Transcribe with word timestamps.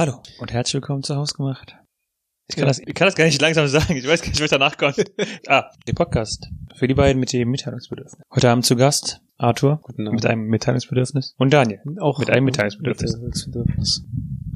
Hallo 0.00 0.22
und 0.38 0.50
herzlich 0.50 0.72
willkommen 0.72 1.02
zu 1.02 1.14
Hausgemacht. 1.14 1.76
Ich 2.48 2.56
kann, 2.56 2.66
das, 2.66 2.78
ich 2.78 2.94
kann 2.94 3.06
das 3.06 3.16
gar 3.16 3.26
nicht 3.26 3.38
langsam 3.38 3.68
sagen. 3.68 3.94
Ich 3.98 4.08
weiß 4.08 4.22
gar 4.22 4.30
nicht, 4.30 4.40
was 4.40 4.48
danach 4.48 4.78
kommt. 4.78 4.96
ah, 5.46 5.70
der 5.86 5.92
Podcast 5.92 6.48
für 6.74 6.88
die 6.88 6.94
beiden 6.94 7.20
mit 7.20 7.34
dem 7.34 7.50
Mitteilungsbedürfnis. 7.50 8.18
Heute 8.34 8.48
Abend 8.48 8.64
zu 8.64 8.76
Gast 8.76 9.20
Arthur 9.36 9.82
mit 9.98 10.24
einem 10.24 10.46
Mitteilungsbedürfnis 10.46 11.34
und 11.36 11.52
Daniel 11.52 11.82
Auch 12.00 12.18
mit 12.18 12.30
einem 12.30 12.46
Mitteilungsbedürfnis. 12.46 13.12
Mitteilungsbedürfnis. 13.12 14.04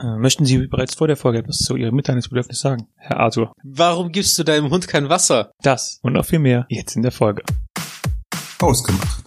Äh, 0.01 0.17
möchten 0.17 0.47
Sie 0.47 0.67
bereits 0.67 0.95
vor 0.95 1.09
der 1.09 1.19
Folge 1.19 1.41
etwas 1.41 1.59
zu 1.59 1.77
Ihrem 1.77 1.95
Mitteilungsbedürfnis 1.95 2.61
sagen, 2.61 2.89
Herr 2.97 3.21
Arthur? 3.21 3.53
Warum 3.63 4.13
gibst 4.13 4.39
du 4.39 4.45
deinem 4.45 4.71
Hund 4.71 4.89
kein 4.89 5.11
Wasser? 5.11 5.51
Das 5.63 6.01
und 6.01 6.15
noch 6.15 6.25
viel 6.25 6.39
mehr 6.39 6.65
jetzt 6.71 6.97
in 6.97 7.03
der 7.03 7.13
Folge. 7.13 7.43
Ausgemacht. 8.63 9.25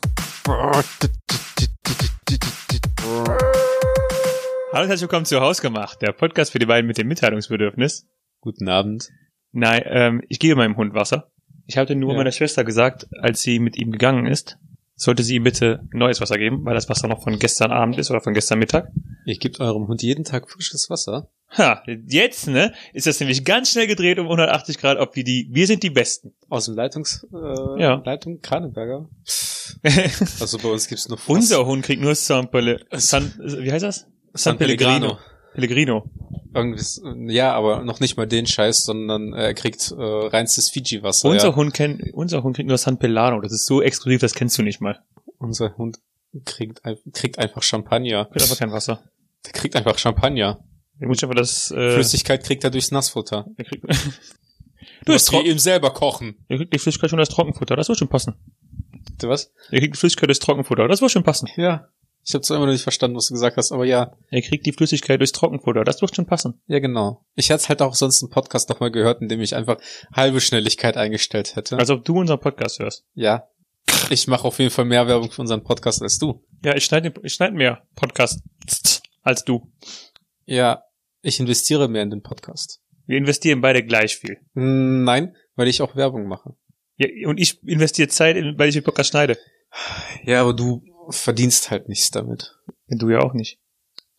Hallo 4.77 4.83
und 4.83 4.89
herzlich 4.89 5.09
willkommen 5.09 5.25
zu 5.25 5.39
Hausgemacht, 5.41 6.03
der 6.03 6.11
Podcast 6.11 6.51
für 6.51 6.59
die 6.59 6.67
beiden 6.67 6.85
mit 6.85 6.99
dem 6.99 7.07
Mitteilungsbedürfnis. 7.07 8.05
Guten 8.41 8.69
Abend. 8.69 9.09
Nein, 9.51 9.81
ähm, 9.87 10.21
ich 10.29 10.37
gebe 10.37 10.55
meinem 10.55 10.77
Hund 10.77 10.93
Wasser. 10.93 11.31
Ich 11.65 11.77
hatte 11.79 11.95
nur 11.95 12.11
Ja. 12.11 12.17
meiner 12.17 12.31
Schwester 12.31 12.63
gesagt, 12.63 13.07
als 13.19 13.41
sie 13.41 13.57
mit 13.57 13.75
ihm 13.75 13.91
gegangen 13.91 14.27
ist, 14.27 14.59
sollte 14.93 15.23
sie 15.23 15.33
ihm 15.37 15.45
bitte 15.45 15.83
neues 15.91 16.21
Wasser 16.21 16.37
geben, 16.37 16.63
weil 16.63 16.75
das 16.75 16.89
Wasser 16.89 17.07
noch 17.07 17.23
von 17.23 17.39
gestern 17.39 17.71
Abend 17.71 17.97
ist 17.97 18.11
oder 18.11 18.21
von 18.21 18.35
gestern 18.35 18.59
Mittag. 18.59 18.91
Ihr 19.25 19.39
gebt 19.39 19.59
eurem 19.59 19.87
Hund 19.87 20.03
jeden 20.03 20.25
Tag 20.25 20.47
frisches 20.47 20.91
Wasser. 20.91 21.27
Ha, 21.57 21.81
jetzt, 22.05 22.45
ne, 22.45 22.71
ist 22.93 23.07
das 23.07 23.19
nämlich 23.19 23.45
ganz 23.45 23.71
schnell 23.71 23.87
gedreht 23.87 24.19
um 24.19 24.27
180 24.27 24.77
Grad, 24.77 24.99
ob 24.99 25.15
wir 25.15 25.23
die, 25.23 25.47
wir 25.49 25.65
sind 25.65 25.81
die 25.81 25.89
Besten. 25.89 26.35
Aus 26.49 26.65
dem 26.65 26.75
Leitungs, 26.75 27.25
äh, 27.33 27.81
Ja. 27.81 27.95
Leitung 28.05 28.41
Kraneberger. 28.41 29.09
Also 30.39 30.59
bei 30.59 30.69
uns 30.69 30.87
gibt's 30.87 31.09
nur 31.09 31.17
Fass. 31.17 31.27
Unser 31.35 31.65
Hund 31.65 31.83
kriegt 31.83 32.01
nur 32.01 32.13
San, 32.13 32.49
Pele, 32.51 32.85
San 32.91 33.33
wie 33.39 33.71
heißt 33.71 33.83
das? 33.83 34.05
San 34.37 34.57
Pellegrino. 34.57 35.17
Pellegrino. 35.53 36.09
Irgendwie, 36.53 37.33
ja, 37.33 37.53
aber 37.53 37.83
noch 37.83 37.99
nicht 37.99 38.17
mal 38.17 38.27
den 38.27 38.47
Scheiß, 38.47 38.85
sondern 38.85 39.33
äh, 39.33 39.47
er 39.47 39.53
kriegt 39.53 39.91
äh, 39.91 39.95
reinstes 40.01 40.69
Fiji-Wasser. 40.69 41.29
unser 41.29 41.49
ja. 41.49 41.55
Hund 41.55 41.73
kennt, 41.73 42.01
unser 42.13 42.43
Hund 42.43 42.55
kriegt 42.55 42.67
nur 42.67 42.77
San 42.77 42.97
Pelano. 42.97 43.41
Das 43.41 43.51
ist 43.51 43.65
so 43.65 43.81
exklusiv, 43.81 44.21
das 44.21 44.33
kennst 44.33 44.57
du 44.57 44.63
nicht 44.63 44.81
mal. 44.81 44.99
Unser 45.39 45.75
Hund 45.77 45.97
kriegt, 46.45 46.81
kriegt 47.13 47.37
einfach 47.37 47.63
Champagner. 47.63 48.25
Kriegt 48.25 48.41
einfach 48.43 48.57
kein 48.57 48.71
Wasser. 48.71 49.03
Der 49.45 49.51
kriegt 49.53 49.75
einfach 49.75 49.97
Champagner. 49.97 50.63
Der 50.99 51.07
muss 51.07 51.21
einfach 51.23 51.35
das, 51.35 51.71
äh, 51.71 51.93
Flüssigkeit 51.93 52.43
kriegt 52.43 52.63
er 52.63 52.71
durchs 52.71 52.91
Nassfutter. 52.91 53.45
der 53.57 53.65
kriegt, 53.65 53.85
Du 55.05 55.13
musst 55.13 55.31
ihm 55.31 55.59
selber 55.59 55.91
kochen. 55.91 56.45
der 56.49 56.57
kriegt 56.57 56.73
die 56.73 56.79
Flüssigkeit 56.79 57.09
schon 57.09 57.19
das 57.19 57.29
Trockenfutter. 57.29 57.75
Das 57.75 57.87
wird 57.87 57.99
schon 57.99 58.09
passen. 58.09 58.35
Du 59.19 59.29
was? 59.29 59.51
Er 59.71 59.79
kriegt 59.79 59.95
die 59.95 59.99
Flüssigkeit 59.99 60.29
durchs 60.29 60.39
Trockenfutter. 60.39 60.87
Das 60.87 61.01
wird 61.01 61.11
schon 61.11 61.23
passen. 61.23 61.49
Ja. 61.55 61.87
Ich 62.27 62.33
habe 62.33 62.41
zwar 62.41 62.57
immer 62.57 62.65
noch 62.65 62.73
nicht 62.73 62.83
verstanden, 62.83 63.15
was 63.15 63.27
du 63.27 63.35
gesagt 63.35 63.55
hast, 63.55 63.71
aber 63.71 63.85
ja. 63.85 64.11
Er 64.29 64.41
kriegt 64.41 64.65
die 64.65 64.73
Flüssigkeit 64.73 65.21
durchs 65.21 65.31
Trockenfutter. 65.31 65.85
Das 65.85 66.01
wird 66.01 66.13
schon 66.13 66.25
passen. 66.25 66.61
Ja, 66.67 66.79
genau. 66.79 67.23
Ich 67.35 67.49
hätte 67.49 67.69
halt 67.69 67.81
auch 67.81 67.95
sonst 67.95 68.21
einen 68.21 68.29
Podcast 68.29 68.67
noch 68.67 68.81
mal 68.81 68.91
gehört, 68.91 69.21
in 69.21 69.29
dem 69.29 69.39
ich 69.39 69.55
einfach 69.55 69.77
halbe 70.13 70.41
Schnelligkeit 70.41 70.97
eingestellt 70.97 71.55
hätte. 71.55 71.77
Als 71.77 71.89
ob 71.89 72.03
du 72.03 72.19
unseren 72.19 72.39
Podcast 72.39 72.79
hörst. 72.79 73.05
ja. 73.13 73.47
Ich 74.09 74.27
mache 74.27 74.43
auf 74.45 74.59
jeden 74.59 74.71
Fall 74.71 74.83
mehr 74.83 75.07
Werbung 75.07 75.31
für 75.31 75.41
unseren 75.41 75.63
Podcast 75.63 76.01
als 76.01 76.19
du. 76.19 76.43
Ja, 76.63 76.75
ich 76.75 76.83
schneide 76.83 77.13
ich 77.23 77.33
schneid 77.33 77.53
mehr 77.53 77.83
Podcasts 77.95 79.01
als 79.23 79.45
du. 79.45 79.71
Ja. 80.45 80.83
Ich 81.21 81.39
investiere 81.39 81.87
mehr 81.87 82.03
in 82.03 82.09
den 82.09 82.21
Podcast. 82.21 82.81
Wir 83.05 83.17
investieren 83.17 83.61
beide 83.61 83.83
gleich 83.85 84.17
viel. 84.17 84.37
Hm, 84.53 85.05
Nein, 85.05 85.35
weil 85.55 85.69
ich 85.69 85.81
auch 85.81 85.95
Werbung 85.95 86.27
mache. 86.27 86.55
Ja, 86.97 87.07
und 87.29 87.39
ich 87.39 87.63
investiere 87.63 88.09
Zeit, 88.09 88.35
weil 88.57 88.67
ich 88.67 88.75
den 88.75 88.83
Podcast 88.83 89.11
schneide. 89.11 89.37
Ja, 90.25 90.41
aber 90.41 90.53
du 90.53 90.83
verdienst 91.09 91.69
halt 91.71 91.89
nichts 91.89 92.11
damit. 92.11 92.55
Du 92.87 93.09
ja 93.09 93.19
auch 93.19 93.33
nicht. 93.33 93.59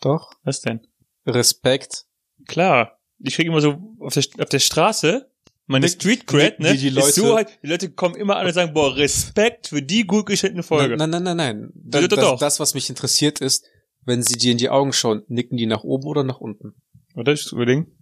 Doch. 0.00 0.33
Was 0.44 0.61
denn? 0.61 0.86
Respekt. 1.27 2.06
Klar. 2.47 2.98
Ich 3.20 3.34
krieg 3.34 3.47
immer 3.47 3.61
so 3.61 3.97
auf 4.00 4.14
der, 4.14 4.25
auf 4.39 4.48
der 4.48 4.58
Straße 4.61 5.31
meine 5.66 5.84
Wie- 5.86 5.91
Street 5.91 6.27
Cred, 6.27 6.61
ne? 6.61 6.72
wie 6.72 6.78
die 6.78 6.89
ist 6.98 7.14
so 7.16 7.22
Leute- 7.28 7.34
halt, 7.36 7.59
die 7.62 7.66
Leute 7.66 7.91
kommen 7.91 8.14
immer 8.14 8.36
an 8.36 8.47
und 8.47 8.53
sagen, 8.55 8.72
boah, 8.72 8.97
Respekt 8.97 9.69
für 9.69 9.82
die 9.82 10.06
gut 10.06 10.25
geschnittene 10.27 10.62
Folge. 10.62 10.97
Nein, 10.97 11.10
nein, 11.10 11.22
nein, 11.25 11.37
nein. 11.37 11.71
Das, 11.75 12.03
doch, 12.03 12.09
das, 12.09 12.21
doch. 12.25 12.38
das, 12.38 12.60
was 12.60 12.72
mich 12.75 12.88
interessiert, 12.88 13.41
ist, 13.41 13.66
wenn 14.06 14.22
sie 14.22 14.34
dir 14.38 14.53
in 14.53 14.59
die 14.59 14.71
Augen 14.71 14.93
schauen, 14.94 15.25
nicken 15.28 15.59
die 15.59 15.66
nach 15.66 15.84
oben 15.84 16.06
oder 16.06 16.25
nach 16.25 16.41
unten? 16.41 16.75
Oder 17.15 17.32
ich 17.34 17.53
überlegen? 17.53 17.98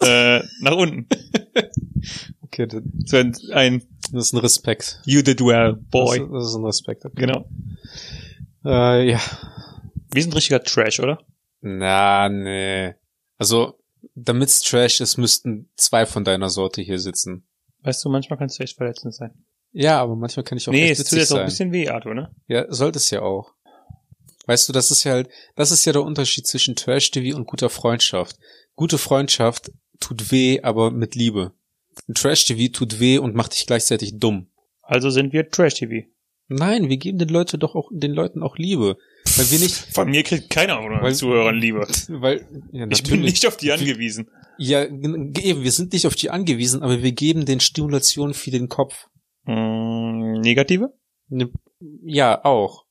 äh, 0.00 0.40
nach 0.60 0.76
unten. 0.76 1.06
Okay, 2.42 2.66
das 2.66 2.82
So 3.06 3.16
ein, 3.18 3.36
ein 3.52 3.82
das 4.12 4.26
ist 4.26 4.32
ein 4.32 4.38
Respekt. 4.38 5.00
You 5.04 5.22
did 5.22 5.40
well, 5.40 5.74
boy. 5.74 6.18
Das, 6.20 6.28
das 6.30 6.48
ist 6.48 6.54
ein 6.54 6.64
Respekt. 6.64 7.04
Okay. 7.04 7.20
Genau. 7.20 7.48
Äh, 8.64 9.10
ja. 9.10 9.20
Wir 10.12 10.22
sind 10.22 10.34
richtiger 10.34 10.62
Trash, 10.62 11.00
oder? 11.00 11.18
Na, 11.60 12.28
nee. 12.28 12.94
Also, 13.38 13.78
damit's 14.14 14.62
Trash 14.62 15.00
ist, 15.00 15.16
müssten 15.16 15.70
zwei 15.76 16.06
von 16.06 16.24
deiner 16.24 16.50
Sorte 16.50 16.82
hier 16.82 16.98
sitzen. 16.98 17.46
Weißt 17.82 18.04
du, 18.04 18.10
manchmal 18.10 18.38
kannst 18.38 18.58
du 18.58 18.64
echt 18.64 18.76
verletzend 18.76 19.14
sein. 19.14 19.32
Ja, 19.72 20.00
aber 20.00 20.16
manchmal 20.16 20.44
kann 20.44 20.58
ich 20.58 20.68
auch 20.68 20.72
nee, 20.72 20.90
echt 20.90 21.00
es 21.00 21.06
tut 21.08 21.12
witzig 21.12 21.18
jetzt 21.18 21.32
auch 21.32 21.36
sein. 21.36 21.44
ein 21.44 21.46
bisschen 21.46 21.72
weh, 21.72 21.88
Arthur, 21.88 22.14
ne? 22.14 22.34
Ja, 22.48 22.66
sollte 22.72 22.98
es 22.98 23.10
ja 23.10 23.22
auch. 23.22 23.54
Weißt 24.46 24.68
du, 24.68 24.72
das 24.72 24.90
ist 24.90 25.04
ja 25.04 25.12
halt, 25.12 25.28
das 25.54 25.70
ist 25.70 25.84
ja 25.84 25.92
der 25.92 26.02
Unterschied 26.02 26.46
zwischen 26.46 26.74
Trash-TV 26.74 27.36
und 27.36 27.46
guter 27.46 27.70
Freundschaft. 27.70 28.36
Gute 28.74 28.98
Freundschaft 28.98 29.70
tut 30.00 30.32
weh, 30.32 30.60
aber 30.62 30.90
mit 30.90 31.14
Liebe. 31.14 31.52
Trash-TV 32.14 32.72
tut 32.72 33.00
weh 33.00 33.18
und 33.18 33.34
macht 33.34 33.54
dich 33.54 33.66
gleichzeitig 33.66 34.18
dumm. 34.18 34.48
Also 34.82 35.10
sind 35.10 35.32
wir 35.32 35.48
Trash-TV. 35.48 36.06
Nein, 36.48 36.88
wir 36.88 36.96
geben 36.96 37.18
den 37.18 37.28
Leuten 37.28 37.60
doch 37.60 37.76
auch, 37.76 37.90
den 37.92 38.12
Leuten 38.12 38.42
auch 38.42 38.56
Liebe. 38.58 38.96
Weil 39.36 39.50
wir 39.52 39.58
nicht, 39.60 39.74
Von 39.94 40.10
mir 40.10 40.24
kriegt 40.24 40.50
keiner 40.50 40.82
von 40.82 41.00
Weil- 41.00 41.14
Zuhörern 41.14 41.56
Liebe. 41.56 41.86
weil, 42.08 42.44
ja, 42.72 42.86
Ich 42.90 43.04
bin 43.04 43.20
nicht 43.20 43.46
auf 43.46 43.56
die 43.56 43.70
angewiesen. 43.70 44.28
Ja, 44.58 44.82
eben, 44.84 45.62
wir 45.62 45.70
sind 45.72 45.92
nicht 45.92 46.06
auf 46.06 46.16
die 46.16 46.30
angewiesen, 46.30 46.82
aber 46.82 47.02
wir 47.02 47.12
geben 47.12 47.44
den 47.46 47.60
Stimulation 47.60 48.34
für 48.34 48.50
den 48.50 48.68
Kopf. 48.68 49.06
Hm, 49.46 50.40
negative? 50.40 50.92
Ne- 51.28 51.50
Ja, 52.04 52.44
auch. 52.44 52.84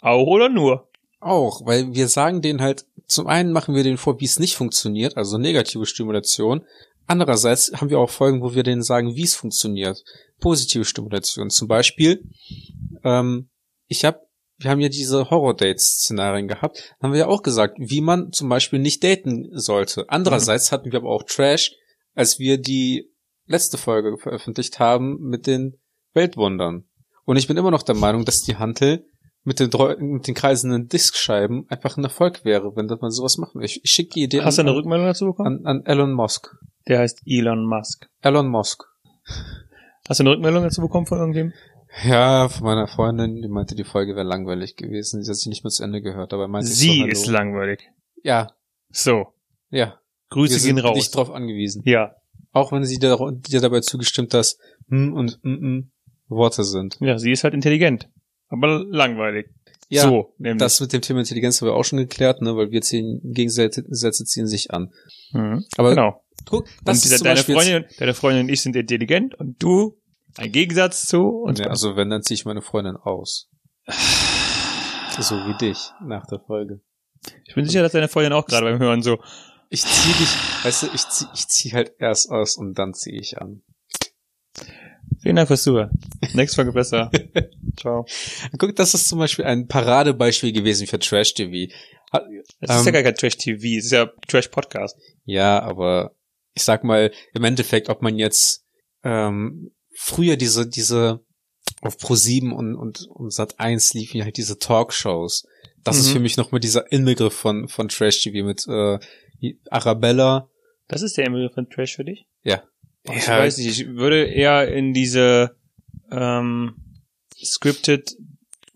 Auch 0.00 0.26
oder 0.26 0.48
nur? 0.48 0.90
Auch, 1.20 1.64
weil 1.64 1.94
wir 1.94 2.08
sagen 2.08 2.42
denen 2.42 2.60
halt, 2.60 2.84
zum 3.06 3.26
einen 3.26 3.52
machen 3.52 3.74
wir 3.74 3.84
denen 3.84 3.96
vor, 3.96 4.20
wie 4.20 4.24
es 4.26 4.38
nicht 4.38 4.54
funktioniert, 4.56 5.16
also 5.16 5.38
negative 5.38 5.86
Stimulation. 5.86 6.64
Andererseits 7.06 7.72
haben 7.74 7.90
wir 7.90 7.98
auch 7.98 8.10
Folgen, 8.10 8.42
wo 8.42 8.54
wir 8.54 8.62
denen 8.62 8.82
sagen, 8.82 9.14
wie 9.16 9.24
es 9.24 9.34
funktioniert. 9.34 10.02
Positive 10.40 10.84
Stimulation. 10.84 11.50
Zum 11.50 11.68
Beispiel, 11.68 12.22
ähm, 13.04 13.50
ich 13.86 14.04
habe, 14.04 14.20
wir 14.58 14.70
haben 14.70 14.80
ja 14.80 14.88
diese 14.88 15.30
Horror-Dates-Szenarien 15.30 16.48
gehabt, 16.48 16.94
haben 17.02 17.12
wir 17.12 17.20
ja 17.20 17.26
auch 17.26 17.42
gesagt, 17.42 17.76
wie 17.78 18.00
man 18.00 18.32
zum 18.32 18.48
Beispiel 18.48 18.78
nicht 18.78 19.02
daten 19.02 19.48
sollte. 19.52 20.06
Andererseits 20.08 20.72
hatten 20.72 20.92
wir 20.92 20.98
aber 21.00 21.10
auch 21.10 21.24
Trash, 21.24 21.72
als 22.14 22.38
wir 22.38 22.58
die 22.58 23.10
letzte 23.46 23.78
Folge 23.78 24.16
veröffentlicht 24.18 24.78
haben 24.78 25.18
mit 25.20 25.46
den 25.46 25.80
Weltwundern. 26.14 26.84
Und 27.24 27.36
ich 27.36 27.46
bin 27.46 27.56
immer 27.56 27.70
noch 27.70 27.82
der 27.82 27.94
Meinung, 27.94 28.24
dass 28.24 28.42
die 28.42 28.56
Hantel 28.56 29.06
mit 29.44 29.58
den, 29.58 29.70
mit 29.98 30.26
den 30.26 30.34
kreisenden 30.34 30.88
Diskscheiben 30.88 31.66
einfach 31.68 31.96
ein 31.96 32.04
Erfolg 32.04 32.44
wäre, 32.44 32.76
wenn 32.76 32.86
man 32.86 33.10
sowas 33.10 33.38
machen 33.38 33.60
will. 33.60 33.64
Ich, 33.64 33.80
ich 33.84 33.90
schicke 33.90 34.10
die 34.14 34.22
Idee 34.22 34.42
Hast 34.42 34.58
du 34.58 34.62
an, 34.62 34.68
eine 34.68 34.76
Rückmeldung 34.76 35.06
dazu 35.06 35.26
bekommen? 35.26 35.66
an, 35.66 35.78
an 35.78 35.86
Elon 35.86 36.12
Musk. 36.12 36.54
Der 36.88 36.98
heißt 37.00 37.22
Elon 37.26 37.64
Musk. 37.64 38.08
Elon 38.22 38.48
Musk. 38.48 38.84
Hast 40.08 40.20
du 40.20 40.24
eine 40.24 40.30
Rückmeldung 40.30 40.62
dazu 40.64 40.80
bekommen 40.80 41.06
von 41.06 41.18
irgendwem? 41.18 41.52
Ja, 42.04 42.48
von 42.48 42.64
meiner 42.64 42.88
Freundin, 42.88 43.42
die 43.42 43.48
meinte, 43.48 43.74
die 43.74 43.84
Folge 43.84 44.16
wäre 44.16 44.26
langweilig 44.26 44.76
gewesen. 44.76 45.22
Sie 45.22 45.30
hat 45.30 45.36
sich 45.36 45.46
nicht 45.48 45.62
mehr 45.62 45.70
zu 45.70 45.84
Ende 45.84 46.00
gehört, 46.00 46.32
aber 46.32 46.48
meinte 46.48 46.68
Sie 46.68 47.00
so, 47.00 47.06
ist 47.06 47.26
langweilig. 47.26 47.80
Ja, 48.22 48.48
So. 48.90 49.26
ja. 49.70 49.98
Grüße 50.30 50.54
wir 50.54 50.60
sind 50.60 50.76
gehen 50.76 50.84
raus. 50.86 50.96
nicht 50.96 51.14
drauf 51.14 51.30
angewiesen. 51.30 51.82
Ja. 51.84 52.14
Auch 52.52 52.72
wenn 52.72 52.84
sie 52.84 52.98
dir, 52.98 53.18
dir 53.32 53.60
dabei 53.60 53.80
zugestimmt, 53.80 54.32
dass 54.32 54.58
hm 54.88 55.12
und 55.12 55.38
mm, 55.42 55.50
mm 55.50 55.90
Worte 56.28 56.64
sind. 56.64 56.96
Ja, 57.00 57.18
sie 57.18 57.32
ist 57.32 57.44
halt 57.44 57.52
intelligent. 57.52 58.08
Aber 58.48 58.82
langweilig. 58.88 59.50
Ja, 59.90 60.02
so, 60.04 60.34
nämlich. 60.38 60.58
das 60.60 60.80
mit 60.80 60.94
dem 60.94 61.02
Thema 61.02 61.20
Intelligenz 61.20 61.60
haben 61.60 61.68
wir 61.68 61.74
auch 61.74 61.84
schon 61.84 61.98
geklärt, 61.98 62.40
ne, 62.40 62.56
weil 62.56 62.70
wir 62.70 62.80
ziehen, 62.80 63.20
Gegensätze 63.22 64.24
ziehen 64.24 64.46
sich 64.46 64.70
an. 64.70 64.90
Mhm. 65.32 65.66
Aber 65.76 65.90
Genau. 65.90 66.21
Guck, 66.46 66.62
Und 66.64 66.70
das 66.84 67.00
dieser, 67.02 67.14
ist 67.16 67.18
zum 67.20 67.24
deine, 67.26 67.42
Freundin, 67.42 67.84
deine 67.98 68.14
Freundin 68.14 68.46
und 68.46 68.52
ich 68.52 68.60
sind 68.62 68.76
intelligent 68.76 69.34
und 69.34 69.62
du 69.62 69.98
ein 70.36 70.50
Gegensatz 70.52 71.06
zu 71.06 71.28
uns. 71.28 71.58
Ja, 71.58 71.66
also 71.66 71.96
wenn, 71.96 72.10
dann 72.10 72.22
ziehe 72.22 72.34
ich 72.36 72.44
meine 72.44 72.62
Freundin 72.62 72.96
aus. 72.96 73.48
So 75.20 75.34
wie 75.46 75.56
dich 75.58 75.78
nach 76.04 76.26
der 76.26 76.40
Folge. 76.40 76.80
ich 77.44 77.54
bin 77.54 77.66
sicher, 77.66 77.82
dass 77.82 77.92
deine 77.92 78.08
Freundin 78.08 78.32
auch 78.32 78.46
gerade 78.46 78.64
beim 78.66 78.78
Hören 78.78 79.02
so, 79.02 79.18
Ich 79.68 79.82
zieh 79.84 80.12
dich, 80.12 80.28
weißt 80.64 80.82
du, 80.84 80.86
ich 80.94 81.06
zieh, 81.08 81.26
ich 81.34 81.48
zieh 81.48 81.72
halt 81.72 81.92
erst 81.98 82.30
aus 82.30 82.56
und 82.56 82.74
dann 82.78 82.94
zieh 82.94 83.16
ich 83.18 83.38
an. 83.38 83.62
vielen 85.20 85.36
Dank 85.36 85.48
fürs 85.48 85.62
Zuhören. 85.64 85.90
Nächste 86.32 86.56
Folge 86.56 86.72
besser. 86.72 87.10
Ciao. 87.78 88.06
Guck, 88.58 88.74
das 88.76 88.94
ist 88.94 89.08
zum 89.08 89.18
Beispiel 89.18 89.44
ein 89.44 89.66
Paradebeispiel 89.68 90.52
gewesen 90.52 90.86
für 90.86 90.98
Trash-TV. 90.98 91.72
Hat- 92.12 92.24
Das 92.60 92.76
ist 92.78 92.82
ja 92.86 92.88
Ähm, 92.88 92.92
gar 92.94 93.02
kein 93.02 93.14
Trash-TV, 93.14 93.78
es 93.78 93.84
ist 93.86 93.92
ja 93.92 94.10
Trash-Podcast. 94.28 94.96
Ja, 95.24 95.60
aber 95.62 96.14
ich 96.54 96.62
sag 96.64 96.84
mal, 96.84 97.10
im 97.34 97.44
Endeffekt, 97.44 97.88
ob 97.88 98.02
man 98.02 98.18
jetzt 98.18 98.64
ähm, 99.04 99.70
früher 99.94 100.36
diese, 100.36 100.68
diese 100.68 101.20
auf 101.80 101.96
Pro7 101.96 102.50
und, 102.50 102.74
und, 102.76 103.06
und 103.08 103.32
Sat 103.32 103.58
1 103.58 103.94
liefen 103.94 104.18
ja 104.18 104.24
halt 104.24 104.36
diese 104.36 104.58
Talkshows. 104.58 105.46
Das 105.84 105.98
ist 105.98 106.08
Mhm. 106.08 106.12
für 106.12 106.20
mich 106.20 106.36
nochmal 106.36 106.60
dieser 106.60 106.90
Inbegriff 106.92 107.34
von, 107.34 107.68
von 107.68 107.88
Trash-TV 107.88 108.44
mit 108.46 108.66
äh, 108.68 108.98
Arabella. 109.70 110.48
Das 110.88 111.02
ist 111.02 111.16
der 111.16 111.26
Inbegriff 111.26 111.54
von 111.54 111.68
Trash 111.68 111.96
für 111.96 112.04
dich? 112.04 112.26
Ja. 112.44 112.62
Boah, 113.04 113.16
ich 113.16 113.26
Ja. 113.26 113.38
weiß 113.38 113.58
nicht, 113.58 113.80
ich 113.80 113.88
würde 113.88 114.24
eher 114.24 114.68
in 114.72 114.92
diese 114.94 115.56
ähm, 116.10 116.74
scripted 117.42 118.16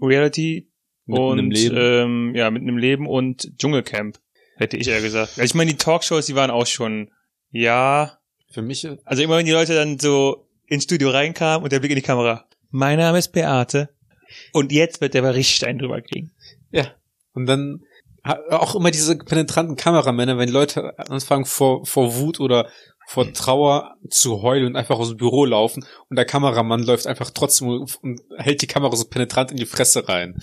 Reality 0.01 0.69
Mitten 1.07 1.23
und. 1.23 1.57
Ähm, 1.57 2.33
ja, 2.35 2.51
mit 2.51 2.63
einem 2.63 2.79
Leben 2.79 3.07
und 3.07 3.53
Dschungelcamp, 3.59 4.19
hätte 4.57 4.77
ich 4.77 4.89
eher 4.89 5.01
gesagt. 5.01 5.39
Ich 5.39 5.55
meine, 5.55 5.71
die 5.71 5.77
Talkshows, 5.77 6.27
die 6.27 6.35
waren 6.35 6.51
auch 6.51 6.67
schon, 6.67 7.11
ja, 7.51 8.19
Für 8.51 8.63
mich, 8.63 8.85
äh, 8.85 8.97
also 9.05 9.23
immer 9.23 9.37
wenn 9.37 9.47
die 9.47 9.53
Leute 9.53 9.75
dann 9.75 9.99
so 9.99 10.47
ins 10.67 10.85
Studio 10.85 11.11
reinkamen 11.11 11.63
und 11.63 11.73
der 11.73 11.81
Blick 11.81 11.91
in 11.93 11.97
die 11.97 12.03
Kamera. 12.03 12.45
Mein 12.71 12.99
Name 12.99 13.19
ist 13.19 13.33
Beate 13.33 13.89
und 14.53 14.73
jetzt 14.73 15.01
wird 15.01 15.15
der 15.15 15.35
richtig 15.35 15.67
einen 15.67 15.79
drüber 15.79 16.01
kriegen. 16.03 16.33
ja. 16.71 16.87
Und 17.35 17.47
dann 17.47 17.83
auch 18.51 18.75
immer 18.75 18.91
diese 18.91 19.17
penetranten 19.19 19.77
Kameramänner, 19.77 20.37
wenn 20.39 20.49
Leute 20.49 20.99
anfangen 20.99 21.45
vor, 21.45 21.85
vor 21.87 22.17
Wut 22.17 22.41
oder 22.41 22.69
vor 23.07 23.31
Trauer 23.33 23.95
zu 24.11 24.43
heulen 24.43 24.67
und 24.67 24.77
einfach 24.77 24.99
aus 24.99 25.09
dem 25.11 25.19
Büro 25.19 25.45
laufen 25.45 25.85
und 26.09 26.17
der 26.17 26.25
Kameramann 26.25 26.83
läuft 26.83 27.07
einfach 27.07 27.31
trotzdem 27.31 27.69
und 27.69 28.21
hält 28.37 28.63
die 28.63 28.67
Kamera 28.67 28.97
so 28.97 29.05
penetrant 29.05 29.53
in 29.53 29.59
die 29.59 29.67
Fresse 29.67 30.09
rein. 30.09 30.35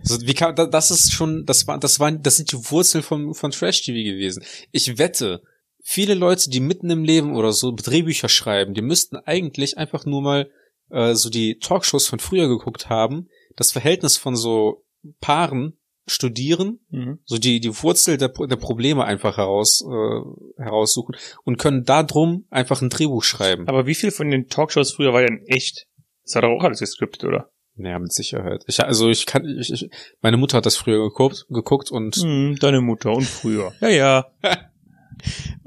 Also 0.00 0.20
wie 0.26 0.34
kann, 0.34 0.54
da- 0.54 0.66
das 0.66 0.92
ist 0.92 1.12
schon, 1.12 1.44
das 1.44 1.66
war, 1.66 1.78
das 1.80 1.98
waren, 1.98 2.22
das 2.22 2.36
sind 2.36 2.52
die 2.52 2.70
Wurzeln 2.70 3.02
von, 3.02 3.34
von 3.34 3.50
Trash 3.50 3.82
TV 3.82 3.94
gewesen. 4.04 4.44
Ich 4.70 4.96
wette, 4.98 5.42
viele 5.90 6.14
Leute, 6.14 6.50
die 6.50 6.60
mitten 6.60 6.90
im 6.90 7.02
Leben 7.02 7.34
oder 7.34 7.52
so 7.52 7.72
Drehbücher 7.74 8.28
schreiben, 8.28 8.74
die 8.74 8.82
müssten 8.82 9.16
eigentlich 9.16 9.78
einfach 9.78 10.04
nur 10.04 10.20
mal 10.20 10.50
äh, 10.90 11.14
so 11.14 11.30
die 11.30 11.58
Talkshows 11.58 12.06
von 12.06 12.18
früher 12.18 12.46
geguckt 12.46 12.90
haben, 12.90 13.28
das 13.56 13.72
Verhältnis 13.72 14.18
von 14.18 14.36
so 14.36 14.84
Paaren 15.20 15.78
studieren, 16.06 16.80
Mhm. 16.90 17.20
so 17.24 17.38
die 17.38 17.60
die 17.60 17.82
Wurzel 17.82 18.18
der, 18.18 18.28
der 18.28 18.56
Probleme 18.56 19.04
einfach 19.04 19.38
heraus 19.38 19.82
äh, 19.82 20.62
heraussuchen 20.62 21.14
und 21.44 21.58
können 21.58 21.84
da 21.84 22.02
drum 22.02 22.46
einfach 22.50 22.82
ein 22.82 22.90
Drehbuch 22.90 23.22
schreiben. 23.24 23.66
Aber 23.68 23.86
wie 23.86 23.94
viel 23.94 24.10
von 24.10 24.30
den 24.30 24.46
Talkshows 24.48 24.92
früher 24.92 25.12
war 25.14 25.22
denn 25.22 25.42
echt? 25.46 25.86
Das 26.24 26.34
war 26.34 26.42
doch 26.42 26.50
auch 26.50 26.64
alles 26.64 26.80
gescriptet, 26.80 27.24
oder? 27.24 27.50
Ja, 27.76 27.98
mit 27.98 28.12
Sicherheit. 28.12 28.64
Ich, 28.66 28.80
also 28.82 29.08
ich 29.08 29.24
kann, 29.24 29.44
ich, 29.58 29.72
ich, 29.72 29.88
meine 30.20 30.36
Mutter 30.36 30.56
hat 30.58 30.66
das 30.66 30.76
früher 30.76 30.98
geguckt, 31.08 31.46
geguckt 31.48 31.90
und 31.90 32.16
Hm, 32.16 32.56
deine 32.60 32.80
Mutter 32.82 33.12
und 33.12 33.24
früher. 33.26 33.72
Ja, 33.80 33.88
ja. 33.88 34.26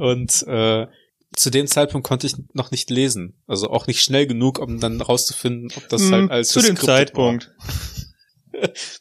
Und 0.01 0.41
äh, 0.47 0.87
zu 1.35 1.51
dem 1.51 1.67
Zeitpunkt 1.67 2.07
konnte 2.07 2.25
ich 2.25 2.33
noch 2.53 2.71
nicht 2.71 2.89
lesen. 2.89 3.39
Also 3.45 3.69
auch 3.69 3.85
nicht 3.85 4.01
schnell 4.01 4.25
genug, 4.25 4.57
um 4.57 4.79
dann 4.79 4.99
rauszufinden, 4.99 5.71
ob 5.77 5.87
das 5.89 6.01
Hm, 6.01 6.11
halt 6.11 6.31
als 6.31 6.49
zu 6.49 6.59
dem 6.59 6.75
Zeitpunkt. 6.75 7.51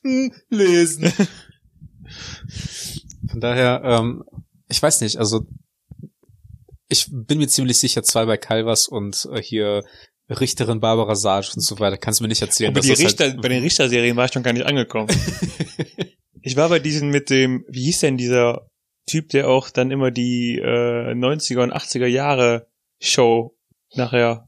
Hm, 0.03 0.33
lesen. 0.49 1.13
Von 3.31 3.41
daher, 3.41 3.83
ähm, 3.85 4.25
ich 4.69 4.81
weiß 4.81 5.03
nicht, 5.03 5.19
also 5.19 5.45
ich 6.89 7.09
bin 7.11 7.39
mir 7.39 7.49
ziemlich 7.49 7.79
sicher, 7.79 8.03
zwei 8.03 8.25
bei 8.25 8.39
Calvas 8.39 8.89
und 8.89 9.29
äh, 9.33 9.43
hier 9.43 9.85
Richterin 10.31 10.81
Barbara 10.81 11.15
Sage 11.15 11.51
und 11.55 11.61
so 11.61 11.79
weiter, 11.79 11.99
kannst 11.99 12.21
du 12.21 12.25
mir 12.25 12.29
nicht 12.29 12.41
erzählen. 12.41 12.73
Dass 12.73 12.87
die 12.87 12.93
das 12.93 13.01
Richter, 13.01 13.25
halt, 13.25 13.43
bei 13.43 13.49
den 13.49 13.63
Richterserien 13.63 14.17
war 14.17 14.25
ich 14.27 14.35
noch 14.35 14.43
gar 14.43 14.55
nicht 14.55 14.65
angekommen. 14.65 15.09
ich 16.43 16.57
war 16.57 16.71
bei 16.71 16.79
diesen 16.79 17.11
mit 17.11 17.29
dem, 17.29 17.65
wie 17.69 17.85
hieß 17.85 18.01
denn 18.01 18.17
dieser 18.17 18.70
Typ, 19.11 19.31
der 19.31 19.49
auch 19.49 19.71
dann 19.71 19.91
immer 19.91 20.13
die 20.13 20.57
äh, 20.59 21.13
90er 21.13 21.63
und 21.65 21.75
80er 21.75 22.07
Jahre 22.07 22.67
Show 23.01 23.57
nachher. 23.95 24.47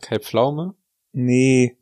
Kai 0.00 0.20
Pflaume? 0.20 0.74
Nee. 1.12 1.76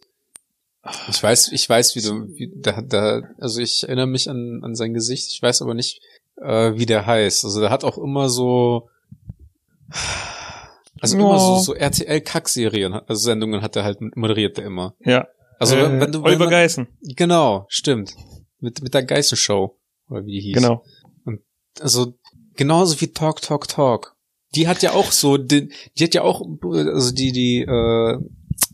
Ich 1.11 1.23
weiß, 1.23 1.53
ich 1.53 1.69
weiß, 1.69 1.97
wie 1.97 2.01
du, 2.01 2.29
wie, 2.39 2.51
da, 2.55 2.81
da, 2.81 3.23
also 3.39 3.61
ich 3.61 3.83
erinnere 3.83 4.07
mich 4.07 4.31
an, 4.31 4.61
an 4.63 4.75
sein 4.75 4.95
Gesicht, 4.95 5.31
ich 5.33 5.43
weiß 5.43 5.61
aber 5.61 5.75
nicht, 5.75 6.01
äh, 6.37 6.73
wie 6.77 6.87
der 6.87 7.05
heißt. 7.05 7.45
Also 7.45 7.61
der 7.61 7.69
hat 7.69 7.85
auch 7.85 7.99
immer 7.99 8.31
so, 8.31 8.89
also 11.01 11.19
immer 11.19 11.39
so, 11.39 11.59
so 11.59 11.75
RTL-Kack-Serien, 11.75 12.95
also 12.95 13.21
Sendungen 13.21 13.61
hat 13.61 13.77
er 13.77 13.85
halt 13.85 14.01
moderiert 14.17 14.57
der 14.57 14.65
immer. 14.65 14.95
Ja. 15.01 15.29
Also 15.59 15.77
äh, 15.77 15.83
wenn, 15.83 16.01
wenn 16.01 16.13
du, 16.13 16.23
Oliver 16.23 16.49
Geißen. 16.49 16.87
genau, 17.03 17.67
stimmt. 17.69 18.15
Mit, 18.61 18.83
mit 18.83 18.95
der 18.95 19.05
Geißen-Show, 19.05 19.77
oder 20.09 20.25
wie 20.25 20.33
die 20.33 20.41
hieß. 20.41 20.55
Genau. 20.55 20.85
Also 21.81 22.15
genauso 22.55 23.01
wie 23.01 23.09
Talk, 23.09 23.41
Talk, 23.43 23.69
Talk. 23.69 24.17
Die 24.55 24.67
hat 24.67 24.83
ja 24.83 24.93
auch 24.93 25.13
so, 25.13 25.37
die, 25.37 25.71
die 25.99 26.05
hat 26.05 26.15
ja 26.15 26.23
auch, 26.23 26.41
also 26.63 27.13
die, 27.15 27.33
die, 27.33 27.61
äh, 27.61 28.19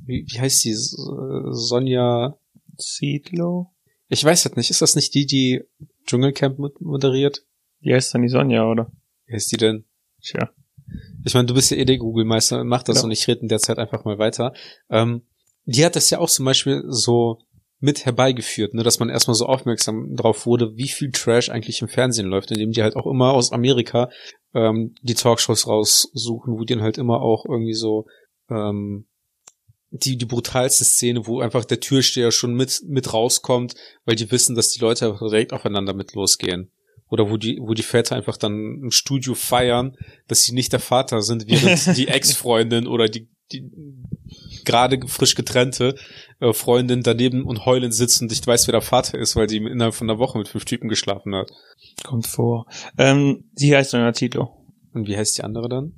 wie, 0.06 0.25
wie 0.29 0.41
heißt 0.41 0.65
die, 0.65 0.75
Sonja, 0.75 2.39
Zietlow. 2.79 3.71
Ich 4.09 4.25
weiß 4.25 4.45
halt 4.45 4.56
nicht, 4.56 4.71
ist 4.71 4.83
das 4.83 4.95
nicht 4.97 5.15
die, 5.15 5.27
die 5.27 5.62
Dschungelcamp 6.06 6.59
mod- 6.59 6.81
moderiert? 6.81 7.45
Die 7.81 7.93
heißt 7.93 8.15
dann 8.15 8.23
die 8.23 8.29
Sonja, 8.29 8.71
oder? 8.71 8.91
Wer 9.27 9.37
ist 9.37 9.51
die 9.53 9.56
denn? 9.56 9.85
Tja. 10.23 10.51
Ich 11.25 11.35
meine, 11.35 11.47
du 11.47 11.55
bist 11.55 11.71
ja 11.71 11.77
eh 11.77 11.85
der 11.85 11.99
Google-Meister, 11.99 12.62
mach 12.65 12.83
das 12.83 12.97
Genau. 12.97 13.06
und 13.06 13.11
ich 13.12 13.27
rede 13.27 13.41
in 13.41 13.49
der 13.49 13.59
Zeit 13.59 13.79
einfach 13.79 14.05
mal 14.05 14.19
weiter. 14.19 14.53
Ähm, 14.91 15.23
die 15.65 15.85
hat 15.85 15.97
das 15.97 16.11
ja 16.11 16.19
auch 16.19 16.29
zum 16.31 16.45
Beispiel 16.45 16.85
so 16.87 17.39
mit 17.84 18.06
herbeigeführt, 18.06 18.72
ne, 18.72 18.82
dass 18.82 18.98
man 18.98 19.10
erstmal 19.10 19.34
so 19.34 19.44
aufmerksam 19.44 20.16
drauf 20.16 20.46
wurde, 20.46 20.75
wie 20.76 20.88
viel 20.88 21.12
Trash 21.12 21.50
eigentlich 21.50 21.82
im 21.82 21.88
Fernsehen 21.88 22.26
läuft, 22.26 22.50
indem 22.50 22.72
die 22.72 22.82
halt 22.82 22.96
auch 22.96 23.06
immer 23.06 23.32
aus 23.34 23.52
Amerika 23.52 24.08
ähm, 24.54 24.94
die 25.02 25.12
Talkshows 25.12 25.66
raussuchen, 25.66 26.54
wo 26.54 26.64
die 26.64 26.72
dann 26.72 26.82
halt 26.82 26.96
immer 26.96 27.20
auch 27.20 27.44
irgendwie 27.44 27.75
so 27.75 28.06
ähm, 28.48 29.04
die, 29.90 30.16
die 30.16 30.25
brutalste 30.25 30.82
Szene, 30.82 31.26
wo 31.26 31.40
einfach 31.40 31.66
der 31.66 31.81
Türsteher 31.81 32.32
schon 32.32 32.54
mit, 32.54 32.81
mit 32.86 33.12
rauskommt, 33.12 33.75
weil 34.06 34.16
die 34.16 34.31
wissen, 34.31 34.56
dass 34.56 34.70
die 34.70 34.81
Leute 34.81 35.19
direkt 35.20 35.52
aufeinander 35.52 35.92
mit 35.92 36.14
losgehen. 36.14 36.70
Oder 37.10 37.31
wo 37.31 37.36
die, 37.36 37.58
wo 37.60 37.75
die 37.75 37.82
Väter 37.82 38.16
einfach 38.16 38.38
dann 38.38 38.81
im 38.82 38.90
Studio 38.92 39.34
feiern, 39.34 39.94
dass 40.26 40.42
sie 40.42 40.54
nicht 40.54 40.72
der 40.72 40.81
Vater 40.81 41.20
sind, 41.20 41.46
während 41.46 41.96
die 41.98 42.08
Ex-Freundin 42.08 42.86
oder 42.86 43.08
die, 43.08 43.28
die 43.52 43.70
gerade 44.64 45.00
frisch 45.06 45.34
getrennte 45.34 45.94
äh, 46.40 46.52
Freundin 46.52 47.02
daneben 47.02 47.44
und 47.44 47.64
heulend 47.66 47.94
sitzt 47.94 48.20
und 48.22 48.31
nicht 48.31 48.46
weiß, 48.46 48.66
wer 48.66 48.72
der 48.72 48.81
Vater 48.82 49.19
ist, 49.19 49.37
weil 49.37 49.49
sie 49.49 49.58
innerhalb 49.58 49.94
von 49.94 50.08
einer 50.08 50.19
Woche 50.19 50.38
mit 50.38 50.49
fünf 50.49 50.64
Typen 50.64 50.88
geschlafen 50.88 51.34
hat. 51.34 51.50
Kommt 52.05 52.26
vor. 52.26 52.66
Ähm, 52.99 53.44
sie 53.55 53.75
heißt 53.76 53.90
Sonja 53.90 54.12
Zietlow. 54.12 54.50
Und 54.93 55.08
wie 55.08 55.16
heißt 55.16 55.38
die 55.38 55.43
andere 55.44 55.69
dann? 55.69 55.93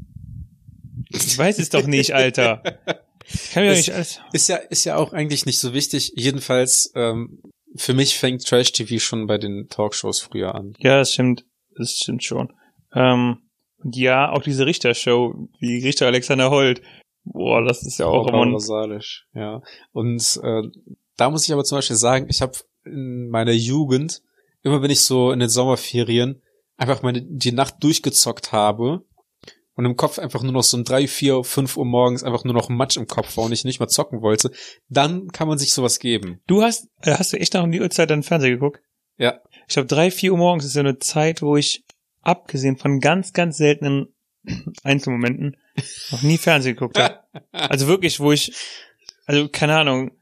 Ich 1.11 1.37
weiß 1.37 1.59
es 1.59 1.69
doch 1.71 1.87
nicht, 1.87 2.15
Alter. 2.15 2.63
Kann 3.53 3.65
mir 3.65 3.71
Das- 3.71 3.79
nicht 3.79 3.93
alles. 3.93 4.21
Ist 4.33 4.49
ja, 4.49 4.57
ist 4.57 4.85
ja 4.85 4.97
auch 4.97 5.13
eigentlich 5.13 5.47
nicht 5.47 5.59
so 5.59 5.73
wichtig. 5.75 6.13
Jedenfalls, 6.17 6.93
ähm, 6.95 7.41
für 7.77 7.93
mich 7.95 8.17
fängt 8.19 8.45
Trash 8.47 8.73
TV 8.73 8.99
schon 8.99 9.27
bei 9.27 9.37
den 9.39 9.69
Talkshows 9.69 10.21
früher 10.21 10.55
an. 10.55 10.75
Ja, 10.79 10.99
das 10.99 11.13
stimmt. 11.13 11.45
Das 11.77 11.91
stimmt 11.93 12.25
schon. 12.25 12.53
Ähm, 12.95 13.39
und 13.83 13.95
ja, 13.97 14.31
auch 14.31 14.43
diese 14.43 14.65
Richtershow, 14.65 15.35
wie 15.61 15.85
Richter 15.85 16.07
Alexander 16.07 16.51
Holt. 16.51 16.81
Boah, 17.27 17.63
das 17.63 17.83
ist 17.83 17.99
ja 17.99 18.07
auch 18.07 18.29
immer 18.29 18.47
ja. 19.35 19.63
Und 19.93 20.41
äh, 20.43 20.63
da 21.17 21.31
muss 21.31 21.45
ich 21.45 21.53
aber 21.53 21.65
zum 21.65 21.79
Beispiel 21.79 21.97
sagen, 21.97 22.27
ich 22.29 22.41
habe 22.41 22.53
in 22.85 23.29
meiner 23.29 23.53
Jugend, 23.53 24.23
immer 24.63 24.81
wenn 24.81 24.91
ich 24.91 25.01
so 25.01 25.33
in 25.33 25.41
den 25.41 25.49
Sommerferien 25.49 26.41
einfach 26.77 27.03
meine 27.03 27.23
die 27.23 27.53
Nacht 27.53 27.83
durchgezockt 27.83 28.53
habe 28.53 29.05
und 29.75 29.85
im 29.85 29.97
Kopf 29.97 30.19
einfach 30.19 30.43
nur 30.43 30.53
noch 30.53 30.63
so 30.63 30.77
um 30.77 30.85
drei, 30.85 31.09
vier, 31.09 31.43
fünf 31.43 31.77
Uhr 31.77 31.85
morgens 31.85 32.23
einfach 32.23 32.45
nur 32.45 32.55
noch 32.55 32.69
Matsch 32.69 32.97
im 32.97 33.07
Kopf 33.07 33.37
war 33.37 33.45
und 33.45 33.53
ich 33.53 33.65
nicht 33.65 33.81
mehr 33.81 33.89
zocken 33.89 34.23
wollte, 34.23 34.53
dann 34.89 35.29
kann 35.29 35.49
man 35.49 35.59
sich 35.59 35.73
sowas 35.73 35.99
geben. 35.99 36.41
Du 36.47 36.63
hast, 36.63 36.89
äh, 37.03 37.13
hast 37.13 37.33
du 37.33 37.39
echt 37.39 37.55
noch 37.55 37.65
um 37.65 37.73
die 37.73 37.81
Uhrzeit 37.81 38.11
dann 38.11 38.23
Fernseher 38.23 38.51
geguckt? 38.51 38.81
Ja. 39.19 39.41
Ich 39.67 39.75
glaube, 39.75 39.89
drei, 39.89 40.11
vier 40.11 40.33
Uhr 40.33 40.39
morgens 40.39 40.65
ist 40.65 40.75
ja 40.75 40.81
eine 40.81 40.99
Zeit, 40.99 41.43
wo 41.43 41.57
ich, 41.57 41.85
abgesehen 42.23 42.77
von 42.77 43.01
ganz, 43.01 43.33
ganz 43.33 43.57
seltenen 43.57 44.16
Einzelmomenten, 44.83 45.57
noch 46.11 46.23
nie 46.23 46.39
Fernsehen 46.39 46.75
geguckt 46.75 46.99
habe. 46.99 47.21
Also 47.53 47.87
wirklich, 47.87 48.21
wo 48.21 48.33
ich, 48.33 48.53
also 49.27 49.49
keine 49.49 49.77
Ahnung, 49.77 50.13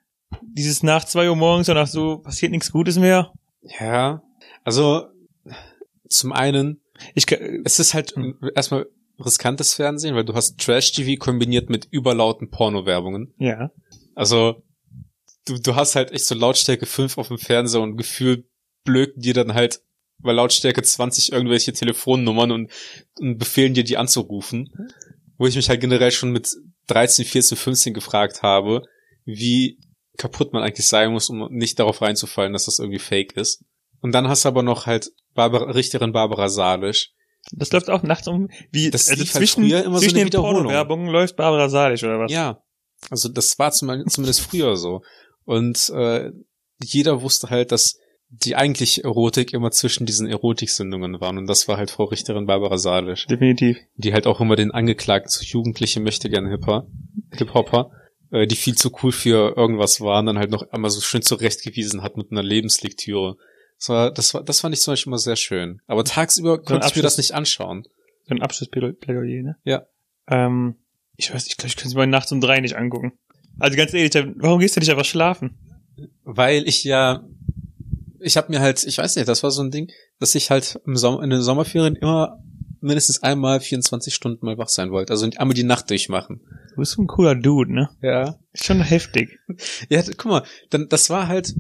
dieses 0.43 0.83
nach 0.83 1.05
zwei 1.05 1.29
Uhr 1.29 1.37
morgens 1.37 1.67
danach 1.67 1.87
so 1.87 2.19
passiert 2.19 2.53
nichts 2.53 2.73
Gutes 2.73 2.99
mehr. 2.99 3.33
Ja, 3.81 4.23
also 4.65 5.07
zum 6.09 6.33
einen 6.33 6.81
Ich, 7.15 7.31
Es 7.65 7.79
ist 7.79 7.95
halt 7.95 8.15
erstmal 8.55 8.87
riskantes 9.25 9.75
Fernsehen, 9.75 10.15
weil 10.15 10.25
du 10.25 10.35
hast 10.35 10.59
Trash-TV 10.59 11.19
kombiniert 11.19 11.71
mit 11.71 11.87
überlauten 11.91 12.51
Porno-Werbungen. 12.51 13.35
ja. 13.39 13.71
Also 14.17 14.63
du, 15.47 15.59
du 15.59 15.75
hast 15.75 15.97
halt 15.97 16.13
echt 16.13 16.27
so 16.27 16.35
Lautstärke 16.37 16.87
5 16.87 17.19
auf 17.19 17.29
dem 17.29 17.39
Fernseher 17.39 17.81
und 17.83 17.97
gefühlt 17.97 18.47
blöken 18.85 19.23
dir 19.23 19.35
dann 19.35 19.55
halt 19.55 19.81
bei 20.19 20.33
Lautstärke 20.33 20.83
20 20.83 21.33
irgendwelche 21.33 21.73
Telefonnummern 21.73 22.53
und, 22.53 22.71
und 23.19 23.39
befehlen 23.39 23.75
dir 23.75 23.85
die 23.85 23.97
anzurufen. 23.97 24.71
Wo 25.37 25.47
ich 25.47 25.57
mich 25.57 25.69
halt 25.69 25.81
generell 25.81 26.13
schon 26.13 26.31
mit 26.31 26.49
13, 26.87 27.25
14, 27.25 27.57
15 27.57 27.95
gefragt 27.95 28.43
habe, 28.43 28.83
wie 29.25 29.79
kaputt 30.17 30.53
man 30.53 30.63
eigentlich 30.63 30.87
sein 30.87 31.13
muss, 31.13 31.29
um 31.29 31.49
nicht 31.51 31.79
darauf 31.79 32.01
reinzufallen, 32.01 32.53
dass 32.53 32.67
das 32.67 32.79
irgendwie 32.79 33.01
fake 33.01 33.37
ist. 33.37 33.65
Und 34.01 34.13
dann 34.13 34.29
hast 34.29 34.45
du 34.45 34.49
aber 34.49 34.63
noch 34.63 34.87
halt 34.87 35.11
Barbara, 35.35 35.73
Richterin 35.73 36.13
Barbara 36.13 36.49
Salisch, 36.49 37.11
Das 37.53 37.73
läuft 37.73 37.91
auch 37.91 38.03
nachts 38.03 38.29
um, 38.29 38.49
wie, 38.71 38.91
Das 38.91 39.09
also 39.09 39.21
halt 39.21 39.31
zwischen, 39.31 39.65
früher 39.65 39.85
immer 39.85 39.97
so 39.97 40.03
zwischen 40.03 40.19
eine 40.19 40.31
den. 40.31 40.41
Porno-Werbungen 40.41 41.09
läuft 41.09 41.37
Barbara 41.37 41.69
Salisch 41.69 42.05
oder 42.05 42.21
was? 42.21 42.31
Ja, 42.31 42.63
also 43.11 43.29
das 43.29 43.59
war 43.59 43.73
zum, 43.73 44.07
zumindest 44.09 44.41
früher 44.41 44.77
so. 44.77 45.03
Und 45.45 45.91
äh, 45.91 46.31
jeder 46.83 47.23
wusste 47.23 47.51
halt, 47.51 47.73
dass 47.73 47.99
die 48.43 48.57
eigentlich 48.57 49.05
Erotik 49.05 49.53
immer 49.53 49.71
zwischen 49.71 50.07
diesen 50.07 50.27
Erotiksendungen 50.27 51.21
waren. 51.21 51.39
Und 51.39 51.47
das 51.47 51.69
war 51.69 51.77
halt 51.77 51.91
Frau 51.91 52.05
Richterin 52.05 52.47
Barbara 52.47 52.79
Salisch. 52.79 53.27
Definitiv. 53.27 53.79
Die 53.97 54.13
halt 54.13 54.27
auch 54.27 54.41
immer 54.41 54.57
den 54.57 54.73
Angeklagten 54.73 55.31
zu 55.31 55.45
Jugendliche 55.45 56.01
möchte 56.01 56.29
gerne 56.29 56.51
Hipper, 56.51 56.87
Hip-Hopper, 57.33 57.91
äh, 58.33 58.47
die 58.47 58.57
viel 58.57 58.75
zu 58.75 58.91
cool 59.03 59.13
für 59.13 59.57
irgendwas 59.57 60.01
waren, 60.01 60.27
dann 60.27 60.39
halt 60.39 60.51
noch 60.51 60.69
einmal 60.71 60.91
so 60.91 61.01
schön 61.01 61.23
zurechtgewiesen 61.23 62.03
hat 62.03 62.17
mit 62.17 62.33
einer 62.33 62.43
Lebenslektüre. 62.43 63.37
Das 63.79 63.89
war, 63.89 64.11
das 64.11 64.35
war, 64.35 64.43
das 64.43 64.61
fand 64.61 64.75
ich 64.75 64.81
zum 64.81 64.93
Beispiel 64.93 65.11
immer 65.11 65.19
sehr 65.19 65.37
schön. 65.37 65.81
Aber 65.87 66.05
tagsüber 66.05 66.61
konnte 66.63 66.87
ich 66.89 66.97
mir 66.97 67.03
das 67.03 67.19
nicht 67.19 67.33
anschauen. 67.33 67.87
So 68.27 68.35
ein 68.35 68.43
Abschlussplädoyer, 68.43 69.43
ne? 69.43 69.57
Ja. 69.65 69.87
Ähm, 70.27 70.77
ich 71.17 71.33
weiß, 71.33 71.47
ich 71.47 71.57
glaube, 71.57 71.69
ich 71.69 71.77
kann 71.77 71.89
es 71.89 71.95
mal 71.95 72.07
nachts 72.07 72.33
um 72.33 72.41
drei 72.41 72.61
nicht 72.61 72.77
angucken. 72.77 73.13
Also 73.59 73.77
ganz 73.77 73.95
ehrlich, 73.95 74.13
warum 74.37 74.59
gehst 74.59 74.75
du 74.75 74.81
nicht 74.81 74.91
einfach 74.91 75.05
schlafen? 75.05 75.59
Weil 76.25 76.67
ich 76.67 76.83
ja, 76.83 77.23
ich 78.25 78.37
habe 78.37 78.51
mir 78.51 78.61
halt, 78.61 78.85
ich 78.85 78.99
weiß 78.99 79.17
nicht, 79.17 79.29
das 79.29 79.43
war 79.43 79.51
so 79.51 79.63
ein 79.63 79.71
Ding, 79.71 79.91
dass 80.19 80.35
ich 80.35 80.51
halt 80.51 80.81
im 80.87 80.97
Sommer, 80.97 81.23
in 81.23 81.31
den 81.31 81.43
Sommerferien 81.43 81.97
immer 81.97 82.39
mindestens 82.81 83.23
einmal 83.23 83.61
24 83.61 84.15
Stunden 84.15 84.45
mal 84.45 84.59
wach 84.59 84.69
sein 84.69 84.91
wollte. 84.91 85.13
Also 85.13 85.29
einmal 85.37 85.55
die 85.55 85.65
Nacht 85.65 85.89
durchmachen. 85.91 86.41
Du 86.71 86.77
bist 86.77 86.93
so 86.93 87.03
ein 87.03 87.07
cooler 87.07 87.35
Dude, 87.35 87.73
ne? 87.73 87.89
Ja. 88.03 88.39
Schon 88.55 88.81
heftig. 88.81 89.39
Ja, 89.89 90.03
guck 90.03 90.27
mal, 90.27 90.45
dann, 90.71 90.89
das 90.89 91.11
war 91.11 91.29
halt, 91.29 91.55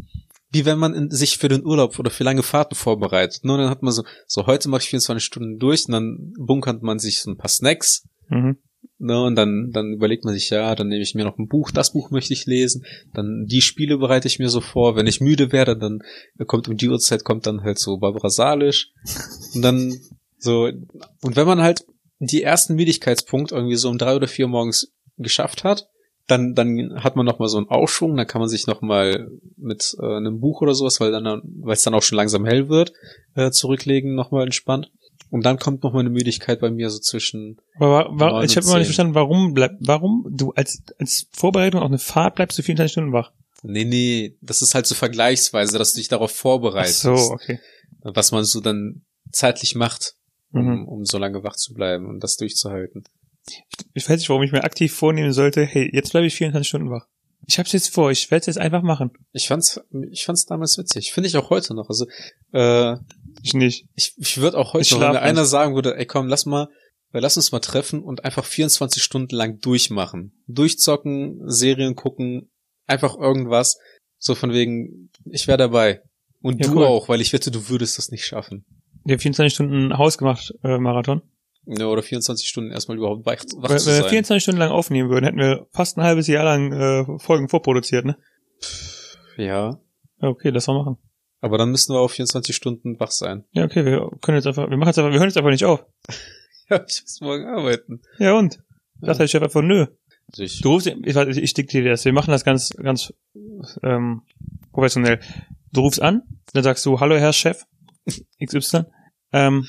wie 0.50 0.64
wenn 0.64 0.78
man 0.78 0.94
in, 0.94 1.10
sich 1.10 1.38
für 1.38 1.48
den 1.48 1.64
Urlaub 1.64 1.98
oder 1.98 2.10
für 2.10 2.24
lange 2.24 2.42
Fahrten 2.42 2.74
vorbereitet. 2.74 3.44
Nur 3.44 3.58
dann 3.58 3.70
hat 3.70 3.82
man 3.82 3.92
so, 3.92 4.04
so 4.26 4.46
heute 4.46 4.68
mache 4.68 4.82
ich 4.82 4.88
24 4.88 5.24
Stunden 5.24 5.58
durch 5.58 5.86
und 5.86 5.92
dann 5.92 6.32
bunkert 6.38 6.82
man 6.82 6.98
sich 6.98 7.20
so 7.22 7.30
ein 7.30 7.36
paar 7.36 7.48
Snacks. 7.48 8.06
Mhm. 8.28 8.58
Ne, 9.04 9.22
und 9.22 9.34
dann, 9.34 9.70
dann 9.70 9.92
überlegt 9.92 10.24
man 10.24 10.32
sich, 10.32 10.48
ja, 10.48 10.74
dann 10.74 10.88
nehme 10.88 11.02
ich 11.02 11.14
mir 11.14 11.24
noch 11.24 11.36
ein 11.36 11.46
Buch, 11.46 11.70
das 11.70 11.92
Buch 11.92 12.10
möchte 12.10 12.32
ich 12.32 12.46
lesen, 12.46 12.86
dann 13.12 13.44
die 13.44 13.60
Spiele 13.60 13.98
bereite 13.98 14.28
ich 14.28 14.38
mir 14.38 14.48
so 14.48 14.62
vor, 14.62 14.96
wenn 14.96 15.06
ich 15.06 15.20
müde 15.20 15.52
werde, 15.52 15.76
dann 15.76 15.98
kommt 16.46 16.68
um 16.68 16.78
die 16.78 16.88
Uhrzeit 16.88 17.22
kommt 17.22 17.46
dann 17.46 17.64
halt 17.64 17.78
so 17.78 17.98
Barbara 17.98 18.30
Salisch 18.30 18.92
und 19.54 19.60
dann 19.60 20.00
so, 20.38 20.70
und 21.20 21.36
wenn 21.36 21.46
man 21.46 21.60
halt 21.60 21.84
die 22.18 22.42
ersten 22.42 22.76
Müdigkeitspunkt 22.76 23.52
irgendwie 23.52 23.76
so 23.76 23.90
um 23.90 23.98
drei 23.98 24.16
oder 24.16 24.26
vier 24.26 24.48
morgens 24.48 24.94
geschafft 25.18 25.64
hat, 25.64 25.90
dann, 26.26 26.54
dann 26.54 27.04
hat 27.04 27.14
man 27.14 27.26
noch 27.26 27.38
mal 27.38 27.48
so 27.48 27.58
einen 27.58 27.68
Aufschwung, 27.68 28.16
dann 28.16 28.26
kann 28.26 28.40
man 28.40 28.48
sich 28.48 28.66
noch 28.66 28.80
mal 28.80 29.28
mit 29.58 29.94
äh, 30.00 30.16
einem 30.16 30.40
Buch 30.40 30.62
oder 30.62 30.74
sowas, 30.74 30.98
weil 30.98 31.12
dann, 31.12 31.42
weil 31.60 31.74
es 31.74 31.82
dann 31.82 31.92
auch 31.92 32.02
schon 32.02 32.16
langsam 32.16 32.46
hell 32.46 32.70
wird, 32.70 32.94
äh, 33.34 33.50
zurücklegen, 33.50 34.14
noch 34.14 34.30
mal 34.30 34.44
entspannt. 34.44 34.90
Und 35.34 35.44
dann 35.44 35.58
kommt 35.58 35.82
noch 35.82 35.92
mal 35.92 35.98
eine 35.98 36.10
Müdigkeit 36.10 36.60
bei 36.60 36.70
mir 36.70 36.90
so 36.90 37.00
zwischen. 37.00 37.58
Aber 37.74 37.90
war, 37.90 38.20
war, 38.34 38.44
ich 38.44 38.56
habe 38.56 38.64
immer 38.66 38.78
nicht 38.78 38.86
verstanden, 38.86 39.16
warum 39.16 39.52
bleib, 39.52 39.72
warum 39.80 40.24
du 40.30 40.52
als 40.52 40.80
als 41.00 41.26
Vorbereitung 41.32 41.80
auf 41.80 41.88
eine 41.88 41.98
Fahrt 41.98 42.36
bleibst 42.36 42.56
du 42.56 42.62
24 42.62 42.92
Stunden 42.92 43.12
wach? 43.12 43.32
Nee, 43.64 43.84
nee, 43.84 44.36
das 44.42 44.62
ist 44.62 44.76
halt 44.76 44.86
so 44.86 44.94
vergleichsweise, 44.94 45.76
dass 45.76 45.92
du 45.92 45.98
dich 45.98 46.06
darauf 46.06 46.30
vorbereitest. 46.30 47.06
Ach 47.06 47.18
so, 47.18 47.32
okay. 47.32 47.58
Was 48.02 48.30
man 48.30 48.44
so 48.44 48.60
dann 48.60 49.02
zeitlich 49.32 49.74
macht, 49.74 50.14
um, 50.52 50.66
Mhm. 50.66 50.84
um 50.86 51.04
so 51.04 51.18
lange 51.18 51.42
wach 51.42 51.56
zu 51.56 51.74
bleiben 51.74 52.06
und 52.06 52.22
das 52.22 52.36
durchzuhalten. 52.36 53.02
Ich 53.92 54.08
weiß 54.08 54.18
nicht, 54.18 54.28
warum 54.28 54.44
ich 54.44 54.52
mir 54.52 54.62
aktiv 54.62 54.94
vornehmen 54.94 55.32
sollte, 55.32 55.64
hey, 55.64 55.90
jetzt 55.92 56.12
bleibe 56.12 56.28
ich 56.28 56.36
24 56.36 56.68
Stunden 56.68 56.90
wach. 56.90 57.06
Ich 57.48 57.58
hab's 57.58 57.72
jetzt 57.72 57.92
vor, 57.92 58.12
ich 58.12 58.30
werde 58.30 58.42
es 58.42 58.46
jetzt 58.46 58.58
einfach 58.58 58.82
machen. 58.82 59.10
Ich 59.32 59.48
fand's, 59.48 59.80
ich 60.12 60.24
fand's 60.24 60.46
damals 60.46 60.78
witzig. 60.78 61.12
Finde 61.12 61.26
ich 61.28 61.36
auch 61.36 61.50
heute 61.50 61.74
noch. 61.74 61.88
Also, 61.88 62.06
äh, 62.52 62.96
Ich 63.44 63.54
nicht. 63.54 63.86
ich, 63.94 64.14
ich 64.16 64.38
würde 64.38 64.56
auch 64.58 64.72
heute 64.72 64.82
Ich 64.82 64.90
noch, 64.92 65.00
wenn 65.00 65.06
mir 65.08 65.12
schlaf 65.14 65.22
einer 65.22 65.40
nicht. 65.42 65.50
sagen 65.50 65.74
würde, 65.74 65.96
ey 65.96 66.06
komm, 66.06 66.28
lass 66.28 66.46
mal, 66.46 66.68
lass 67.12 67.36
uns 67.36 67.52
mal 67.52 67.60
treffen 67.60 68.02
und 68.02 68.24
einfach 68.24 68.44
24 68.44 69.02
Stunden 69.02 69.34
lang 69.36 69.60
durchmachen. 69.60 70.32
Durchzocken, 70.46 71.40
Serien 71.44 71.94
gucken, 71.94 72.50
einfach 72.86 73.16
irgendwas. 73.16 73.78
So 74.18 74.34
von 74.34 74.52
wegen, 74.52 75.10
ich 75.30 75.46
wäre 75.46 75.58
dabei. 75.58 76.00
Und 76.40 76.64
Ja, 76.64 76.70
du 76.70 76.78
cool. 76.78 76.86
auch, 76.86 77.08
weil 77.08 77.20
ich 77.20 77.32
wette, 77.34 77.50
du 77.50 77.68
würdest 77.68 77.98
das 77.98 78.10
nicht 78.10 78.24
schaffen. 78.26 78.64
Der 79.04 79.18
24 79.18 79.52
Stunden 79.54 79.96
hausgemacht 79.98 80.54
äh, 80.62 80.78
Marathon. 80.78 81.20
Ja, 81.66 81.86
oder 81.86 82.02
24 82.02 82.48
Stunden 82.48 82.70
erstmal 82.72 82.96
überhaupt 82.96 83.24
wach, 83.26 83.42
wach 83.56 83.70
Wenn 83.70 83.78
zu 83.78 83.86
wenn 83.86 83.96
wir 83.96 84.02
sein. 84.02 84.10
24 84.10 84.42
Stunden 84.42 84.58
lang 84.60 84.70
aufnehmen 84.70 85.10
würden, 85.10 85.24
hätten 85.26 85.38
wir 85.38 85.66
fast 85.72 85.96
ein 85.98 86.02
halbes 86.02 86.26
Jahr 86.26 86.44
lang 86.44 86.72
äh, 86.72 87.18
Folgen 87.18 87.48
vorproduziert, 87.48 88.04
ne? 88.06 88.16
Ja. 89.36 89.78
Ja, 90.20 90.28
okay, 90.28 90.50
lass 90.50 90.66
mal 90.66 90.78
machen. 90.78 90.98
Aber 91.44 91.58
dann 91.58 91.70
müssen 91.70 91.92
wir 91.94 92.00
auf 92.00 92.12
24 92.12 92.56
Stunden 92.56 92.98
wach 92.98 93.10
sein. 93.10 93.44
Ja, 93.52 93.64
okay, 93.64 93.84
wir 93.84 94.10
können 94.22 94.36
jetzt 94.38 94.46
einfach, 94.46 94.70
wir 94.70 94.78
machen 94.78 94.88
jetzt 94.88 94.98
einfach, 94.98 95.12
wir 95.12 95.18
hören 95.18 95.28
jetzt 95.28 95.36
einfach 95.36 95.50
nicht 95.50 95.66
auf. 95.66 95.84
Ja, 96.70 96.82
ich 96.88 97.02
muss 97.02 97.20
morgen 97.20 97.44
arbeiten. 97.44 98.00
Ja 98.18 98.32
und? 98.38 98.58
Sagt 99.02 99.20
der 99.20 99.26
Chef 99.26 99.42
einfach, 99.42 99.60
nö. 99.60 99.84
Also 100.30 100.42
ich, 100.42 100.62
Du 100.62 100.70
rufst, 100.70 100.86
ich, 100.86 101.36
ich 101.36 101.52
diktiere 101.52 101.84
dir 101.84 101.90
das. 101.90 102.06
Wir 102.06 102.14
machen 102.14 102.30
das 102.30 102.42
ganz, 102.42 102.70
ganz 102.70 103.12
ähm, 103.82 104.22
professionell. 104.72 105.20
Du 105.72 105.82
rufst 105.82 106.00
an, 106.00 106.22
dann 106.54 106.64
sagst 106.64 106.86
du, 106.86 107.00
hallo 107.00 107.18
Herr 107.18 107.34
Chef 107.34 107.66
XY. 108.42 108.84
Ähm, 109.34 109.66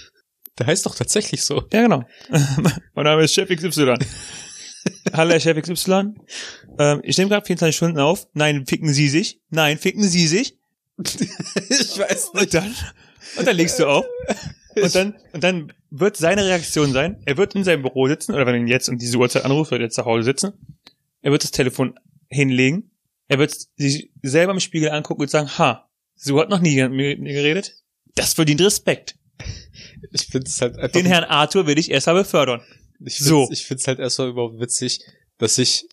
der 0.57 0.67
heißt 0.67 0.85
doch 0.85 0.95
tatsächlich 0.95 1.43
so. 1.43 1.63
ja, 1.73 1.81
genau. 1.81 2.05
mein 2.93 3.03
Name 3.03 3.23
ist 3.25 3.33
Chef 3.33 3.49
XY. 3.49 3.95
hallo 5.11 5.31
Herr 5.31 5.41
Chef 5.41 5.61
XY. 5.61 6.13
Ähm, 6.79 7.01
ich 7.03 7.17
nehme 7.17 7.29
gerade 7.29 7.45
24 7.45 7.75
Stunden 7.75 7.99
auf. 7.99 8.25
Nein, 8.31 8.65
ficken 8.65 8.93
Sie 8.93 9.09
sich. 9.09 9.41
Nein, 9.49 9.77
ficken 9.77 10.03
Sie 10.03 10.27
sich. 10.27 10.57
ich 11.69 11.99
weiß 11.99 12.29
Und 12.33 12.53
dann, 12.53 12.75
und 13.37 13.47
dann 13.47 13.55
legst 13.55 13.79
du 13.79 13.87
auf. 13.87 14.05
Und 14.75 14.95
dann, 14.95 15.15
und 15.33 15.43
dann 15.43 15.73
wird 15.89 16.17
seine 16.17 16.45
Reaktion 16.45 16.91
sein, 16.91 17.21
er 17.25 17.37
wird 17.37 17.55
in 17.55 17.63
seinem 17.63 17.81
Büro 17.81 18.07
sitzen, 18.07 18.33
oder 18.33 18.45
wenn 18.45 18.55
er 18.55 18.61
ihn 18.61 18.67
jetzt 18.67 18.89
um 18.89 18.97
diese 18.97 19.17
Uhrzeit 19.17 19.45
anruft, 19.45 19.71
wird 19.71 19.81
er 19.81 19.89
zu 19.89 20.05
Hause 20.05 20.23
sitzen. 20.23 20.53
Er 21.21 21.31
wird 21.31 21.43
das 21.43 21.51
Telefon 21.51 21.97
hinlegen. 22.29 22.91
Er 23.27 23.39
wird 23.39 23.55
sich 23.77 24.11
selber 24.21 24.53
im 24.53 24.59
Spiegel 24.59 24.91
angucken 24.91 25.21
und 25.21 25.29
sagen, 25.29 25.49
ha, 25.57 25.89
so 26.15 26.39
hat 26.39 26.49
noch 26.49 26.59
nie 26.59 26.73
jemand 26.73 26.95
mit 26.95 27.19
mir 27.19 27.33
geredet. 27.33 27.73
Das 28.15 28.33
verdient 28.33 28.61
Respekt. 28.61 29.15
Ich 30.11 30.27
finde 30.27 30.47
es 30.47 30.61
halt 30.61 30.75
einfach. 30.75 30.91
Den 30.91 31.05
Herrn 31.05 31.23
Arthur 31.23 31.67
will 31.67 31.77
ich 31.77 31.91
erst 31.91 32.07
mal 32.07 32.13
befördern. 32.13 32.61
ich 33.03 33.17
so. 33.17 33.45
find's, 33.45 33.59
Ich 33.59 33.65
finde 33.65 33.81
es 33.81 33.87
halt 33.87 33.99
erstmal 33.99 34.29
überhaupt 34.29 34.59
witzig, 34.59 35.01
dass 35.37 35.57
ich 35.57 35.87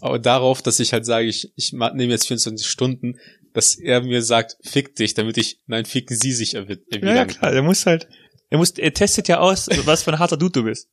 aber 0.00 0.18
darauf, 0.18 0.62
dass 0.62 0.78
ich 0.78 0.92
halt 0.92 1.04
sage, 1.04 1.26
ich, 1.26 1.52
ich 1.56 1.72
nehme 1.72 2.04
jetzt 2.04 2.26
24 2.26 2.66
Stunden, 2.66 3.18
dass 3.56 3.74
er 3.74 4.02
mir 4.02 4.22
sagt, 4.22 4.56
fick 4.62 4.94
dich, 4.94 5.14
damit 5.14 5.36
ich, 5.38 5.58
nein, 5.66 5.84
ficken 5.84 6.16
sie 6.16 6.32
sich 6.32 6.56
erwi- 6.56 6.78
Ja, 6.92 6.98
ja, 6.98 7.06
erwidern 7.08 7.26
klar, 7.28 7.52
er 7.52 7.62
muss 7.62 7.86
halt, 7.86 8.06
er 8.50 8.58
muss, 8.58 8.70
er 8.72 8.92
testet 8.94 9.26
ja 9.28 9.38
aus, 9.40 9.68
was 9.86 10.02
für 10.04 10.12
ein 10.12 10.18
harter 10.18 10.36
Dude 10.36 10.52
du 10.52 10.62
bist. 10.64 10.88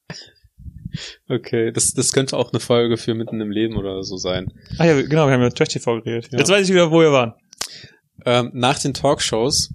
Okay, 1.28 1.72
das, 1.72 1.94
das 1.94 2.12
könnte 2.14 2.38
auch 2.38 2.52
eine 2.54 2.60
Folge 2.60 2.98
für 2.98 3.14
mitten 3.16 3.42
im 3.42 3.50
Leben 3.52 3.78
oder 3.78 4.04
so 4.04 4.18
sein. 4.18 4.54
Ah 4.78 4.86
ja, 4.86 5.02
genau, 5.02 5.26
wir 5.28 5.34
haben 5.34 5.42
über 5.42 5.54
Trash 5.54 5.70
TV 5.70 6.02
geredet. 6.02 6.32
Ja. 6.32 6.40
Jetzt 6.40 6.50
weiß 6.50 6.68
ich 6.68 6.74
wieder, 6.74 6.92
wo 6.92 7.00
wir 7.02 7.12
waren. 7.12 7.34
Ähm, 8.26 8.52
nach 8.54 8.80
den 8.80 8.94
Talkshows, 8.94 9.74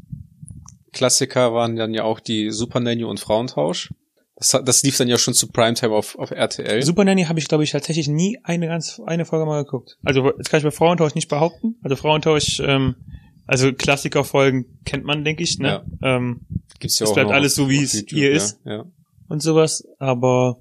Klassiker 0.93 1.53
waren 1.53 1.77
dann 1.77 1.93
ja 1.93 2.05
auch 2.05 2.21
die 2.21 2.51
Super 2.51 2.81
Nanny 2.81 3.05
und 3.05 3.21
Frauentausch. 3.21 3.93
Das, 4.39 4.57
das 4.65 4.83
lief 4.85 4.97
dann 4.97 5.09
ja 5.09 5.19
schon 5.19 5.35
zu 5.35 5.49
Primetime 5.49 5.93
auf, 5.93 6.17
auf 6.17 6.31
RTL. 6.31 6.83
Super 6.83 7.05
Nanny 7.05 7.25
habe 7.25 7.41
ich, 7.41 7.49
glaube 7.49 7.65
ich, 7.65 7.73
tatsächlich 7.73 8.07
nie 8.07 8.39
eine 8.45 8.69
ganz 8.69 9.01
eine 9.05 9.25
Folge 9.25 9.47
mal 9.47 9.65
geguckt. 9.65 9.99
Also 10.05 10.31
das 10.31 10.49
kann 10.49 10.59
ich 10.59 10.65
bei 10.65 10.71
Frauentausch 10.71 11.17
nicht 11.17 11.29
behaupten. 11.29 11.75
Also 11.83 11.97
Frauentausch, 11.97 12.61
ähm, 12.61 12.95
also 13.47 13.73
Klassikerfolgen 13.73 14.79
kennt 14.85 15.05
man, 15.05 15.25
denke 15.25 15.43
ich, 15.43 15.59
ne? 15.59 15.85
Ähm, 16.03 16.47
Gibt's 16.79 17.01
ja 17.01 17.05
es 17.05 17.11
auch 17.11 17.15
bleibt 17.15 17.33
alles 17.33 17.57
so, 17.57 17.69
wie 17.69 17.83
es 17.83 18.05
hier 18.09 18.31
ja, 18.31 18.37
ist. 18.37 18.61
Ja. 18.65 18.85
und 19.29 19.43
sowas. 19.43 19.85
Aber 19.99 20.61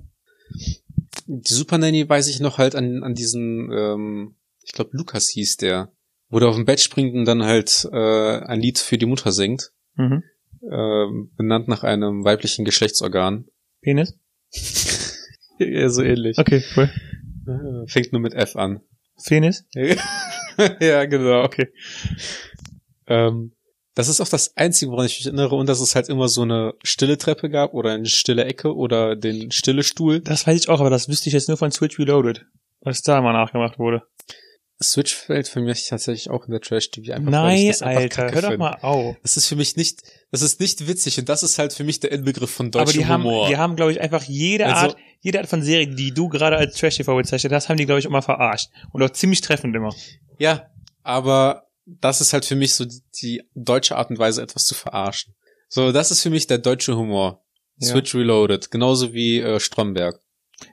Die 1.27 1.53
Super 1.53 1.77
Nanny 1.77 2.09
weiß 2.09 2.29
ich 2.29 2.39
noch 2.39 2.57
halt 2.57 2.73
an, 2.73 3.03
an 3.03 3.13
diesen, 3.13 3.71
ähm, 3.71 4.35
ich 4.63 4.71
glaube 4.71 4.89
Lukas 4.93 5.29
hieß 5.29 5.57
der, 5.57 5.91
wo 6.29 6.39
der 6.39 6.49
auf 6.49 6.55
dem 6.55 6.65
Bett 6.65 6.79
springt 6.79 7.13
und 7.13 7.25
dann 7.25 7.43
halt 7.43 7.87
äh, 7.91 8.39
ein 8.39 8.59
Lied 8.59 8.79
für 8.79 8.97
die 8.97 9.05
Mutter 9.05 9.31
singt, 9.31 9.71
mhm. 9.95 10.23
ähm, 10.71 11.31
benannt 11.37 11.67
nach 11.67 11.83
einem 11.83 12.23
weiblichen 12.23 12.65
Geschlechtsorgan. 12.65 13.45
Penis. 13.81 14.17
ja, 15.59 15.89
so 15.89 16.03
ähnlich. 16.03 16.37
Okay, 16.37 16.63
cool. 16.75 16.89
Äh, 17.47 17.87
Fängt 17.87 18.11
nur 18.11 18.21
mit 18.21 18.33
F 18.33 18.55
an. 18.55 18.81
Penis. 19.25 19.65
ja, 20.79 21.05
genau. 21.05 21.43
Okay. 21.43 21.69
Ähm, 23.07 23.53
das 23.95 24.09
ist 24.09 24.21
auch 24.21 24.27
das 24.27 24.55
Einzige, 24.55 24.91
woran 24.91 25.07
ich 25.07 25.17
mich 25.17 25.25
erinnere, 25.25 25.55
und 25.55 25.67
dass 25.67 25.79
es 25.79 25.95
halt 25.95 26.07
immer 26.07 26.27
so 26.27 26.43
eine 26.43 26.75
stille 26.83 27.17
Treppe 27.17 27.49
gab 27.49 27.73
oder 27.73 27.93
eine 27.93 28.05
stille 28.05 28.45
Ecke 28.45 28.75
oder 28.75 29.15
den 29.15 29.49
stille 29.51 29.81
Stuhl. 29.81 30.19
Das 30.19 30.45
weiß 30.45 30.59
ich 30.61 30.69
auch, 30.69 30.79
aber 30.79 30.91
das 30.91 31.09
wüsste 31.09 31.29
ich 31.29 31.33
jetzt 31.33 31.47
nur 31.47 31.57
von 31.57 31.71
Switch 31.71 31.97
Reloaded, 31.97 32.45
was 32.81 33.01
da 33.01 33.21
mal 33.21 33.33
nachgemacht 33.33 33.79
wurde. 33.79 34.03
Switch 34.81 35.15
fällt 35.15 35.47
für 35.47 35.59
mich 35.59 35.87
tatsächlich 35.87 36.29
auch 36.29 36.45
in 36.45 36.51
der 36.51 36.61
Trash-TV 36.61 37.11
einfach. 37.13 37.31
Nein, 37.31 37.67
das 37.67 37.81
Alter, 37.81 38.31
hör 38.31 38.41
doch 38.43 38.57
mal 38.57 38.77
auf. 38.81 39.15
Das 39.23 39.35
ist 39.35 39.47
für 39.47 39.55
mich 39.55 39.75
nicht, 39.75 40.01
das 40.31 40.41
ist 40.43 40.59
nicht 40.59 40.87
witzig 40.87 41.17
und 41.19 41.27
das 41.29 41.41
ist 41.41 41.57
halt 41.57 41.73
für 41.73 41.83
mich 41.83 41.99
der 41.99 42.11
Inbegriff 42.11 42.51
von 42.51 42.67
Aber 42.67 42.85
deutschem 42.85 43.01
die 43.01 43.05
haben, 43.07 43.23
Humor. 43.23 43.47
die 43.47 43.57
haben, 43.57 43.75
glaube 43.75 43.91
ich, 43.91 44.01
einfach 44.01 44.23
jede 44.23 44.65
Also- 44.67 44.89
Art, 44.89 44.97
jede 45.21 45.39
Art 45.39 45.47
von 45.49 45.63
Serie, 45.63 45.87
die 45.87 46.13
du 46.13 46.29
gerade 46.29 46.57
als 46.57 46.75
Trash 46.77 46.97
TV 46.97 47.15
bezeichnet 47.15 47.51
hast, 47.53 47.69
haben 47.69 47.77
die, 47.77 47.85
glaube 47.87 47.99
ich, 47.99 48.05
immer 48.05 48.21
verarscht. 48.21 48.69
Und 48.91 49.01
auch 49.01 49.09
ziemlich 49.09 49.41
treffend 49.41 49.75
immer. 49.75 49.93
ja, 50.37 50.69
aber 51.01 51.63
das 51.85 52.19
ist 52.21 52.33
halt 52.33 52.45
für 52.45 52.55
mich 52.55 52.75
so 52.75 52.85
die, 52.85 53.01
die 53.21 53.41
deutsche 53.55 53.95
Art 53.95 54.09
und 54.09 54.19
Weise, 54.19 54.41
etwas 54.41 54.65
zu 54.65 54.75
verarschen. 54.75 55.33
So, 55.69 55.91
das 55.91 56.11
ist 56.11 56.21
für 56.21 56.29
mich 56.29 56.45
der 56.45 56.57
deutsche 56.59 56.95
Humor. 56.97 57.43
Ja. 57.79 57.87
Switch 57.89 58.13
Reloaded, 58.13 58.69
genauso 58.71 59.13
wie 59.13 59.39
äh, 59.39 59.59
Stromberg. 59.59 60.19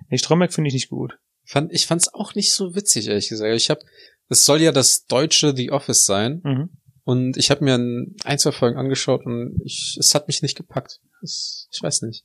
Nee, 0.09 0.19
Stromberg 0.19 0.53
finde 0.53 0.69
ich 0.69 0.75
nicht 0.75 0.89
gut. 0.89 1.17
Fand, 1.45 1.73
ich 1.73 1.87
fand's 1.87 2.13
auch 2.13 2.35
nicht 2.35 2.53
so 2.53 2.75
witzig, 2.75 3.09
ehrlich 3.09 3.29
gesagt. 3.29 3.55
Ich 3.55 3.71
hab, 3.71 3.81
es 4.29 4.45
soll 4.45 4.61
ja 4.61 4.73
das 4.73 5.07
deutsche 5.07 5.55
The 5.55 5.71
Office 5.71 6.07
sein. 6.07 6.41
Mhm. 6.43 6.71
Und 7.05 7.37
ich 7.37 7.51
habe 7.51 7.63
mir 7.63 7.75
ein, 7.75 8.17
ein, 8.25 8.39
zwei 8.39 8.53
Folgen 8.53 8.79
angeschaut 8.79 9.27
und 9.27 9.61
ich, 9.63 9.97
es 10.01 10.15
hat 10.15 10.27
mich 10.27 10.41
nicht 10.41 10.57
gepackt. 10.57 11.01
Es, 11.23 11.69
ich 11.71 11.83
weiß 11.83 12.03
nicht. 12.03 12.25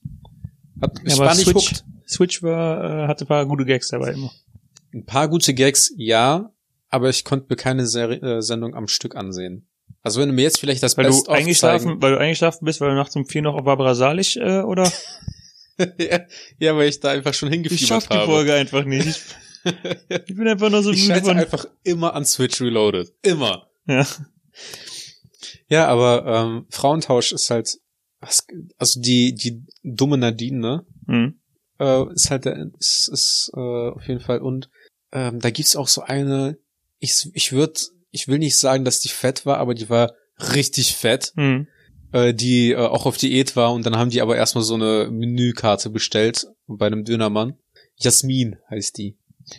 Hat, 0.82 0.98
ja, 1.00 1.14
ich 1.14 1.20
war 1.20 1.36
nicht 1.36 1.50
Switch. 1.50 1.84
Switch 2.08 2.44
war, 2.44 3.04
äh, 3.04 3.08
hatte 3.08 3.26
ein 3.26 3.28
paar 3.28 3.46
gute 3.46 3.66
Gags 3.66 3.90
dabei 3.90 4.14
immer. 4.14 4.32
Ein 4.94 5.06
paar 5.06 5.28
gute 5.28 5.54
Gags, 5.54 5.94
ja, 5.98 6.54
aber 6.90 7.10
ich 7.10 7.26
konnte 7.26 7.48
mir 7.50 7.58
keine 7.58 7.86
Serie, 7.86 8.20
äh, 8.22 8.42
Sendung 8.42 8.74
am 8.74 8.88
Stück 8.88 9.16
ansehen. 9.16 9.68
Also 10.02 10.22
wenn 10.22 10.30
du 10.30 10.36
mir 10.36 10.44
jetzt 10.44 10.60
vielleicht 10.60 10.82
das 10.82 10.98
weil 10.98 11.06
Best 11.06 11.28
du 11.28 11.32
eingeschlafen, 11.32 12.02
weil 12.02 12.14
du 12.14 12.20
eingeschlafen 12.20 12.64
bist, 12.64 12.80
weil 12.80 12.90
du 12.90 12.96
nachts 12.96 13.16
um 13.16 13.26
vier 13.26 13.42
noch 13.42 13.56
auf 13.56 13.66
Barbara 13.66 13.96
Salisch 13.96 14.38
äh, 14.38 14.62
oder? 14.62 14.90
ja, 16.60 16.76
weil 16.76 16.90
ich 16.90 17.00
da 17.00 17.10
einfach 17.12 17.34
schon 17.34 17.50
hingefiebert 17.50 17.82
ich 17.82 17.88
schaff 17.88 18.10
habe. 18.10 18.20
Ich 18.20 18.26
die 18.26 18.32
Folge 18.32 18.54
einfach 18.54 18.86
nicht. 18.86 19.08
Ich, 20.28 20.36
bin 20.36 20.48
einfach 20.48 20.70
nur 20.70 20.84
so 20.84 20.92
ich 20.92 21.08
müde 21.08 21.22
von... 21.22 21.38
einfach 21.38 21.66
immer 21.84 22.14
an 22.14 22.26
Switch 22.26 22.62
Reloaded. 22.62 23.14
Immer. 23.22 23.70
Ja. 23.88 24.06
Ja, 25.68 25.88
aber 25.88 26.26
ähm, 26.26 26.66
Frauentausch 26.70 27.32
ist 27.32 27.50
halt, 27.50 27.78
also 28.78 29.00
die 29.00 29.34
die 29.34 29.64
dumme 29.84 30.18
Nadine, 30.18 30.58
ne? 30.58 30.86
Mhm. 31.06 31.40
Äh, 31.80 32.14
ist 32.14 32.32
halt, 32.32 32.46
ist, 32.46 33.10
ist 33.10 33.52
äh, 33.56 33.60
auf 33.60 34.08
jeden 34.08 34.20
Fall 34.20 34.40
und 34.40 34.70
ähm, 35.12 35.40
da 35.40 35.50
gibt's 35.50 35.76
auch 35.76 35.88
so 35.88 36.02
eine, 36.02 36.58
ich 37.00 37.30
ich 37.34 37.52
würde 37.52 37.80
ich 38.12 38.28
will 38.28 38.40
nicht 38.40 38.58
sagen, 38.58 38.84
dass 38.84 39.00
die 39.00 39.10
fett 39.10 39.46
war, 39.46 39.58
aber 39.58 39.74
die 39.76 39.90
war 39.90 40.14
richtig 40.54 40.96
fett. 40.96 41.34
Mhm. 41.36 41.68
Äh, 42.12 42.34
die 42.34 42.72
äh, 42.72 42.78
auch 42.78 43.06
auf 43.06 43.18
Diät 43.18 43.56
war 43.56 43.74
und 43.74 43.86
dann 43.86 43.96
haben 43.96 44.10
die 44.10 44.22
aber 44.22 44.36
erstmal 44.36 44.64
so 44.64 44.74
eine 44.74 45.10
Menükarte 45.12 45.90
bestellt 45.90 46.48
bei 46.68 46.88
einem 46.88 47.04
Dönermann. 47.04 47.58
Jasmin 47.98 48.58
heißt 48.70 48.98
die. 48.98 49.18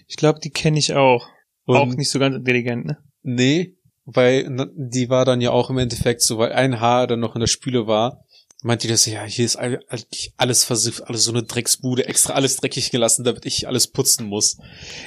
Ich 0.09 0.17
glaube, 0.17 0.41
die 0.41 0.51
kenne 0.51 0.79
ich 0.79 0.95
auch. 0.95 1.29
Und 1.67 1.77
auch 1.77 1.87
nicht 1.87 2.11
so 2.11 2.19
ganz 2.19 2.35
intelligent, 2.35 2.87
ne? 2.87 2.99
Nee, 3.23 3.77
weil 4.05 4.49
die 4.75 5.09
war 5.09 5.25
dann 5.25 5.41
ja 5.41 5.51
auch 5.51 5.71
im 5.71 5.79
Endeffekt 5.79 6.23
so, 6.23 6.39
weil 6.39 6.53
ein 6.53 6.81
Haar 6.81 7.07
dann 7.07 7.21
noch 7.21 7.37
in 7.37 7.41
der 7.41 7.47
Spüle 7.47 7.87
war, 7.87 8.25
meinte 8.63 8.87
die 8.87 8.93
das, 8.93 9.07
ja, 9.07 9.23
hier 9.25 9.45
ist 9.45 9.57
eigentlich 9.57 10.33
alles 10.37 10.65
versifft, 10.65 11.07
alles 11.07 11.25
so 11.25 11.31
eine 11.31 11.45
Drecksbude, 11.45 12.07
extra 12.07 12.33
alles 12.33 12.57
dreckig 12.57 12.91
gelassen, 12.91 13.25
damit 13.25 13.47
ich 13.47 13.69
alles 13.69 13.87
putzen 13.89 14.27
muss. 14.27 14.59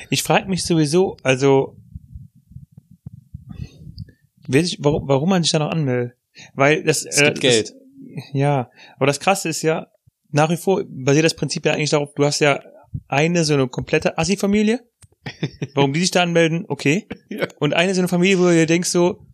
Ich 0.10 0.24
frage 0.24 0.48
mich 0.48 0.64
sowieso, 0.64 1.18
also 1.24 1.76
ich, 4.48 4.78
warum, 4.80 5.08
warum 5.08 5.30
man 5.30 5.44
sich 5.44 5.52
da 5.52 5.60
noch 5.60 5.72
anmeldet. 5.72 6.16
Weil 6.54 6.84
das, 6.84 7.06
es 7.06 7.22
gibt 7.22 7.38
äh, 7.38 7.42
Geld. 7.42 7.70
Das, 7.70 8.24
ja, 8.34 8.70
aber 8.98 9.08
das 9.08 9.20
Krasse 9.20 9.50
ist 9.50 9.62
ja, 9.62 9.88
nach 10.32 10.50
wie 10.50 10.58
vor 10.58 10.84
basiert 10.88 11.26
das 11.26 11.36
Prinzip 11.36 11.66
ja 11.66 11.74
eigentlich 11.74 11.92
darauf, 11.92 12.14
du 12.16 12.26
hast 12.26 12.40
ja 12.40 12.62
eine 13.08 13.44
so 13.44 13.54
eine 13.54 13.68
komplette 13.68 14.18
Assi-Familie. 14.18 14.82
Warum 15.74 15.94
die 15.94 16.02
sich 16.02 16.12
da 16.12 16.22
anmelden, 16.22 16.66
okay. 16.68 17.08
Ja. 17.30 17.48
Und 17.60 17.74
eine 17.74 17.96
so 17.96 18.02
eine 18.02 18.10
Familie, 18.10 18.40
wo 18.40 18.44
du 18.44 18.54
dir 18.54 18.66
denkst 18.66 18.90
so, 18.90 19.26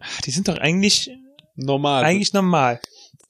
ach, 0.00 0.20
die 0.22 0.30
sind 0.30 0.48
doch 0.48 0.56
eigentlich 0.58 1.10
normal. 1.54 2.04
Eigentlich 2.04 2.32
normal. 2.32 2.80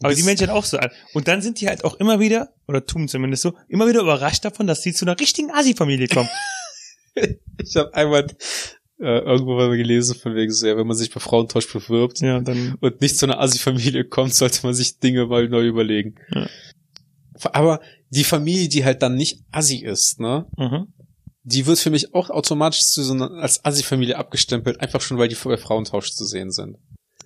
Aber 0.01 0.15
die 0.15 0.23
Menschen 0.23 0.51
auch 0.51 0.65
so 0.65 0.79
an. 0.79 0.91
Und 1.13 1.29
dann 1.29 1.43
sind 1.43 1.61
die 1.61 1.69
halt 1.69 1.85
auch 1.85 1.95
immer 1.95 2.19
wieder, 2.21 2.53
oder 2.67 2.85
tun 2.85 3.09
zumindest 3.09 3.43
so, 3.43 3.55
immer 3.69 3.87
wieder 3.87 4.01
überrascht 4.01 4.45
davon, 4.45 4.67
dass 4.67 4.83
sie 4.83 4.93
zu 4.93 5.05
einer 5.05 5.19
richtigen 5.19 5.51
Assi-Familie 5.51 6.09
kommen. 6.09 6.29
ich 7.15 7.77
habe 7.77 7.93
einmal 7.95 8.27
äh, 9.03 9.19
irgendwo 9.19 9.57
mal 9.57 9.77
gelesen, 9.77 10.15
von 10.15 10.35
wegen 10.35 10.53
so, 10.53 10.67
ja, 10.67 10.77
wenn 10.77 10.87
man 10.87 10.97
sich 10.97 11.13
bei 11.13 11.21
Frauentausch 11.21 11.71
bewirbt 11.73 12.21
ja, 12.21 12.41
dann 12.41 12.77
und 12.81 13.01
nicht 13.01 13.19
zu 13.19 13.27
einer 13.27 13.41
Assi-Familie 13.41 14.05
kommt, 14.05 14.35
sollte 14.35 14.65
man 14.65 14.75
sich 14.75 14.99
Dinge 14.99 15.27
mal 15.27 15.49
neu 15.49 15.67
überlegen. 15.67 16.15
Ja. 16.33 16.47
Aber 17.53 17.81
die 18.11 18.25
Familie, 18.25 18.69
die 18.69 18.85
halt 18.85 19.03
dann 19.03 19.17
nicht 19.17 19.41
Assi 19.51 19.79
ist, 19.79 20.21
ne? 20.21 20.47
Mhm. 20.57 20.87
Die 21.45 21.67
wird 21.67 21.81
für 21.81 21.91
mich 21.91 22.15
auch 22.15 22.31
automatisch 22.31 22.83
zu 22.83 23.03
so 23.03 23.15
einer, 23.15 23.33
als 23.33 23.65
Assi-Familie 23.65 24.17
abgestempelt, 24.17 24.81
einfach 24.81 25.01
schon, 25.01 25.19
weil 25.19 25.29
die 25.29 25.37
bei 25.43 25.57
Frauentausch 25.57 26.13
zu 26.13 26.25
sehen 26.25 26.53
sind. 26.53 26.77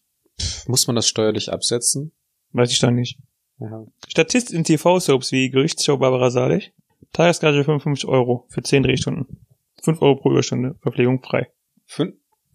muss 0.67 0.88
man 0.88 0.95
das 0.95 1.08
steuerlich 1.08 1.52
absetzen? 1.52 2.12
Weiß 2.52 2.71
ich 2.71 2.80
doch 2.80 2.91
nicht. 2.91 3.17
Ja. 3.60 3.86
Statist 4.08 4.52
in 4.52 4.63
TV-Soaps 4.63 5.32
wie 5.32 5.50
Gerichtsshow 5.50 5.97
Barbara 5.97 6.30
Salich. 6.30 6.73
Tagesgage 7.13 7.63
55 7.63 8.08
Euro 8.08 8.45
für 8.50 8.62
10 8.62 8.84
Drehstunden. 8.84 9.26
5 9.84 10.02
Euro 10.02 10.15
pro 10.15 10.32
Überstunde. 10.32 10.76
Verpflegung 10.82 11.21
frei. 11.23 11.47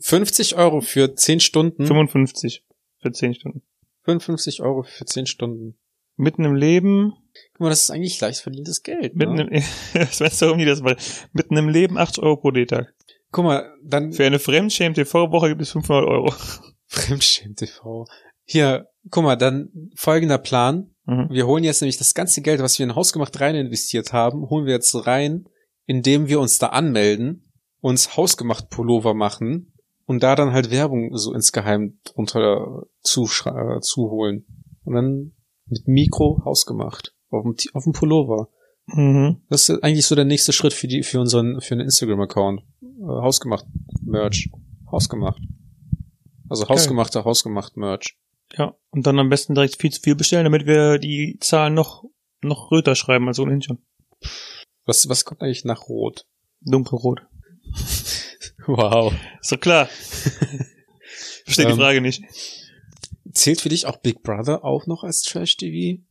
50 0.00 0.56
Euro 0.56 0.80
für 0.80 1.14
10 1.14 1.40
Stunden? 1.40 1.86
55 1.86 2.64
für 3.00 3.12
10 3.12 3.34
Stunden. 3.34 3.62
55 4.04 4.62
Euro 4.62 4.82
für 4.82 5.04
10 5.04 5.26
Stunden. 5.26 5.76
Mitten 6.16 6.44
im 6.44 6.54
Leben. 6.54 7.14
Guck 7.54 7.60
mal, 7.60 7.70
das 7.70 7.82
ist 7.82 7.90
eigentlich 7.90 8.20
leicht 8.20 8.40
verdientes 8.40 8.82
Geld. 8.82 9.16
Mitten 9.16 9.34
ne? 9.34 9.48
im, 9.50 9.62
was 9.94 10.20
weißt 10.20 10.42
du, 10.42 10.46
warum 10.46 10.58
die 10.58 10.64
das 10.64 10.82
mal? 10.82 10.96
Mitten 11.32 11.56
im 11.56 11.68
Leben 11.68 11.98
80 11.98 12.22
Euro 12.22 12.36
pro 12.36 12.50
D-Tag. 12.50 12.94
Guck 13.30 13.44
mal, 13.44 13.74
dann. 13.82 14.12
Für 14.12 14.26
eine 14.26 14.38
Fremdschäm-TV-Woche 14.38 15.48
gibt 15.48 15.62
es 15.62 15.72
500 15.72 16.06
Euro. 16.06 16.34
Fremdschämen 16.92 17.56
TV. 17.56 18.06
Hier, 18.44 18.88
guck 19.10 19.24
mal, 19.24 19.36
dann 19.36 19.90
folgender 19.94 20.36
Plan. 20.36 20.90
Mhm. 21.06 21.28
Wir 21.30 21.46
holen 21.46 21.64
jetzt 21.64 21.80
nämlich 21.80 21.96
das 21.96 22.12
ganze 22.12 22.42
Geld, 22.42 22.60
was 22.60 22.78
wir 22.78 22.84
in 22.84 22.94
Hausgemacht 22.94 23.40
rein 23.40 23.54
investiert 23.56 24.12
haben, 24.12 24.48
holen 24.50 24.66
wir 24.66 24.74
jetzt 24.74 24.94
rein, 25.06 25.46
indem 25.86 26.28
wir 26.28 26.38
uns 26.38 26.58
da 26.58 26.68
anmelden, 26.68 27.50
uns 27.80 28.16
Hausgemacht 28.16 28.68
Pullover 28.68 29.14
machen 29.14 29.72
und 30.04 30.22
da 30.22 30.36
dann 30.36 30.52
halt 30.52 30.70
Werbung 30.70 31.16
so 31.16 31.32
insgeheim 31.32 31.98
drunter 32.04 32.82
zuholen. 33.00 34.44
Äh, 34.46 34.52
und 34.84 34.94
dann 34.94 35.32
mit 35.66 35.88
Mikro 35.88 36.42
Hausgemacht 36.44 37.14
auf 37.30 37.44
dem, 37.44 37.54
auf 37.72 37.84
dem 37.84 37.92
Pullover. 37.94 38.50
Mhm. 38.86 39.40
Das 39.48 39.68
ist 39.68 39.82
eigentlich 39.82 40.06
so 40.06 40.14
der 40.14 40.26
nächste 40.26 40.52
Schritt 40.52 40.74
für 40.74 40.88
die, 40.88 41.02
für 41.02 41.20
unseren, 41.20 41.60
für 41.62 41.74
einen 41.74 41.84
Instagram-Account. 41.84 42.60
Äh, 42.82 43.06
Hausgemacht 43.06 43.64
Merch. 44.04 44.50
Hausgemacht. 44.90 45.40
Also 46.52 46.68
hausgemachter, 46.68 47.20
okay. 47.20 47.28
hausgemacht 47.30 47.78
Merch. 47.78 48.18
Ja, 48.58 48.74
und 48.90 49.06
dann 49.06 49.18
am 49.18 49.30
besten 49.30 49.54
direkt 49.54 49.80
viel 49.80 49.90
zu 49.90 50.02
viel 50.02 50.14
bestellen, 50.14 50.44
damit 50.44 50.66
wir 50.66 50.98
die 50.98 51.38
Zahlen 51.40 51.72
noch, 51.72 52.04
noch 52.42 52.70
röter 52.70 52.94
schreiben 52.94 53.26
als 53.26 53.38
ohnehin 53.38 53.62
schon. 53.62 53.78
Was, 54.84 55.08
was 55.08 55.24
kommt 55.24 55.40
eigentlich 55.40 55.64
nach 55.64 55.88
Rot? 55.88 56.26
Dunkelrot. 56.60 57.22
wow. 58.66 59.14
Ist 59.40 59.52
doch 59.52 59.60
klar. 59.60 59.86
Verstehe 61.44 61.64
die 61.64 61.72
ähm, 61.72 61.78
Frage 61.78 62.02
nicht. 62.02 62.22
Zählt 63.32 63.62
für 63.62 63.70
dich 63.70 63.86
auch 63.86 63.96
Big 63.96 64.22
Brother 64.22 64.62
auch 64.62 64.86
noch 64.86 65.04
als 65.04 65.22
Trash-TV? 65.22 66.02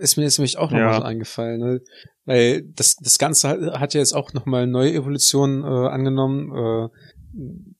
Ist 0.00 0.16
mir 0.16 0.22
jetzt 0.22 0.38
nämlich 0.38 0.56
auch 0.56 0.70
noch 0.70 0.78
ja. 0.78 0.86
mal 0.86 0.96
so 0.96 1.02
eingefallen, 1.02 1.60
ne? 1.60 1.80
weil 2.24 2.62
das 2.62 2.96
das 2.96 3.18
Ganze 3.18 3.48
hat, 3.50 3.60
hat 3.78 3.92
ja 3.92 4.00
jetzt 4.00 4.14
auch 4.14 4.32
noch 4.32 4.46
mal 4.46 4.66
neue 4.66 4.94
Evolutionen 4.94 5.62
äh, 5.62 5.88
angenommen. 5.88 6.52
Äh, 6.56 6.88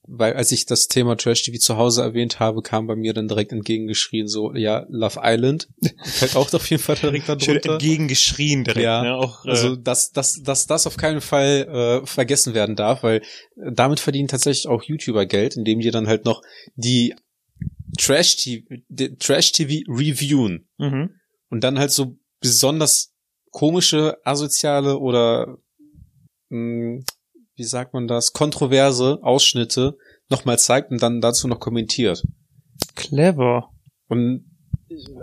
weil 0.07 0.35
als 0.35 0.53
ich 0.53 0.67
das 0.67 0.89
Thema 0.89 1.17
Trash 1.17 1.43
TV 1.43 1.59
zu 1.59 1.77
Hause 1.77 2.03
erwähnt 2.03 2.41
habe, 2.41 2.63
kam 2.63 2.87
bei 2.87 2.97
mir 2.97 3.15
dann 3.15 3.29
direkt 3.29 3.53
entgegengeschrien 3.53 4.29
so, 4.29 4.55
ja, 4.55 4.87
Love 4.89 5.21
Island 5.23 5.69
fällt 6.05 6.37
auch 6.37 6.53
auf 6.53 6.71
jeden 6.71 6.83
Fall 6.83 6.97
direkt 6.97 7.29
darunter. 7.29 7.45
Schön 7.45 7.63
entgegengeschrien 7.63 8.65
direkt. 8.65 8.85
Ja, 8.85 9.03
ne? 9.03 9.15
auch, 9.15 9.45
äh, 9.45 9.51
also 9.51 9.77
dass, 9.77 10.13
dass, 10.13 10.43
dass 10.43 10.67
das 10.67 10.87
auf 10.87 10.97
keinen 10.97 11.21
Fall 11.21 12.03
äh, 12.03 12.07
vergessen 12.07 12.55
werden 12.55 12.77
darf, 12.77 13.03
weil 13.03 13.23
damit 13.57 14.01
verdienen 14.01 14.29
tatsächlich 14.29 14.69
auch 14.69 14.83
YouTuber 14.83 15.27
Geld, 15.27 15.57
indem 15.57 15.81
die 15.81 15.91
dann 15.91 16.07
halt 16.07 16.25
noch 16.25 16.43
die 16.75 17.15
Trash 17.99 18.37
TV, 18.37 18.67
Trash 19.19 19.53
TV 19.53 19.91
reviewen 19.91 20.69
mhm. 20.79 21.11
und 21.49 21.65
dann 21.65 21.79
halt 21.79 21.93
so 21.93 22.17
besonders 22.41 23.13
komische, 23.51 24.19
asoziale 24.25 24.99
oder 24.99 25.59
mh, 26.51 26.97
hm, 26.97 27.05
wie 27.57 27.65
sagt 27.65 27.95
man 27.95 28.07
das, 28.07 28.33
kontroverse 28.33 29.19
Ausschnitte 29.23 29.97
nochmal 30.29 30.59
zeigt 30.59 30.91
und 30.91 31.03
dann 31.03 31.21
dazu 31.21 31.49
noch 31.49 31.61
kommentiert. 31.61 32.23
Clever. 32.95 33.71
Und 34.09 34.45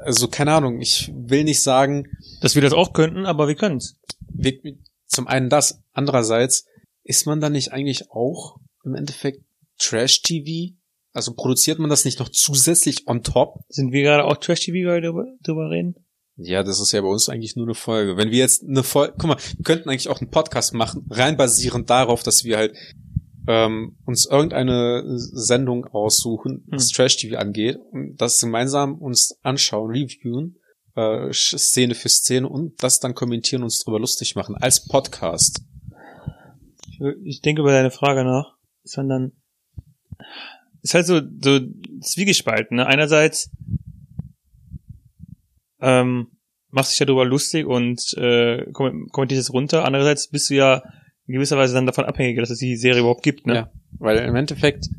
also 0.03 0.27
keine 0.27 0.53
Ahnung, 0.53 0.81
ich 0.81 1.11
will 1.13 1.43
nicht 1.43 1.61
sagen, 1.61 2.07
dass 2.41 2.55
wir 2.55 2.61
das 2.61 2.73
auch 2.73 2.93
könnten, 2.93 3.25
aber 3.25 3.47
wir 3.47 3.55
können's. 3.55 3.97
Wir, 4.27 4.59
zum 5.07 5.27
einen 5.27 5.49
das, 5.49 5.81
andererseits 5.93 6.65
ist 7.03 7.25
man 7.25 7.39
da 7.41 7.49
nicht 7.49 7.71
eigentlich 7.71 8.11
auch 8.11 8.57
im 8.83 8.95
Endeffekt 8.95 9.43
Trash 9.77 10.21
TV? 10.21 10.75
Also 11.13 11.33
produziert 11.33 11.79
man 11.79 11.89
das 11.89 12.05
nicht 12.05 12.19
noch 12.19 12.29
zusätzlich 12.29 13.07
on 13.07 13.23
top? 13.23 13.59
Sind 13.69 13.91
wir 13.91 14.03
gerade 14.03 14.23
auch 14.23 14.37
Trash 14.37 14.61
TV, 14.61 14.87
weil 14.87 15.01
wir 15.01 15.37
darüber 15.41 15.69
reden? 15.69 15.95
Ja, 16.43 16.63
das 16.63 16.79
ist 16.79 16.91
ja 16.91 17.01
bei 17.01 17.07
uns 17.07 17.29
eigentlich 17.29 17.55
nur 17.55 17.65
eine 17.65 17.75
Folge. 17.75 18.17
Wenn 18.17 18.31
wir 18.31 18.39
jetzt 18.39 18.63
eine 18.63 18.83
Folge, 18.83 19.13
guck 19.17 19.27
mal, 19.27 19.37
wir 19.37 19.63
könnten 19.63 19.89
eigentlich 19.89 20.09
auch 20.09 20.21
einen 20.21 20.31
Podcast 20.31 20.73
machen, 20.73 21.05
rein 21.09 21.37
basierend 21.37 21.89
darauf, 21.89 22.23
dass 22.23 22.43
wir 22.43 22.57
halt 22.57 22.75
ähm, 23.47 23.97
uns 24.05 24.25
irgendeine 24.25 25.03
Sendung 25.17 25.85
aussuchen, 25.85 26.63
was 26.67 26.89
hm. 26.89 26.95
Trash 26.95 27.17
TV 27.17 27.37
angeht, 27.37 27.77
und 27.91 28.15
das 28.17 28.39
gemeinsam 28.39 28.95
uns 28.95 29.37
anschauen, 29.41 29.91
reviewen, 29.91 30.57
äh, 30.95 31.31
Szene 31.31 31.95
für 31.95 32.09
Szene 32.09 32.47
und 32.47 32.81
das 32.83 32.99
dann 32.99 33.15
kommentieren 33.15 33.61
und 33.61 33.67
uns 33.67 33.83
drüber 33.83 33.99
lustig 33.99 34.35
machen 34.35 34.55
als 34.55 34.85
Podcast. 34.85 35.63
Ich, 36.87 36.99
ich 37.23 37.41
denke 37.41 37.61
über 37.61 37.71
deine 37.71 37.91
Frage 37.91 38.23
nach, 38.23 38.55
sondern 38.83 39.31
ist 40.81 40.93
halt 40.93 41.05
so 41.05 41.21
so 41.39 41.59
zwiegespalten. 42.01 42.77
Ne? 42.77 42.85
Einerseits 42.85 43.51
ähm, 45.81 46.27
machst 46.69 46.91
dich 46.91 46.99
ja 46.99 47.05
darüber 47.05 47.25
lustig 47.25 47.65
und 47.65 48.13
äh, 48.17 48.65
kommentierst 48.71 49.49
es 49.49 49.53
runter. 49.53 49.85
Andererseits 49.85 50.29
bist 50.29 50.49
du 50.49 50.55
ja 50.55 50.83
in 51.27 51.35
gewisser 51.35 51.57
Weise 51.57 51.73
dann 51.73 51.85
davon 51.85 52.05
abhängig, 52.05 52.37
dass 52.39 52.49
es 52.49 52.59
die 52.59 52.77
Serie 52.77 53.01
überhaupt 53.01 53.23
gibt, 53.23 53.45
ne? 53.45 53.55
Ja, 53.55 53.71
weil 53.99 54.17
im 54.17 54.35
Endeffekt 54.35 54.89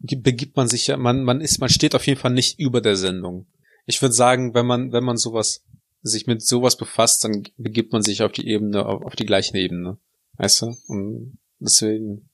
begibt 0.00 0.56
man 0.56 0.68
sich 0.68 0.88
ja, 0.88 0.96
man, 0.96 1.22
man 1.22 1.40
ist, 1.40 1.60
man 1.60 1.68
steht 1.68 1.94
auf 1.94 2.06
jeden 2.06 2.18
Fall 2.18 2.32
nicht 2.32 2.58
über 2.58 2.80
der 2.80 2.96
Sendung. 2.96 3.46
Ich 3.86 4.02
würde 4.02 4.14
sagen, 4.14 4.54
wenn 4.54 4.66
man, 4.66 4.92
wenn 4.92 5.04
man 5.04 5.16
sowas, 5.16 5.64
sich 6.02 6.26
mit 6.26 6.42
sowas 6.42 6.76
befasst, 6.76 7.24
dann 7.24 7.44
begibt 7.56 7.92
man 7.92 8.02
sich 8.02 8.22
auf 8.22 8.32
die 8.32 8.48
Ebene, 8.48 8.84
auf, 8.84 9.02
auf 9.02 9.16
die 9.16 9.26
gleichen 9.26 9.56
Ebene. 9.56 9.98
Weißt 10.36 10.62
du? 10.62 10.76
Und 10.88 11.38
deswegen. 11.60 12.28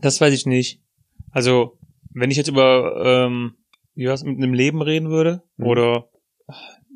Das 0.00 0.20
weiß 0.20 0.34
ich 0.34 0.46
nicht. 0.46 0.80
Also, 1.30 1.78
wenn 2.12 2.30
ich 2.30 2.36
jetzt 2.36 2.48
über, 2.48 3.02
ähm, 3.04 3.54
wie 3.94 4.06
was, 4.06 4.22
mit 4.22 4.36
einem 4.36 4.54
Leben 4.54 4.82
reden 4.82 5.08
würde, 5.08 5.42
mhm. 5.56 5.66
oder 5.66 6.08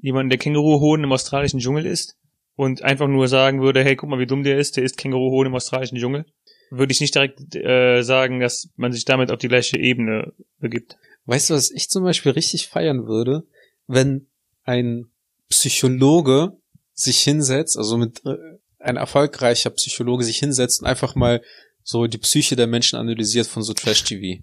jemanden, 0.06 0.30
der 0.30 0.38
Känguruhoden 0.38 1.04
im 1.04 1.10
australischen 1.10 1.58
Dschungel 1.58 1.84
isst 1.84 2.16
und 2.54 2.82
einfach 2.82 3.08
nur 3.08 3.26
sagen 3.26 3.60
würde, 3.60 3.82
hey, 3.82 3.96
guck 3.96 4.08
mal, 4.08 4.20
wie 4.20 4.26
dumm 4.26 4.44
der 4.44 4.56
ist, 4.56 4.76
der 4.76 4.84
isst 4.84 4.98
Känguruhoden 4.98 5.50
im 5.50 5.56
australischen 5.56 5.98
Dschungel, 5.98 6.24
würde 6.70 6.92
ich 6.92 7.00
nicht 7.00 7.16
direkt 7.16 7.56
äh, 7.56 8.02
sagen, 8.02 8.38
dass 8.38 8.68
man 8.76 8.92
sich 8.92 9.04
damit 9.04 9.32
auf 9.32 9.38
die 9.38 9.48
gleiche 9.48 9.78
Ebene 9.78 10.32
begibt. 10.60 10.96
Weißt 11.24 11.50
du, 11.50 11.54
was 11.54 11.72
ich 11.72 11.90
zum 11.90 12.04
Beispiel 12.04 12.30
richtig 12.30 12.68
feiern 12.68 13.08
würde, 13.08 13.48
wenn 13.88 14.28
ein 14.62 15.06
Psychologe 15.48 16.52
sich 16.92 17.20
hinsetzt, 17.22 17.76
also 17.76 17.98
mit 17.98 18.24
äh, 18.24 18.36
ein 18.78 18.96
erfolgreicher 18.96 19.70
Psychologe 19.70 20.22
sich 20.22 20.38
hinsetzt 20.38 20.82
und 20.82 20.86
einfach 20.86 21.16
mal 21.16 21.42
so 21.82 22.06
die 22.06 22.18
Psyche 22.18 22.54
der 22.54 22.68
Menschen 22.68 22.96
analysiert 22.96 23.48
von 23.48 23.64
so 23.64 23.72
Trash 23.72 24.04
TV. 24.04 24.40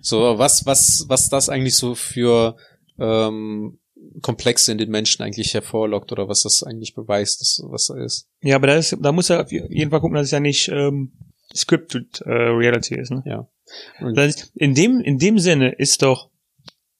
So 0.00 0.38
was 0.38 0.64
was 0.64 1.04
was 1.08 1.28
das 1.28 1.50
eigentlich 1.50 1.76
so 1.76 1.94
für 1.94 2.56
ähm, 2.98 3.78
Komplexe 4.20 4.72
in 4.72 4.78
den 4.78 4.90
Menschen 4.90 5.22
eigentlich 5.22 5.54
hervorlockt 5.54 6.12
oder 6.12 6.28
was 6.28 6.42
das 6.42 6.62
eigentlich 6.62 6.94
beweist, 6.94 7.40
dass, 7.40 7.62
was 7.64 7.86
da 7.86 8.02
ist. 8.02 8.28
Ja, 8.42 8.56
aber 8.56 8.66
da 8.66 8.76
ist, 8.76 8.96
da 9.00 9.12
muss 9.12 9.30
er 9.30 9.42
auf 9.42 9.52
jeden 9.52 9.90
Fall 9.90 10.00
gucken, 10.00 10.16
dass 10.16 10.26
es 10.26 10.30
ja 10.32 10.40
nicht 10.40 10.68
ähm, 10.68 11.12
scripted 11.54 12.20
äh, 12.22 12.30
Reality 12.30 12.96
ist, 12.96 13.10
ne? 13.10 13.22
Ja. 13.26 13.48
Ist, 14.24 14.52
in 14.54 14.74
dem, 14.74 15.00
in 15.00 15.18
dem 15.18 15.38
Sinne 15.38 15.72
ist 15.72 16.02
doch 16.02 16.30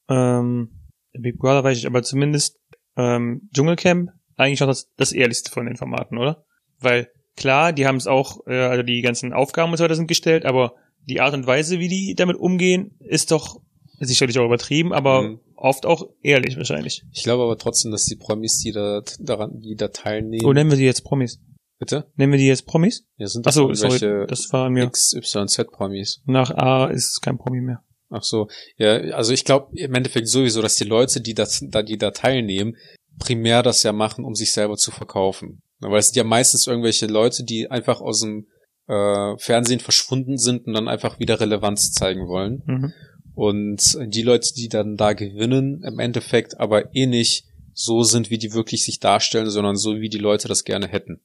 ähm, 0.09 0.71
Big 1.13 1.39
Brother 1.39 1.65
weiß 1.65 1.79
ich, 1.79 1.87
aber 1.87 2.03
zumindest 2.03 2.59
ähm, 2.97 3.49
Dschungelcamp 3.53 4.11
eigentlich 4.37 4.63
auch 4.63 4.69
das, 4.69 4.91
das 4.97 5.13
ehrlichste 5.13 5.51
von 5.51 5.67
den 5.67 5.77
Formaten, 5.77 6.19
oder? 6.19 6.45
Weil 6.79 7.11
klar, 7.37 7.73
die 7.73 7.87
haben 7.87 7.97
es 7.97 8.07
auch, 8.07 8.47
äh, 8.47 8.55
also 8.55 8.83
die 8.83 9.03
ganzen 9.03 9.33
Aufgaben 9.33 9.73
und 9.73 9.79
so 9.79 9.85
weiter 9.85 9.95
sind 9.95 10.07
gestellt, 10.07 10.47
aber 10.47 10.75
die 11.05 11.21
Art 11.21 11.35
und 11.35 11.47
Weise, 11.47 11.79
wie 11.79 11.89
die 11.89 12.15
damit 12.15 12.37
umgehen, 12.37 12.97
ist 13.01 13.31
doch 13.31 13.61
sicherlich 13.99 14.39
auch 14.39 14.47
übertrieben, 14.47 14.93
aber 14.93 15.23
mhm 15.23 15.41
oft 15.63 15.87
auch 15.87 16.11
ehrlich 16.23 16.57
wahrscheinlich. 16.57 17.05
Ich 17.13 17.23
glaube 17.23 17.45
aber 17.45 17.57
trotzdem, 17.57 17.93
dass 17.93 18.05
die 18.05 18.17
Promis, 18.17 18.59
die 18.59 18.73
da 18.73 19.03
daran, 19.21 19.61
die 19.61 19.77
da 19.77 19.89
teilnehmen. 19.89 20.45
Oh, 20.45 20.53
nennen 20.53 20.71
wir 20.71 20.77
die 20.77 20.85
jetzt 20.85 21.05
Promis? 21.05 21.41
Bitte? 21.79 22.11
Nennen 22.17 22.33
wir 22.33 22.39
die 22.39 22.47
jetzt 22.47 22.67
Promis? 22.67 23.05
Ja, 23.17 23.27
sind 23.27 23.47
das 23.47 23.57
Achso, 23.57 23.73
sorry, 23.75 24.27
das 24.27 24.53
war 24.53 24.71
mir. 24.71 24.89
XYZ-Promis. 24.89 26.23
Nach 26.27 26.51
A 26.51 26.87
ist 26.87 27.13
es 27.13 27.21
kein 27.21 27.39
Promi 27.39 27.61
mehr. 27.61 27.83
Ach 28.11 28.23
so. 28.23 28.49
Ja, 28.77 28.99
also 29.15 29.33
ich 29.33 29.45
glaube 29.45 29.71
im 29.75 29.95
Endeffekt 29.95 30.29
sowieso, 30.29 30.63
dass 30.63 30.77
die 30.77 30.85
Leute, 30.85 31.21
die 31.21 31.35
das, 31.35 31.65
da, 31.69 31.83
die 31.83 31.97
da 31.97 32.11
teilnehmen, 32.11 32.77
primär 33.19 33.63
das 33.63 33.83
ja 33.83 33.93
machen, 33.93 34.25
um 34.25 34.35
sich 34.35 34.53
selber 34.53 34.77
zu 34.77 34.91
verkaufen. 34.91 35.63
Weil 35.81 35.99
es 35.99 36.09
sind 36.09 36.17
ja 36.17 36.25
meistens 36.25 36.67
irgendwelche 36.67 37.07
Leute, 37.07 37.45
die 37.45 37.71
einfach 37.71 38.01
aus 38.01 38.21
dem 38.21 38.47
äh, 38.89 39.37
Fernsehen 39.39 39.81
verschwunden 39.81 40.39
sind 40.39 40.67
und 40.67 40.75
dann 40.75 40.89
einfach 40.89 41.19
wieder 41.19 41.41
Relevanz 41.41 41.93
zeigen 41.93 42.29
wollen. 42.29 42.63
Mhm. 42.67 42.93
Und 43.35 43.99
die 44.07 44.23
Leute, 44.23 44.53
die 44.55 44.69
dann 44.69 44.97
da 44.97 45.15
gewinnen, 45.15 45.83
im 45.85 45.99
Endeffekt 45.99 46.61
aber 46.61 46.95
eh 46.95 47.07
nicht 47.07 47.47
so 47.73 48.03
sind, 48.03 48.31
wie 48.31 48.39
die 48.39 48.53
wirklich 48.53 48.85
sich 48.85 49.01
darstellen, 49.01 49.49
sondern 49.49 49.77
so, 49.77 50.01
wie 50.01 50.11
die 50.11 50.19
Leute 50.19 50.49
das 50.49 50.65
gerne 50.65 50.87
hätten. 50.89 51.21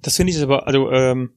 Das 0.00 0.16
finde 0.16 0.32
ich 0.32 0.40
aber, 0.40 0.66
also, 0.66 0.90
ähm, 0.90 1.30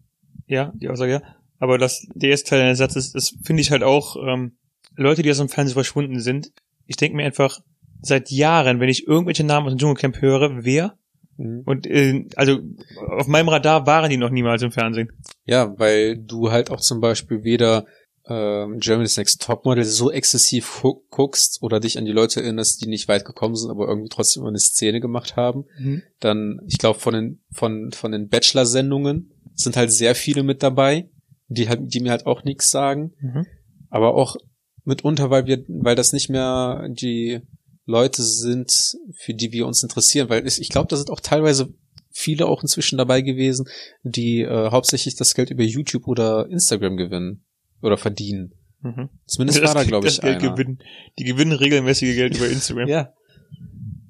ja, 0.47 0.71
die 0.75 0.89
Aussage, 0.89 1.11
ja. 1.11 1.21
Aber 1.59 1.77
das, 1.77 2.07
der 2.13 2.29
erste 2.29 2.51
Teil 2.51 2.59
deines 2.59 2.77
Satzes, 2.77 3.11
das 3.11 3.35
finde 3.43 3.61
ich 3.61 3.71
halt 3.71 3.83
auch, 3.83 4.15
ähm, 4.15 4.57
Leute, 4.95 5.23
die 5.23 5.31
aus 5.31 5.37
dem 5.37 5.49
Fernsehen 5.49 5.73
verschwunden 5.73 6.19
sind. 6.19 6.51
Ich 6.85 6.95
denke 6.95 7.17
mir 7.17 7.25
einfach, 7.25 7.59
seit 8.01 8.31
Jahren, 8.31 8.79
wenn 8.79 8.89
ich 8.89 9.07
irgendwelche 9.07 9.43
Namen 9.43 9.67
aus 9.67 9.73
dem 9.73 9.79
Dschungelcamp 9.79 10.21
höre, 10.21 10.63
wer? 10.63 10.97
Mhm. 11.37 11.61
Und 11.65 11.87
äh, 11.87 12.25
also 12.35 12.59
auf 12.95 13.27
meinem 13.27 13.49
Radar 13.49 13.85
waren 13.85 14.09
die 14.09 14.17
noch 14.17 14.29
niemals 14.29 14.61
im 14.61 14.71
Fernsehen. 14.71 15.11
Ja, 15.45 15.77
weil 15.77 16.17
du 16.17 16.51
halt 16.51 16.71
auch 16.71 16.81
zum 16.81 16.99
Beispiel 16.99 17.43
weder 17.43 17.85
ähm, 18.29 18.79
Germany's 18.79 19.17
Next 19.17 19.41
Topmodel 19.41 19.85
so 19.85 20.11
exzessiv 20.11 20.83
guckst 21.09 21.61
oder 21.61 21.79
dich 21.79 21.97
an 21.97 22.05
die 22.05 22.11
Leute 22.11 22.41
erinnerst, 22.41 22.81
die 22.81 22.89
nicht 22.89 23.07
weit 23.07 23.25
gekommen 23.25 23.55
sind, 23.55 23.69
aber 23.69 23.87
irgendwie 23.87 24.09
trotzdem 24.09 24.41
immer 24.41 24.49
eine 24.49 24.59
Szene 24.59 24.99
gemacht 24.99 25.35
haben, 25.35 25.65
mhm. 25.79 26.03
dann, 26.19 26.59
ich 26.67 26.77
glaube, 26.77 26.99
von 26.99 27.13
den, 27.13 27.41
von, 27.51 27.91
von 27.91 28.11
den 28.11 28.27
Bachelor-Sendungen 28.27 29.31
sind 29.55 29.77
halt 29.77 29.91
sehr 29.91 30.13
viele 30.13 30.43
mit 30.43 30.61
dabei, 30.61 31.09
die 31.47 31.69
halt, 31.69 31.93
die 31.93 32.01
mir 32.01 32.11
halt 32.11 32.25
auch 32.25 32.43
nichts 32.43 32.69
sagen. 32.69 33.13
Mhm. 33.21 33.45
Aber 33.89 34.15
auch 34.15 34.35
mitunter, 34.83 35.29
weil 35.29 35.45
wir, 35.45 35.63
weil 35.67 35.95
das 35.95 36.11
nicht 36.11 36.29
mehr 36.29 36.87
die 36.89 37.41
Leute 37.85 38.23
sind, 38.23 38.97
für 39.15 39.33
die 39.33 39.53
wir 39.53 39.65
uns 39.65 39.81
interessieren, 39.81 40.29
weil 40.29 40.45
ich 40.45 40.69
glaube, 40.69 40.89
da 40.89 40.97
sind 40.97 41.09
auch 41.09 41.21
teilweise 41.21 41.73
viele 42.11 42.47
auch 42.47 42.61
inzwischen 42.61 42.97
dabei 42.97 43.21
gewesen, 43.21 43.69
die 44.03 44.41
äh, 44.41 44.71
hauptsächlich 44.71 45.15
das 45.15 45.35
Geld 45.35 45.51
über 45.51 45.63
YouTube 45.63 46.07
oder 46.07 46.47
Instagram 46.49 46.97
gewinnen 46.97 47.45
oder 47.81 47.97
verdienen. 47.97 48.53
Mhm. 48.81 49.09
Zumindest 49.25 49.61
das 49.61 49.73
war 49.73 49.83
da, 49.83 49.87
glaube 49.87 50.07
ich, 50.07 50.21
Geld 50.21 50.41
einer. 50.41 50.51
Gewinnen. 50.51 50.79
Die 51.17 51.23
gewinnen 51.23 51.51
regelmäßige 51.51 52.15
Geld 52.15 52.37
über 52.37 52.47
Instagram. 52.47 52.87
ja. 52.87 53.13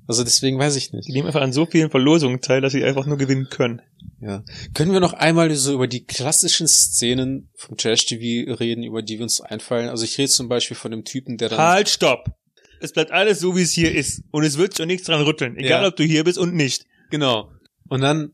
Also 0.07 0.23
deswegen 0.23 0.57
weiß 0.57 0.77
ich 0.77 0.93
nicht. 0.93 1.07
Die 1.07 1.11
nehmen 1.11 1.27
einfach 1.27 1.41
an 1.41 1.51
so 1.51 1.65
vielen 1.65 1.89
Verlosungen 1.89 2.39
teil, 2.39 2.61
dass 2.61 2.71
sie 2.71 2.83
einfach 2.83 3.05
nur 3.05 3.17
gewinnen 3.17 3.49
können. 3.49 3.81
Ja. 4.21 4.43
Können 4.73 4.93
wir 4.93 5.01
noch 5.01 5.13
einmal 5.13 5.53
so 5.53 5.73
über 5.73 5.87
die 5.87 6.05
klassischen 6.05 6.67
Szenen 6.67 7.49
vom 7.55 7.75
Trash 7.75 8.05
TV 8.05 8.53
reden, 8.53 8.83
über 8.83 9.01
die 9.01 9.17
wir 9.17 9.23
uns 9.23 9.41
einfallen? 9.41 9.89
Also 9.89 10.05
ich 10.05 10.17
rede 10.17 10.29
zum 10.29 10.47
Beispiel 10.47 10.77
von 10.77 10.91
dem 10.91 11.03
Typen, 11.03 11.37
der 11.37 11.49
dann. 11.49 11.59
Halt, 11.59 11.89
stopp! 11.89 12.31
Es 12.79 12.93
bleibt 12.93 13.11
alles 13.11 13.39
so, 13.39 13.55
wie 13.57 13.63
es 13.63 13.71
hier 13.71 13.93
ist. 13.93 14.23
Und 14.31 14.43
es 14.43 14.57
wird 14.57 14.77
schon 14.77 14.87
nichts 14.87 15.07
dran 15.07 15.21
rütteln. 15.21 15.57
Egal, 15.57 15.81
ja. 15.81 15.87
ob 15.87 15.95
du 15.95 16.03
hier 16.03 16.23
bist 16.23 16.37
und 16.37 16.53
nicht. 16.53 16.85
Genau. 17.09 17.51
Und 17.89 18.01
dann 18.01 18.31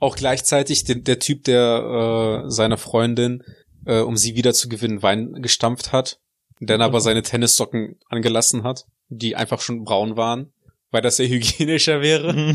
auch 0.00 0.16
gleichzeitig 0.16 0.84
den, 0.84 1.04
der 1.04 1.18
Typ, 1.18 1.44
der 1.44 2.44
äh, 2.44 2.50
seiner 2.50 2.76
Freundin 2.76 3.42
äh, 3.86 4.00
um 4.00 4.16
sie 4.16 4.34
wieder 4.34 4.54
zu 4.54 4.68
gewinnen, 4.68 5.02
Wein 5.02 5.42
gestampft 5.42 5.92
hat, 5.92 6.18
dann 6.60 6.82
aber 6.82 7.00
seine 7.00 7.22
Tennissocken 7.22 7.96
angelassen 8.08 8.62
hat, 8.62 8.86
die 9.08 9.36
einfach 9.36 9.60
schon 9.60 9.84
braun 9.84 10.16
waren, 10.16 10.52
weil 10.90 11.02
das 11.02 11.18
ja 11.18 11.24
hygienischer 11.26 12.00
wäre. 12.00 12.54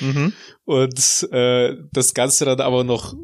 Mhm. 0.00 0.32
Und 0.64 1.28
äh, 1.30 1.76
das 1.92 2.14
Ganze 2.14 2.44
dann 2.44 2.60
aber 2.60 2.84
noch 2.84 3.14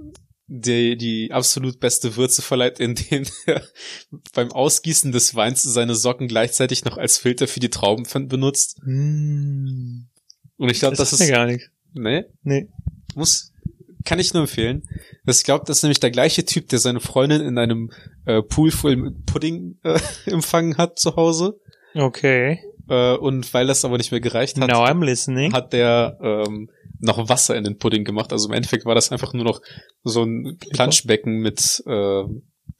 die, 0.53 0.97
die 0.97 1.31
absolut 1.33 1.79
beste 1.79 2.17
Würze 2.17 2.43
verleiht, 2.43 2.81
indem 2.81 3.25
er 3.47 3.63
beim 4.35 4.51
Ausgießen 4.51 5.13
des 5.13 5.35
Weins 5.37 5.63
seine 5.63 5.95
Socken 5.95 6.27
gleichzeitig 6.27 6.85
noch 6.85 6.99
als 6.99 7.19
Filter 7.19 7.47
für 7.47 7.61
die 7.61 7.71
Trauben 7.71 8.05
benutzt. 8.29 8.81
Mhm. 8.85 10.09
Und 10.57 10.69
ich 10.71 10.81
glaube, 10.81 10.97
Das, 10.97 11.11
das, 11.11 11.21
ist 11.21 11.29
gar 11.29 11.47
nicht. 11.47 11.71
nee, 11.95 12.25
Nee. 12.43 12.69
muss 13.15 13.53
kann 14.05 14.19
ich 14.19 14.33
nur 14.35 14.43
empfehlen. 14.43 14.89
Ich 15.27 15.45
glaube, 15.45 15.65
das 15.67 15.79
ist 15.79 15.83
nämlich 15.83 16.01
der 16.01 16.11
gleiche 16.11 16.45
Typ, 16.45 16.69
der 16.69 16.79
seine 16.79 17.01
Freundin 17.01 17.41
in 17.43 17.59
einem 17.59 17.91
äh, 18.27 18.43
Pool 18.43 18.71
voll 18.71 18.97
mit 18.97 19.27
Pudding 19.27 19.79
äh, 19.83 19.99
empfangen 20.27 20.77
hat 20.77 20.99
zu 20.99 21.17
Hause. 21.17 21.59
Okay. 21.95 22.61
Äh, 22.89 23.17
und 23.17 23.53
weil 23.55 23.67
das 23.67 23.85
aber 23.85 23.99
nicht 23.99 24.11
mehr 24.11 24.21
gereicht 24.21 24.61
hat, 24.61 24.69
Now 24.71 24.85
I'm 24.85 25.05
listening. 25.05 25.53
hat 25.53 25.73
der 25.73 26.19
ähm, 26.23 26.71
noch 26.99 27.29
Wasser 27.29 27.57
in 27.57 27.65
den 27.65 27.79
Pudding 27.79 28.05
gemacht. 28.05 28.33
Also 28.33 28.49
im 28.49 28.55
Endeffekt 28.55 28.85
war 28.85 28.95
das 28.95 29.11
einfach 29.13 29.33
nur 29.33 29.45
noch 29.45 29.61
so 30.05 30.23
ein 30.25 30.57
Planschbecken 30.73 31.39
mit 31.41 31.83
äh, 31.87 32.25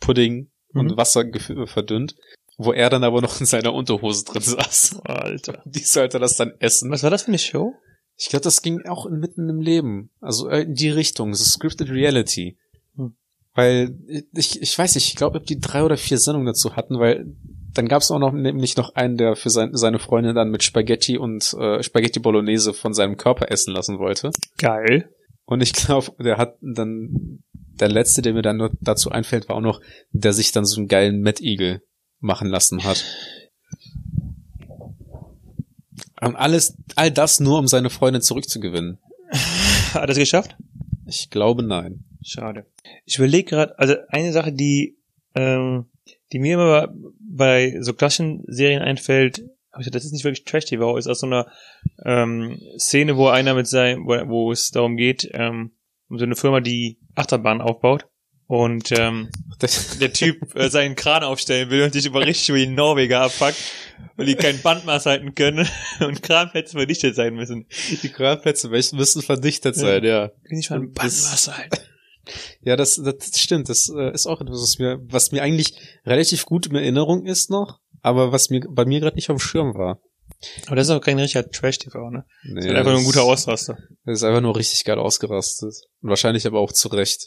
Pudding 0.01 0.51
und 0.75 0.93
Mhm. 0.93 0.97
Wasser 0.97 1.23
gef- 1.23 1.67
verdünnt, 1.67 2.15
wo 2.57 2.73
er 2.73 2.91
dann 2.91 3.03
aber 3.05 3.21
noch 3.23 3.41
in 3.41 3.47
seiner 3.47 3.75
Unterhose 3.75 4.25
drin 4.25 4.43
saß. 4.43 5.01
Alter. 5.05 5.63
Die 5.67 5.81
sollte 5.81 6.19
das 6.19 6.37
dann 6.37 6.53
essen. 6.61 6.91
Was 6.91 7.03
war 7.03 7.11
das 7.11 7.23
für 7.23 7.29
eine 7.29 7.39
Show? 7.39 7.75
Ich 8.23 8.29
glaube, 8.29 8.43
das 8.43 8.61
ging 8.61 8.85
auch 8.87 9.07
in- 9.07 9.19
mitten 9.19 9.49
im 9.49 9.61
Leben. 9.61 10.11
Also 10.21 10.49
äh, 10.49 10.63
in 10.63 10.75
die 10.75 10.91
Richtung. 10.91 11.33
So 11.35 11.43
Scripted 11.43 11.89
Reality. 11.91 12.59
Hm. 12.97 13.15
Weil 13.55 13.99
ich, 14.35 14.61
ich 14.61 14.79
weiß 14.79 14.95
nicht, 14.95 15.09
ich 15.09 15.17
glaube, 15.17 15.39
ob 15.39 15.47
die 15.47 15.59
drei 15.59 15.83
oder 15.83 15.97
vier 15.97 16.19
Sendungen 16.19 16.47
dazu 16.47 16.77
hatten, 16.77 16.99
weil 16.99 17.35
dann 17.73 17.89
gab 17.89 18.03
es 18.03 18.11
auch 18.11 18.19
noch 18.19 18.33
nämlich 18.33 18.77
noch 18.77 18.95
einen, 18.95 19.17
der 19.17 19.37
für 19.37 19.49
sein, 19.49 19.71
seine 19.75 19.99
Freundin 19.99 20.35
dann 20.35 20.51
mit 20.51 20.63
Spaghetti 20.63 21.17
und 21.17 21.55
äh, 21.55 21.83
Spaghetti 21.83 22.21
Bolognese 22.21 22.75
von 22.75 22.93
seinem 22.93 23.17
Körper 23.17 23.51
essen 23.51 23.73
lassen 23.73 23.99
wollte. 23.99 24.31
Geil. 24.59 25.09
Und 25.47 25.63
ich 25.63 25.73
glaube, 25.73 26.13
der 26.23 26.37
hat 26.37 26.59
dann 26.61 27.43
der 27.55 27.89
letzte, 27.89 28.21
der 28.23 28.35
mir 28.35 28.43
dann 28.43 28.59
nur 28.59 28.71
dazu 28.81 29.11
einfällt, 29.11 29.49
war 29.49 29.57
auch 29.57 29.61
noch, 29.63 29.81
der 30.11 30.33
sich 30.35 30.53
dann 30.53 30.67
so 30.67 30.79
einen 30.79 30.89
geilen 30.89 31.23
Mad 31.23 31.43
Eagle 31.43 31.83
machen 32.19 32.49
lassen 32.49 32.85
hat. 32.85 33.05
Und 36.21 36.37
alles, 36.37 36.77
all 36.97 37.11
das 37.11 37.41
nur, 37.41 37.59
um 37.59 37.67
seine 37.67 37.91
Freundin 37.91 38.23
zurückzugewinnen. 38.23 38.99
Hat 39.95 40.03
er 40.03 40.07
das 40.07 40.19
geschafft? 40.19 40.57
Ich 41.07 41.31
glaube 41.31 41.63
nein. 41.63 42.05
Schade. 42.23 42.67
Ich 43.05 43.19
überlege 43.19 43.51
gerade, 43.51 43.79
also 43.79 43.95
eine 44.09 44.33
Sache, 44.33 44.53
die, 44.53 44.99
ähm, 45.35 45.87
die 46.33 46.39
mir 46.39 46.55
immer 46.55 46.89
bei 47.19 47.77
so 47.81 47.95
klassischen 47.95 48.45
Serien 48.47 48.83
einfällt, 48.83 49.43
aber 49.71 49.81
ich 49.81 49.87
dachte, 49.87 49.99
das 49.99 50.05
ist 50.05 50.13
nicht 50.13 50.25
wirklich 50.25 50.45
Trash-TV, 50.45 50.97
ist 50.97 51.07
aus 51.07 51.21
so 51.21 51.27
einer 51.27 51.47
ähm, 52.05 52.61
Szene, 52.79 53.17
wo 53.17 53.29
einer 53.29 53.55
mit 53.55 53.67
seinem, 53.67 54.05
wo, 54.05 54.29
wo 54.29 54.53
es 54.53 54.71
darum 54.71 54.97
geht, 54.97 55.31
ähm, 55.33 55.73
um 56.09 56.19
so 56.19 56.25
eine 56.25 56.37
Firma, 56.37 56.61
die 56.61 56.99
Achterbahn 57.15 57.61
aufbaut 57.61 58.10
und 58.51 58.91
ähm, 58.99 59.29
der 60.01 60.13
Typ 60.13 60.57
äh, 60.57 60.69
seinen 60.71 60.97
Kran 60.97 61.23
aufstellen 61.23 61.71
will 61.71 61.85
und 61.85 61.93
sich 61.93 62.05
über 62.05 62.27
richtig 62.27 62.49
über 62.49 62.59
die 62.59 62.67
Norweger 62.67 63.21
abfuckt, 63.21 63.55
weil 64.17 64.27
die 64.27 64.35
kein 64.35 64.61
Bandmaß 64.61 65.07
halten 65.07 65.37
können 65.37 65.69
und 66.01 66.21
Kranplätze 66.25 66.73
verdichtet 66.77 67.15
sein 67.15 67.35
müssen. 67.35 67.67
Die 68.03 68.09
Kranplätze 68.09 68.69
müssen 68.69 69.23
verdichtet 69.23 69.77
sein, 69.77 70.03
ja. 70.03 70.29
Kann 70.49 70.59
ich 70.59 70.69
mal 70.69 70.81
ein 70.81 70.93
Das- 70.93 71.23
Bandmaß 71.23 71.57
halten? 71.57 71.79
Ja, 72.63 72.77
das, 72.77 73.01
das 73.03 73.41
stimmt. 73.41 73.69
Das 73.69 73.89
äh, 73.89 74.13
ist 74.13 74.27
auch 74.27 74.41
etwas, 74.41 74.61
was 74.61 74.79
mir, 74.79 74.99
was 75.03 75.33
mir 75.33 75.43
eigentlich 75.43 75.75
relativ 76.05 76.45
gut 76.45 76.67
in 76.67 76.75
Erinnerung 76.77 77.27
ist 77.27 77.51
noch, 77.51 77.81
aber 78.03 78.31
was 78.31 78.51
mir 78.51 78.61
bei 78.69 78.85
mir 78.85 79.01
gerade 79.01 79.17
nicht 79.17 79.31
auf 79.31 79.37
dem 79.37 79.41
Schirm 79.41 79.75
war. 79.75 80.01
Aber 80.67 80.77
das 80.77 80.87
ist 80.89 80.93
auch 80.95 81.01
kein 81.01 81.19
richtiger 81.19 81.49
Trash-TV, 81.51 82.11
ne? 82.11 82.25
Nee, 82.45 82.55
Das 82.57 82.65
ist 82.67 82.71
einfach 82.73 82.91
nur 82.93 83.01
ein 83.01 83.05
guter 83.07 83.23
Ausraster. 83.25 83.79
Das 84.05 84.19
ist 84.19 84.23
einfach 84.23 84.43
nur 84.43 84.55
richtig 84.55 84.85
geil 84.85 84.99
ausgerastet. 84.99 85.75
Und 86.03 86.09
wahrscheinlich 86.11 86.47
aber 86.47 86.61
auch 86.61 86.73
zu 86.73 86.89
Recht. 86.89 87.27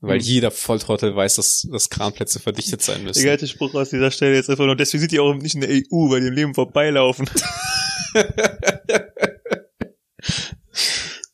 Weil 0.00 0.18
Hm. 0.18 0.24
jeder 0.26 0.50
Volltrottel 0.50 1.16
weiß, 1.16 1.36
dass, 1.36 1.66
dass 1.70 1.88
Kranplätze 1.90 2.38
verdichtet 2.38 2.82
sein 2.82 3.02
müssen. 3.02 3.20
Der 3.22 3.30
geilste 3.30 3.48
Spruch 3.48 3.74
aus 3.74 3.90
dieser 3.90 4.10
Stelle 4.10 4.34
jetzt 4.34 4.50
einfach 4.50 4.66
nur, 4.66 4.76
deswegen 4.76 5.00
sind 5.00 5.12
die 5.12 5.20
auch 5.20 5.34
nicht 5.34 5.54
in 5.54 5.62
der 5.62 5.70
EU, 5.70 6.10
weil 6.10 6.20
die 6.20 6.26
im 6.28 6.34
Leben 6.34 6.54
vorbeilaufen. 6.54 7.28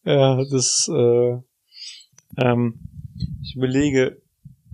Ja, 0.04 0.42
das, 0.50 0.90
äh, 0.92 1.36
ähm, 2.36 2.74
ich 3.42 3.54
überlege, 3.54 4.20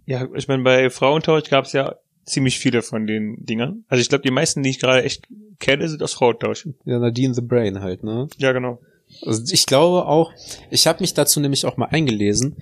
ja, 0.07 0.27
ich 0.35 0.49
meine, 0.49 0.63
bei 0.63 0.89
Frauentausch 0.91 1.51
gab 1.51 1.67
es 1.67 1.73
ja 1.73 1.97
ziemlich 2.25 2.59
viele 2.59 2.83
von 2.83 3.07
den 3.07 3.45
Dingern. 3.45 3.85
Also 3.89 4.01
ich 4.01 4.09
glaube, 4.09 4.23
die 4.23 4.31
meisten, 4.31 4.63
die 4.63 4.71
ich 4.71 4.79
gerade 4.79 5.03
echt 5.03 5.29
kenne, 5.59 5.89
sind 5.89 6.03
aus 6.03 6.15
Frauentausch. 6.15 6.67
ja, 6.85 6.99
Nadine 6.99 7.35
the 7.35 7.43
Brain 7.43 7.81
halt, 7.81 8.05
ne? 8.05 8.29
Ja, 8.39 8.53
genau. 8.53 8.81
Also 9.25 9.43
ich 9.53 9.67
glaube 9.67 10.07
auch, 10.07 10.33
ich 10.71 10.87
habe 10.87 11.01
mich 11.01 11.15
dazu 11.15 11.41
nämlich 11.41 11.65
auch 11.67 11.77
mal 11.77 11.87
eingelesen. 11.87 12.57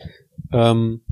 Ähm, 0.52 1.02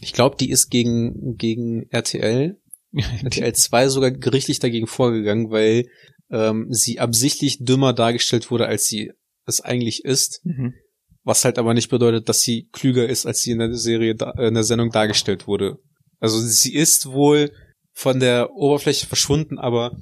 ich 0.00 0.12
glaube, 0.12 0.36
die 0.38 0.50
ist 0.50 0.70
gegen, 0.70 1.36
gegen 1.36 1.88
RTL, 1.90 2.56
RTL 2.92 3.52
2 3.54 3.88
sogar 3.88 4.10
gerichtlich 4.10 4.58
dagegen 4.58 4.86
vorgegangen, 4.86 5.50
weil 5.50 5.86
ähm, 6.30 6.66
sie 6.70 7.00
absichtlich 7.00 7.58
dümmer 7.64 7.92
dargestellt 7.92 8.50
wurde, 8.50 8.66
als 8.66 8.86
sie 8.86 9.12
es 9.46 9.60
eigentlich 9.60 10.04
ist. 10.04 10.40
Mhm. 10.44 10.74
Was 11.22 11.44
halt 11.44 11.58
aber 11.58 11.72
nicht 11.74 11.88
bedeutet, 11.88 12.28
dass 12.28 12.40
sie 12.40 12.68
klüger 12.72 13.08
ist, 13.08 13.24
als 13.24 13.40
sie 13.40 13.52
in 13.52 13.58
der 13.58 13.74
Serie, 13.74 14.14
in 14.38 14.54
der 14.54 14.64
Sendung 14.64 14.90
dargestellt 14.90 15.46
wurde. 15.46 15.78
Also 16.20 16.38
sie 16.38 16.74
ist 16.74 17.06
wohl 17.06 17.50
von 17.92 18.20
der 18.20 18.50
Oberfläche 18.52 19.06
verschwunden, 19.06 19.58
aber 19.58 19.96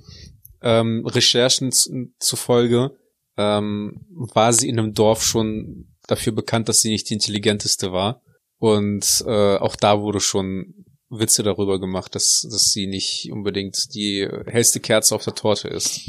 ähm, 0.63 1.07
Recherchen 1.07 1.71
zu- 1.71 2.09
zufolge 2.19 2.91
ähm, 3.37 4.05
war 4.35 4.53
sie 4.53 4.69
in 4.69 4.79
einem 4.79 4.95
Dorf 4.95 5.23
schon 5.25 5.95
dafür 6.09 6.33
bekannt, 6.33 6.69
dass 6.69 6.81
sie 6.81 6.91
nicht 6.91 7.09
die 7.09 7.15
intelligenteste 7.15 7.93
war. 7.93 8.21
Und 8.63 9.25
äh, 9.27 9.57
auch 9.57 9.75
da 9.75 10.01
wurde 10.03 10.21
schon 10.21 10.73
Witze 11.11 11.43
darüber 11.43 11.81
gemacht, 11.81 12.15
dass, 12.15 12.47
dass 12.49 12.71
sie 12.71 12.87
nicht 12.87 13.29
unbedingt 13.33 13.93
die 13.93 14.25
hellste 14.47 14.79
Kerze 14.79 15.17
auf 15.17 15.25
der 15.25 15.35
Torte 15.35 15.67
ist. 15.67 16.01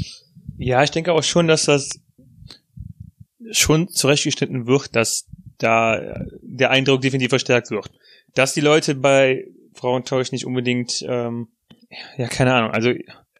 Ja, 0.56 0.84
ich 0.84 0.92
denke 0.92 1.12
auch 1.14 1.24
schon, 1.24 1.48
dass 1.48 1.64
das 1.64 1.90
schon 3.50 3.88
zurechtgeschnitten 3.88 4.68
wird, 4.68 4.94
dass 4.94 5.26
da 5.58 6.24
der 6.42 6.70
Eindruck 6.70 7.00
definitiv 7.00 7.30
verstärkt 7.30 7.72
wird. 7.72 7.90
Dass 8.34 8.54
die 8.54 8.60
Leute 8.60 8.94
bei 8.94 9.48
Frauentausch 9.74 10.30
nicht 10.30 10.46
unbedingt, 10.46 11.04
ähm, 11.08 11.48
ja, 12.16 12.28
keine 12.28 12.54
Ahnung, 12.54 12.70
also 12.70 12.92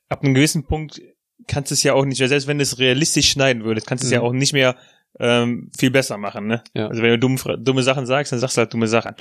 ab 0.08 0.24
einem 0.24 0.34
gewissen 0.34 0.64
Punkt 0.64 1.00
kannst 1.46 1.70
du 1.70 1.74
es 1.74 1.84
ja 1.84 1.94
auch 1.94 2.04
nicht 2.04 2.18
mehr, 2.18 2.28
selbst 2.28 2.48
wenn 2.48 2.58
du 2.58 2.62
es 2.64 2.80
realistisch 2.80 3.30
schneiden 3.30 3.62
würdest, 3.62 3.86
kannst 3.86 4.02
du 4.02 4.06
es 4.06 4.10
Mhm. 4.10 4.14
ja 4.16 4.22
auch 4.22 4.32
nicht 4.32 4.52
mehr 4.54 4.76
ähm, 5.20 5.70
viel 5.76 5.90
besser 5.90 6.16
machen, 6.18 6.46
ne? 6.46 6.62
Ja. 6.74 6.88
Also 6.88 7.02
wenn 7.02 7.10
du 7.10 7.18
dumme, 7.18 7.38
Fra- 7.38 7.56
dumme 7.56 7.82
Sachen 7.82 8.06
sagst, 8.06 8.32
dann 8.32 8.38
sagst 8.40 8.56
du 8.56 8.60
halt 8.60 8.72
dumme 8.74 8.88
Sachen. 8.88 9.14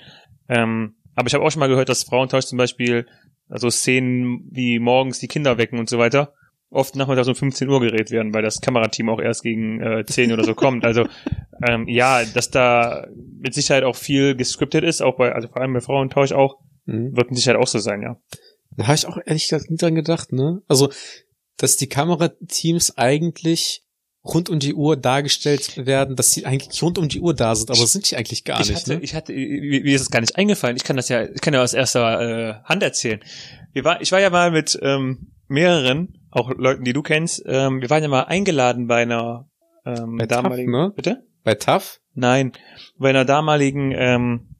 Ähm, 0.49 0.95
aber 1.15 1.27
ich 1.27 1.33
habe 1.33 1.43
auch 1.43 1.51
schon 1.51 1.59
mal 1.59 1.67
gehört, 1.69 1.89
dass 1.89 2.03
Frauentausch 2.03 2.45
zum 2.45 2.57
Beispiel, 2.57 3.05
also 3.49 3.69
Szenen 3.69 4.47
wie 4.51 4.79
morgens 4.79 5.19
die 5.19 5.27
Kinder 5.27 5.57
wecken 5.57 5.77
und 5.79 5.89
so 5.89 5.97
weiter, 5.99 6.33
oft 6.69 6.95
nachmittags 6.95 7.27
um 7.27 7.35
15 7.35 7.69
Uhr 7.69 7.79
gedreht 7.81 8.09
werden, 8.09 8.33
weil 8.33 8.41
das 8.41 8.59
Kamerateam 8.59 9.09
auch 9.09 9.19
erst 9.21 9.43
gegen 9.43 9.79
äh, 9.81 10.03
10 10.05 10.33
oder 10.33 10.43
so 10.43 10.55
kommt. 10.55 10.83
Also 10.85 11.05
ähm, 11.67 11.87
ja, 11.87 12.23
dass 12.25 12.49
da 12.49 13.05
mit 13.39 13.53
Sicherheit 13.53 13.83
auch 13.83 13.95
viel 13.95 14.35
gescriptet 14.35 14.83
ist, 14.83 15.01
auch 15.01 15.17
bei, 15.17 15.31
also 15.33 15.47
vor 15.49 15.61
allem 15.61 15.73
bei 15.73 15.81
Frauentausch 15.81 16.31
auch, 16.31 16.57
Mhm. 16.85 17.15
wird 17.15 17.29
mit 17.29 17.37
Sicherheit 17.37 17.61
auch 17.61 17.67
so 17.67 17.79
sein, 17.79 18.01
ja. 18.01 18.17
Da 18.75 18.87
habe 18.87 18.95
ich 18.95 19.05
auch 19.07 19.17
ehrlich 19.25 19.47
gesagt 19.47 19.71
nie 19.71 19.77
dran 19.77 19.95
gedacht, 19.95 20.33
ne? 20.33 20.61
Also, 20.67 20.89
dass 21.55 21.77
die 21.77 21.87
Kamerateams 21.87 22.97
eigentlich 22.97 23.83
rund 24.25 24.49
um 24.49 24.59
die 24.59 24.73
Uhr 24.73 24.95
dargestellt 24.95 25.85
werden, 25.85 26.15
dass 26.15 26.31
sie 26.31 26.45
eigentlich 26.45 26.81
rund 26.81 26.97
um 26.97 27.09
die 27.09 27.19
Uhr 27.19 27.33
da 27.33 27.55
sind, 27.55 27.69
aber 27.69 27.85
sind 27.85 28.09
die 28.09 28.15
eigentlich 28.15 28.43
gar 28.43 28.61
ich 28.61 28.69
nicht, 28.69 28.81
hatte, 28.81 28.95
ne? 28.95 29.01
ich 29.01 29.15
hatte, 29.15 29.33
mir 29.33 29.95
ist 29.95 30.01
es 30.01 30.11
gar 30.11 30.21
nicht 30.21 30.37
eingefallen. 30.37 30.77
Ich 30.77 30.83
kann 30.83 30.95
das 30.95 31.09
ja, 31.09 31.23
ich 31.23 31.41
kann 31.41 31.53
ja 31.53 31.61
aus 31.61 31.73
erster 31.73 32.21
äh, 32.21 32.53
Hand 32.63 32.83
erzählen. 32.83 33.19
Wir 33.73 33.83
war, 33.83 34.01
ich 34.01 34.11
war 34.11 34.21
ja 34.21 34.29
mal 34.29 34.51
mit 34.51 34.79
ähm, 34.81 35.33
mehreren, 35.47 36.19
auch 36.31 36.51
Leuten, 36.55 36.83
die 36.83 36.93
du 36.93 37.01
kennst, 37.01 37.43
ähm, 37.45 37.81
wir 37.81 37.89
waren 37.89 38.01
ja 38.01 38.09
mal 38.09 38.23
eingeladen 38.23 38.87
bei 38.87 39.01
einer 39.01 39.49
ähm, 39.85 40.17
Bei 40.17 40.25
TAF, 40.25 40.43
damaligen, 40.43 40.71
ne? 40.71 40.93
bitte? 40.95 41.23
Bei 41.43 41.55
TAF? 41.55 41.99
Nein, 42.13 42.53
bei 42.97 43.09
einer 43.09 43.25
damaligen 43.25 43.91
ähm, 43.91 44.55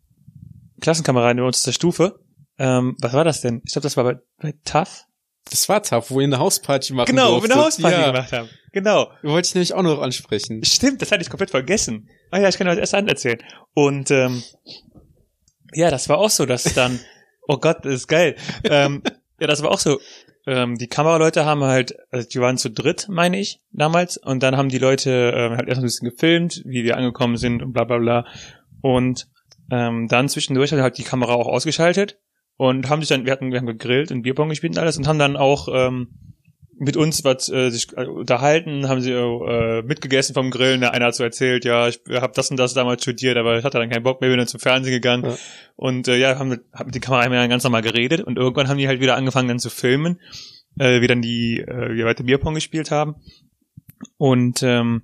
Klassenkameradin 0.81 1.37
bei 1.37 1.47
uns 1.47 1.57
aus 1.57 1.63
der 1.63 1.71
Stufe. 1.71 2.19
Ähm, 2.59 2.95
was 2.99 3.13
war 3.13 3.23
das 3.23 3.41
denn? 3.41 3.61
Ich 3.65 3.71
glaube, 3.71 3.83
das 3.83 3.95
war 3.95 4.03
bei, 4.03 4.19
bei 4.41 4.53
TAF. 4.65 5.05
Das 5.49 5.69
war 5.69 5.81
TAF, 5.81 6.11
wo 6.11 6.19
ihr 6.19 6.25
eine 6.25 6.39
Hausparty 6.39 6.93
machen 6.93 7.07
Genau, 7.07 7.37
wo 7.37 7.43
wir 7.43 7.51
eine 7.51 7.63
Hausparty 7.63 7.95
ja. 7.95 8.11
gemacht 8.11 8.31
haben. 8.33 8.49
Genau. 8.73 9.11
Wollte 9.21 9.47
ich 9.47 9.55
nämlich 9.55 9.73
auch 9.73 9.83
noch 9.83 10.01
ansprechen. 10.01 10.65
Stimmt, 10.65 11.01
das 11.01 11.11
hatte 11.11 11.21
ich 11.21 11.29
komplett 11.29 11.51
vergessen. 11.51 12.09
Ah 12.31 12.39
ja, 12.39 12.49
ich 12.49 12.57
kann 12.57 12.67
euch 12.67 12.79
erst 12.79 12.93
Hand 12.93 13.07
erzählen. 13.07 13.37
Und 13.75 14.09
ähm, 14.09 14.43
ja, 15.73 15.91
das 15.91 16.09
war 16.09 16.17
auch 16.17 16.31
so, 16.31 16.47
dass 16.47 16.63
dann, 16.63 16.99
oh 17.47 17.57
Gott, 17.57 17.85
das 17.85 17.93
ist 17.93 18.07
geil. 18.07 18.35
ähm, 18.63 19.03
ja, 19.39 19.47
das 19.47 19.61
war 19.61 19.71
auch 19.71 19.79
so. 19.79 19.99
Ähm, 20.45 20.77
die 20.77 20.87
Kameraleute 20.87 21.45
haben 21.45 21.63
halt, 21.63 21.95
also 22.09 22.27
die 22.27 22.41
waren 22.41 22.57
zu 22.57 22.69
dritt, 22.69 23.07
meine 23.09 23.39
ich, 23.39 23.61
damals. 23.71 24.17
Und 24.17 24.41
dann 24.41 24.57
haben 24.57 24.69
die 24.69 24.79
Leute 24.79 25.31
ähm, 25.35 25.55
halt 25.55 25.69
erst 25.69 25.79
ein 25.79 25.85
bisschen 25.85 26.09
gefilmt, 26.09 26.63
wie 26.65 26.83
wir 26.83 26.97
angekommen 26.97 27.37
sind 27.37 27.61
und 27.61 27.73
bla 27.73 27.83
bla 27.83 27.99
bla. 27.99 28.25
Und 28.81 29.27
ähm, 29.71 30.07
dann 30.09 30.29
zwischendurch 30.29 30.71
hat 30.71 30.79
halt 30.79 30.97
die 30.97 31.03
Kamera 31.03 31.33
auch 31.33 31.47
ausgeschaltet 31.47 32.17
und 32.57 32.89
haben 32.89 33.01
sich 33.01 33.09
dann, 33.09 33.25
wir 33.25 33.31
hatten, 33.31 33.51
wir 33.51 33.59
haben 33.59 33.67
gegrillt 33.67 34.11
und 34.11 34.23
Bierpong 34.23 34.49
gespielt 34.49 34.73
und 34.73 34.79
alles 34.79 34.97
und 34.97 35.07
haben 35.07 35.19
dann 35.19 35.37
auch 35.37 35.67
ähm, 35.71 36.32
mit 36.77 36.97
uns 36.97 37.23
was 37.23 37.49
äh, 37.49 37.69
sich 37.69 37.87
äh, 37.95 38.05
unterhalten, 38.05 38.87
haben 38.87 39.01
sie 39.01 39.11
äh, 39.11 39.81
mitgegessen 39.83 40.33
vom 40.33 40.51
Grillen. 40.51 40.81
Der 40.81 40.93
eine 40.93 41.05
hat 41.05 41.15
so 41.15 41.23
erzählt, 41.23 41.65
ja, 41.65 41.87
ich 41.87 42.01
habe 42.09 42.33
das 42.35 42.49
und 42.51 42.57
das 42.57 42.73
damals 42.73 43.03
studiert, 43.03 43.37
aber 43.37 43.57
ich 43.57 43.63
hatte 43.63 43.79
dann 43.79 43.89
keinen 43.89 44.03
Bock 44.03 44.21
mehr, 44.21 44.29
bin 44.29 44.37
dann 44.37 44.47
zum 44.47 44.59
Fernsehen 44.59 44.93
gegangen. 44.93 45.25
Ja. 45.25 45.37
Und 45.75 46.07
äh, 46.07 46.17
ja, 46.17 46.37
haben 46.37 46.49
mit, 46.49 46.61
haben 46.73 46.87
mit 46.87 46.95
die 46.95 46.99
Kamera 46.99 47.47
ganz 47.47 47.63
normal 47.63 47.81
geredet 47.81 48.21
und 48.21 48.37
irgendwann 48.37 48.67
haben 48.67 48.77
die 48.77 48.87
halt 48.87 49.01
wieder 49.01 49.15
angefangen 49.15 49.47
dann 49.47 49.59
zu 49.59 49.69
filmen, 49.69 50.19
äh, 50.79 51.01
wie 51.01 51.07
dann 51.07 51.21
die 51.21 51.59
äh, 51.59 51.95
wie 51.95 52.05
weiter 52.05 52.23
Bierpong 52.23 52.55
gespielt 52.55 52.91
haben. 52.91 53.15
Und 54.17 54.63
ähm, 54.63 55.03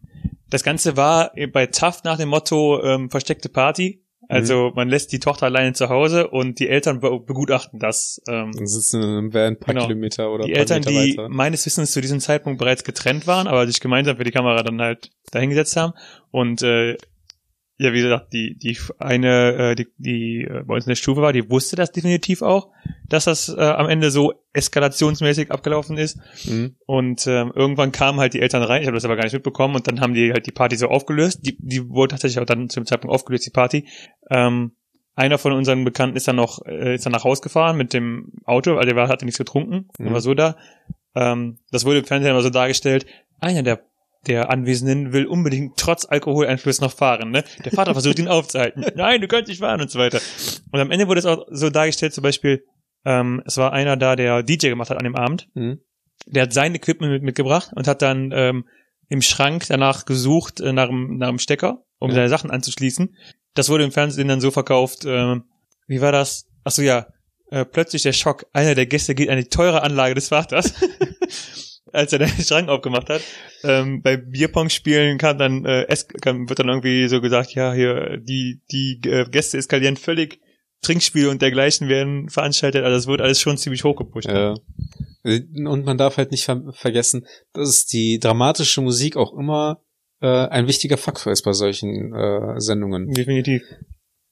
das 0.50 0.64
Ganze 0.64 0.98
war 0.98 1.32
bei 1.54 1.68
Taft 1.68 2.06
nach 2.06 2.18
dem 2.18 2.30
Motto 2.30 2.84
ähm, 2.84 3.10
versteckte 3.10 3.50
Party. 3.50 4.04
Also 4.30 4.70
mhm. 4.70 4.76
man 4.76 4.90
lässt 4.90 5.12
die 5.12 5.20
Tochter 5.20 5.48
alleine 5.48 5.74
zu 5.74 5.90
Hause 5.90 6.30
und 6.30 6.60
die 6.60 6.70
Eltern 6.70 7.00
be 7.00 7.20
begutachten 7.20 7.80
das. 7.80 8.22
Ähm, 8.28 8.52
Dann 8.56 8.68
sitzen 8.68 9.02
in 9.02 9.10
einem 9.10 9.34
Van 9.34 9.42
ein 9.42 9.60
paar 9.60 9.74
genau. 9.74 9.88
Kilometer 9.88 10.32
oder 10.32 10.46
Die 10.46 10.54
Eltern, 10.54 10.80
Meter 10.80 10.92
die 10.92 11.18
weiter. 11.18 11.30
meines 11.30 11.66
Wissens 11.66 11.92
zu 11.92 12.00
diesem 12.00 12.20
Zeitpunkt 12.20 12.60
bereits 12.60 12.84
getrennt 12.84 13.26
waren, 13.26 13.48
aber 13.48 13.66
sich 13.66 13.80
gemeinsam 13.80 14.18
für 14.18 14.24
die 14.24 14.32
Kamera 14.32 14.62
dann 14.62 14.80
halt 14.80 15.10
dahingesetzt 15.32 15.76
haben. 15.76 15.94
Und 16.30 16.62
äh, 16.62 16.96
ja, 17.82 17.94
wie 17.94 18.02
gesagt, 18.02 18.34
die, 18.34 18.58
die 18.58 18.78
eine, 18.98 19.54
äh, 19.72 19.76
die, 19.76 19.88
die 19.98 20.42
äh, 20.44 20.64
bei 20.66 20.76
uns 20.76 20.86
in 20.86 20.90
der 20.90 20.96
Stufe 20.96 21.22
war, 21.22 21.32
die 21.32 21.50
wusste 21.50 21.78
das 21.78 21.94
definitiv 21.94 22.42
auch, 22.42 22.72
dass 23.08 23.24
das 23.24 23.48
äh, 23.48 23.62
am 23.62 23.88
Ende 23.88 24.12
so 24.12 24.34
eskalationsmäßig 24.52 25.50
abgelaufen 25.50 25.98
ist. 25.98 26.20
Mhm. 26.46 26.76
Und 26.86 27.26
ähm, 27.26 27.54
irgendwann 27.56 27.94
kamen 27.94 28.20
halt 28.20 28.34
die 28.34 28.42
Eltern 28.42 28.64
rein, 28.64 28.82
ich 28.82 28.88
habe 28.88 28.98
das 28.98 29.06
aber 29.06 29.16
gar 29.16 29.24
nicht 29.24 29.34
mitbekommen, 29.34 29.76
und 29.76 29.88
dann 29.88 30.02
haben 30.02 30.14
die 30.14 30.34
halt 30.34 30.46
die 30.46 30.52
Party 30.52 30.76
so 30.76 30.90
aufgelöst. 30.90 31.40
Die, 31.46 31.56
die 31.58 31.88
wurde 31.88 32.12
tatsächlich 32.12 32.42
auch 32.42 32.46
dann 32.46 32.70
zum 32.70 32.86
Zeitpunkt 32.86 33.14
aufgelöst, 33.14 33.46
die 33.46 33.52
Party. 33.52 33.88
Ähm, 34.30 34.74
einer 35.16 35.38
von 35.38 35.54
unseren 35.54 35.86
Bekannten 35.86 36.18
ist 36.18 36.28
dann 36.28 36.36
noch, 36.36 36.66
äh, 36.66 36.96
ist 36.96 37.06
dann 37.06 37.14
nach 37.14 37.24
Haus 37.24 37.42
gefahren 37.42 37.78
mit 37.78 37.94
dem 37.94 38.34
Auto, 38.44 38.76
weil 38.76 38.88
der 38.88 38.98
war, 38.98 39.08
hatte 39.08 39.24
nichts 39.24 39.38
getrunken, 39.38 39.88
mhm. 39.98 40.12
war 40.12 40.20
so 40.20 40.34
da. 40.34 40.58
Ähm, 41.16 41.60
das 41.72 41.86
wurde 41.86 42.00
im 42.00 42.06
Fernsehen 42.06 42.32
immer 42.32 42.42
so 42.42 42.50
dargestellt. 42.50 43.06
Einer 43.40 43.64
der 43.64 43.89
der 44.28 44.50
Anwesenden 44.50 45.14
will 45.14 45.26
unbedingt 45.26 45.78
trotz 45.78 46.06
Alkoholeinfluss 46.06 46.82
noch 46.82 46.92
fahren. 46.92 47.32
Ne? 47.32 47.44
Der 47.64 47.72
Vater 47.72 47.94
versucht 47.94 48.20
ihn 48.20 48.28
aufzuhalten. 48.28 48.86
Nein, 48.96 49.22
du 49.22 49.28
kannst 49.28 49.48
nicht 49.48 49.60
fahren 49.60 49.82
und 49.82 49.90
so 49.90 50.00
weiter. 50.00 50.20
Und 50.72 50.80
am 50.80 50.92
Ende 50.92 51.08
wurde 51.08 51.20
es 51.20 51.26
auch 51.26 51.46
so 51.50 51.70
dargestellt, 51.70 52.14
zum 52.14 52.24
Beispiel, 52.24 52.64
ähm, 53.06 53.42
es 53.46 53.58
war 53.58 53.72
einer 53.72 53.96
da, 53.96 54.16
der 54.16 54.44
DJ 54.44 54.70
gemacht 54.70 54.90
hat 54.90 54.98
an 54.98 55.06
dem 55.06 55.16
Abend. 55.16 55.48
Mhm. 55.54 55.80
Der 56.26 56.44
hat 56.44 56.54
sein 56.54 56.76
Equipment 56.76 57.14
mit, 57.14 57.24
mitgebracht 57.24 57.72
und 57.74 57.88
hat 57.88 58.02
dann 58.02 58.32
ähm, 58.34 58.66
im 59.08 59.22
Schrank 59.22 59.66
danach 59.70 60.06
gesucht 60.06 60.60
äh, 60.60 60.74
nach, 60.74 60.90
einem, 60.90 61.18
nach 61.18 61.30
einem 61.30 61.40
Stecker, 61.40 61.84
um 61.98 62.10
ja. 62.10 62.16
seine 62.16 62.30
Sachen 62.30 62.52
anzuschließen. 62.52 63.16
Das 63.54 63.70
wurde 63.70 63.86
im 63.86 63.92
Fernsehen 63.92 64.28
dann 64.28 64.42
so 64.42 64.52
verkauft. 64.52 65.06
Äh, 65.06 65.38
wie 65.88 66.02
war 66.02 66.12
das? 66.12 66.46
Ach 66.66 66.72
so 66.72 66.82
ja, 66.82 67.08
äh, 67.52 67.64
plötzlich 67.64 68.04
der 68.04 68.14
Schock. 68.14 68.46
Einer 68.52 68.76
der 68.76 68.86
Gäste 68.86 69.16
geht 69.16 69.30
an 69.30 69.38
die 69.38 69.48
teure 69.48 69.82
Anlage 69.82 70.16
des 70.16 70.28
Vaters. 70.28 70.74
als 71.94 72.14
er 72.14 72.20
den 72.20 72.30
Schrank 72.42 72.70
aufgemacht 72.70 73.10
hat. 73.10 73.22
Ähm, 73.64 74.02
bei 74.02 74.18
Bierpong-Spielen 74.18 75.18
kann 75.18 75.38
dann 75.38 75.66
äh, 75.66 75.86
es 75.88 76.08
kann, 76.08 76.50
wird 76.50 76.60
dann 76.60 76.70
irgendwie 76.70 77.08
so 77.08 77.22
gesagt, 77.22 77.54
ja, 77.54 77.74
hier 77.74 78.18
die 78.18 78.62
die 78.72 79.00
äh, 79.06 79.30
Gäste 79.30 79.58
eskalieren 79.58 79.98
völlig, 79.98 80.40
Trinkspiele 80.82 81.30
und 81.30 81.42
dergleichen 81.42 81.90
werden 81.90 82.30
veranstaltet, 82.30 82.84
also 82.84 82.96
das 82.96 83.08
wird 83.08 83.22
alles 83.22 83.40
schon 83.40 83.58
ziemlich 83.58 83.84
hochgepusht. 83.84 84.30
Ja. 84.30 84.56
Und 85.24 85.86
man 85.86 85.98
darf 85.98 86.18
halt 86.18 86.32
nicht 86.32 86.46
ver 86.46 86.64
vergessen, 86.72 87.26
dass 87.54 87.86
die 87.86 88.20
dramatische 88.20 88.82
Musik 88.82 89.18
auch 89.18 89.38
immer 89.38 89.82
äh, 90.22 90.48
ein 90.48 90.68
wichtiger 90.68 90.98
Faktor 90.98 91.34
ist 91.34 91.44
bei 91.44 91.54
solchen 91.54 92.14
äh, 92.14 92.60
Sendungen. 92.60 93.12
Definitiv. 93.12 93.62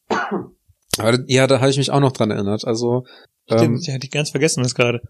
Aber, 0.07 1.19
ja, 1.27 1.47
da 1.47 1.59
habe 1.59 1.69
ich 1.69 1.77
mich 1.77 1.91
auch 1.91 1.99
noch 1.99 2.13
dran 2.13 2.31
erinnert. 2.31 2.65
Also 2.65 3.05
Stimmt, 3.45 3.63
ähm, 3.63 3.79
ich 3.81 3.93
hatte 3.93 4.07
ganz 4.07 4.31
vergessen 4.31 4.63
das 4.63 4.75
gerade 4.75 5.01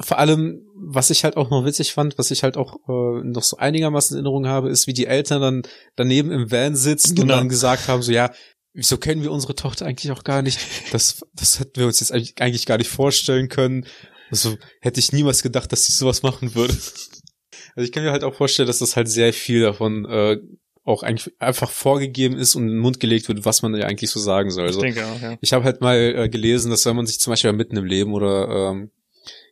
vor 0.00 0.18
allem, 0.18 0.66
was 0.74 1.10
ich 1.10 1.24
halt 1.24 1.36
auch 1.36 1.50
noch 1.50 1.64
witzig 1.64 1.92
fand, 1.92 2.18
was 2.18 2.30
ich 2.30 2.42
halt 2.42 2.56
auch 2.56 2.76
äh, 2.88 3.24
noch 3.24 3.42
so 3.42 3.58
einigermaßen 3.58 4.16
in 4.16 4.24
Erinnerung 4.24 4.46
habe, 4.46 4.70
ist, 4.70 4.86
wie 4.86 4.92
die 4.92 5.06
Eltern 5.06 5.40
dann 5.40 5.62
daneben 5.96 6.30
im 6.30 6.50
Van 6.50 6.74
sitzen 6.76 7.14
genau. 7.14 7.34
und 7.34 7.40
dann 7.40 7.48
gesagt 7.48 7.88
haben, 7.88 8.02
so 8.02 8.12
ja, 8.12 8.32
wieso 8.72 8.96
kennen 8.96 9.22
wir 9.22 9.32
unsere 9.32 9.54
Tochter 9.54 9.86
eigentlich 9.86 10.10
auch 10.12 10.24
gar 10.24 10.42
nicht? 10.42 10.58
Das, 10.92 11.20
das 11.34 11.60
hätten 11.60 11.78
wir 11.78 11.86
uns 11.86 12.00
jetzt 12.00 12.12
eigentlich, 12.12 12.66
gar 12.66 12.78
nicht 12.78 12.90
vorstellen 12.90 13.48
können. 13.48 13.86
Also 14.30 14.56
hätte 14.80 15.00
ich 15.00 15.12
niemals 15.12 15.42
gedacht, 15.42 15.70
dass 15.72 15.84
sie 15.84 15.92
sowas 15.92 16.22
machen 16.22 16.54
würde. 16.54 16.74
Also 17.76 17.84
ich 17.84 17.92
kann 17.92 18.02
mir 18.02 18.12
halt 18.12 18.24
auch 18.24 18.34
vorstellen, 18.34 18.66
dass 18.66 18.78
das 18.78 18.96
halt 18.96 19.08
sehr 19.08 19.32
viel 19.32 19.62
davon 19.62 20.04
äh, 20.04 20.38
auch 20.84 21.02
eigentlich 21.02 21.34
einfach 21.38 21.70
vorgegeben 21.70 22.36
ist 22.36 22.54
und 22.54 22.64
in 22.64 22.68
den 22.70 22.78
Mund 22.78 23.00
gelegt 23.00 23.28
wird, 23.28 23.44
was 23.44 23.62
man 23.62 23.74
ja 23.74 23.86
eigentlich 23.86 24.10
so 24.10 24.18
sagen 24.18 24.50
soll. 24.50 24.66
Also, 24.66 24.82
ich 24.82 24.94
denke 24.94 25.06
auch, 25.06 25.20
ja. 25.20 25.36
Ich 25.40 25.52
habe 25.52 25.64
halt 25.64 25.80
mal 25.80 25.96
äh, 25.96 26.28
gelesen, 26.28 26.70
dass 26.70 26.86
wenn 26.86 26.96
man 26.96 27.06
sich 27.06 27.20
zum 27.20 27.32
Beispiel 27.32 27.52
mitten 27.52 27.76
im 27.76 27.84
Leben 27.84 28.12
oder 28.14 28.70
ähm, 28.70 28.90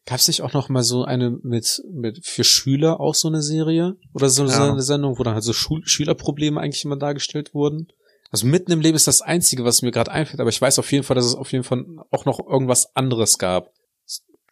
Gab 0.09 0.21
es 0.21 0.27
nicht 0.27 0.40
auch 0.40 0.55
noch 0.55 0.71
mal 0.71 0.83
so 0.83 1.05
eine 1.05 1.38
mit, 1.42 1.83
mit 1.92 2.25
für 2.25 2.42
Schüler 2.42 2.99
auch 2.99 3.14
so 3.14 3.29
eine 3.29 3.42
Serie? 3.42 3.99
Oder 4.14 4.31
so, 4.31 4.47
ja. 4.47 4.73
eine 4.73 4.81
Sendung, 4.81 5.18
wo 5.18 5.23
dann 5.23 5.35
halt 5.35 5.44
so 5.44 5.53
Schul 5.53 5.83
Schülerprobleme 5.85 6.59
eigentlich 6.59 6.83
immer 6.87 6.97
dargestellt 6.97 7.53
wurden? 7.53 7.88
Also 8.31 8.47
mitten 8.47 8.73
im 8.73 8.81
Leben 8.81 8.97
ist 8.97 9.07
das 9.07 9.21
Einzige, 9.21 9.66
was 9.66 9.83
mir 9.83 9.90
gerade 9.90 10.11
einfällt, 10.11 10.40
aber 10.40 10.49
ich 10.49 10.62
weiß 10.62 10.79
auf 10.79 10.90
jeden 10.92 11.05
Fall, 11.05 11.14
dass 11.14 11.27
es 11.27 11.35
auf 11.35 11.53
jeden 11.53 11.62
Fall 11.62 11.85
auch 12.11 12.25
noch 12.25 12.38
irgendwas 12.38 12.97
anderes 12.97 13.37
gab. 13.37 13.71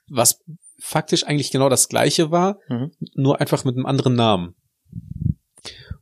Was 0.09 0.43
faktisch 0.79 1.25
eigentlich 1.25 1.51
genau 1.51 1.71
das 1.71 1.89
gleiche 1.89 2.31
war, 2.31 2.59
mhm. 2.69 2.91
nur 3.15 3.41
einfach 3.41 3.65
mit 3.65 3.77
einem 3.77 3.87
anderen 3.87 4.15
Namen. 4.15 4.57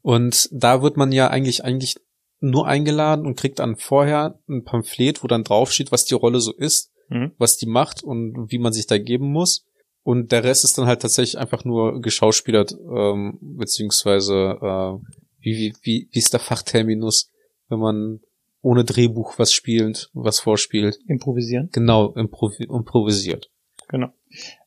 Und 0.03 0.49
da 0.51 0.83
wird 0.83 0.97
man 0.97 1.13
ja 1.13 1.29
eigentlich 1.29 1.63
eigentlich 1.63 1.95
nur 2.41 2.67
eingeladen 2.67 3.25
und 3.25 3.39
kriegt 3.39 3.61
dann 3.61 3.77
vorher 3.77 4.37
ein 4.49 4.65
Pamphlet, 4.65 5.23
wo 5.23 5.29
dann 5.29 5.45
draufsteht, 5.45 5.93
was 5.93 6.07
die 6.07 6.15
Rolle 6.15 6.41
so 6.41 6.53
ist 6.53 6.91
mhm. 7.09 7.33
was 7.39 7.57
die 7.57 7.67
macht 7.67 8.03
und 8.03 8.51
wie 8.51 8.59
man 8.59 8.73
sich 8.73 8.87
da 8.87 8.99
geben 8.99 9.31
muss. 9.31 9.67
Und 10.03 10.33
der 10.33 10.45
Rest 10.45 10.65
ist 10.65 10.77
dann 10.77 10.87
halt 10.87 11.01
tatsächlich 11.01 11.39
einfach 11.39 11.65
nur 11.65 12.01
geschauspielert, 12.03 12.73
ähm, 12.73 13.39
beziehungsweise 13.41 14.59
äh, 14.61 14.99
wie, 15.41 15.57
wie, 15.59 15.75
wie, 15.83 16.09
wie 16.11 16.19
ist 16.19 16.33
der 16.33 16.41
Fachterminus, 16.41 17.31
wenn 17.69 17.79
man 17.79 18.21
ohne 18.61 18.85
Drehbuch 18.85 19.39
was 19.39 19.53
spielt, 19.53 20.11
was 20.15 20.41
vorspielt. 20.41 20.99
Improvisieren. 21.07 21.69
Genau, 21.73 22.13
improvi 22.13 22.65
improvisiert. 22.65 23.51
Genau. 23.89 24.09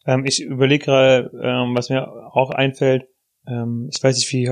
Ähm, 0.05 0.25
ich 0.25 0.41
überlege 0.41 0.85
gerade, 0.85 1.31
ähm, 1.41 1.75
was 1.75 1.89
mir 1.89 2.07
auch 2.07 2.51
einfällt. 2.51 3.07
Ähm, 3.47 3.89
ich 3.91 4.03
weiß 4.03 4.15
nicht, 4.15 4.31
wie 4.31 4.51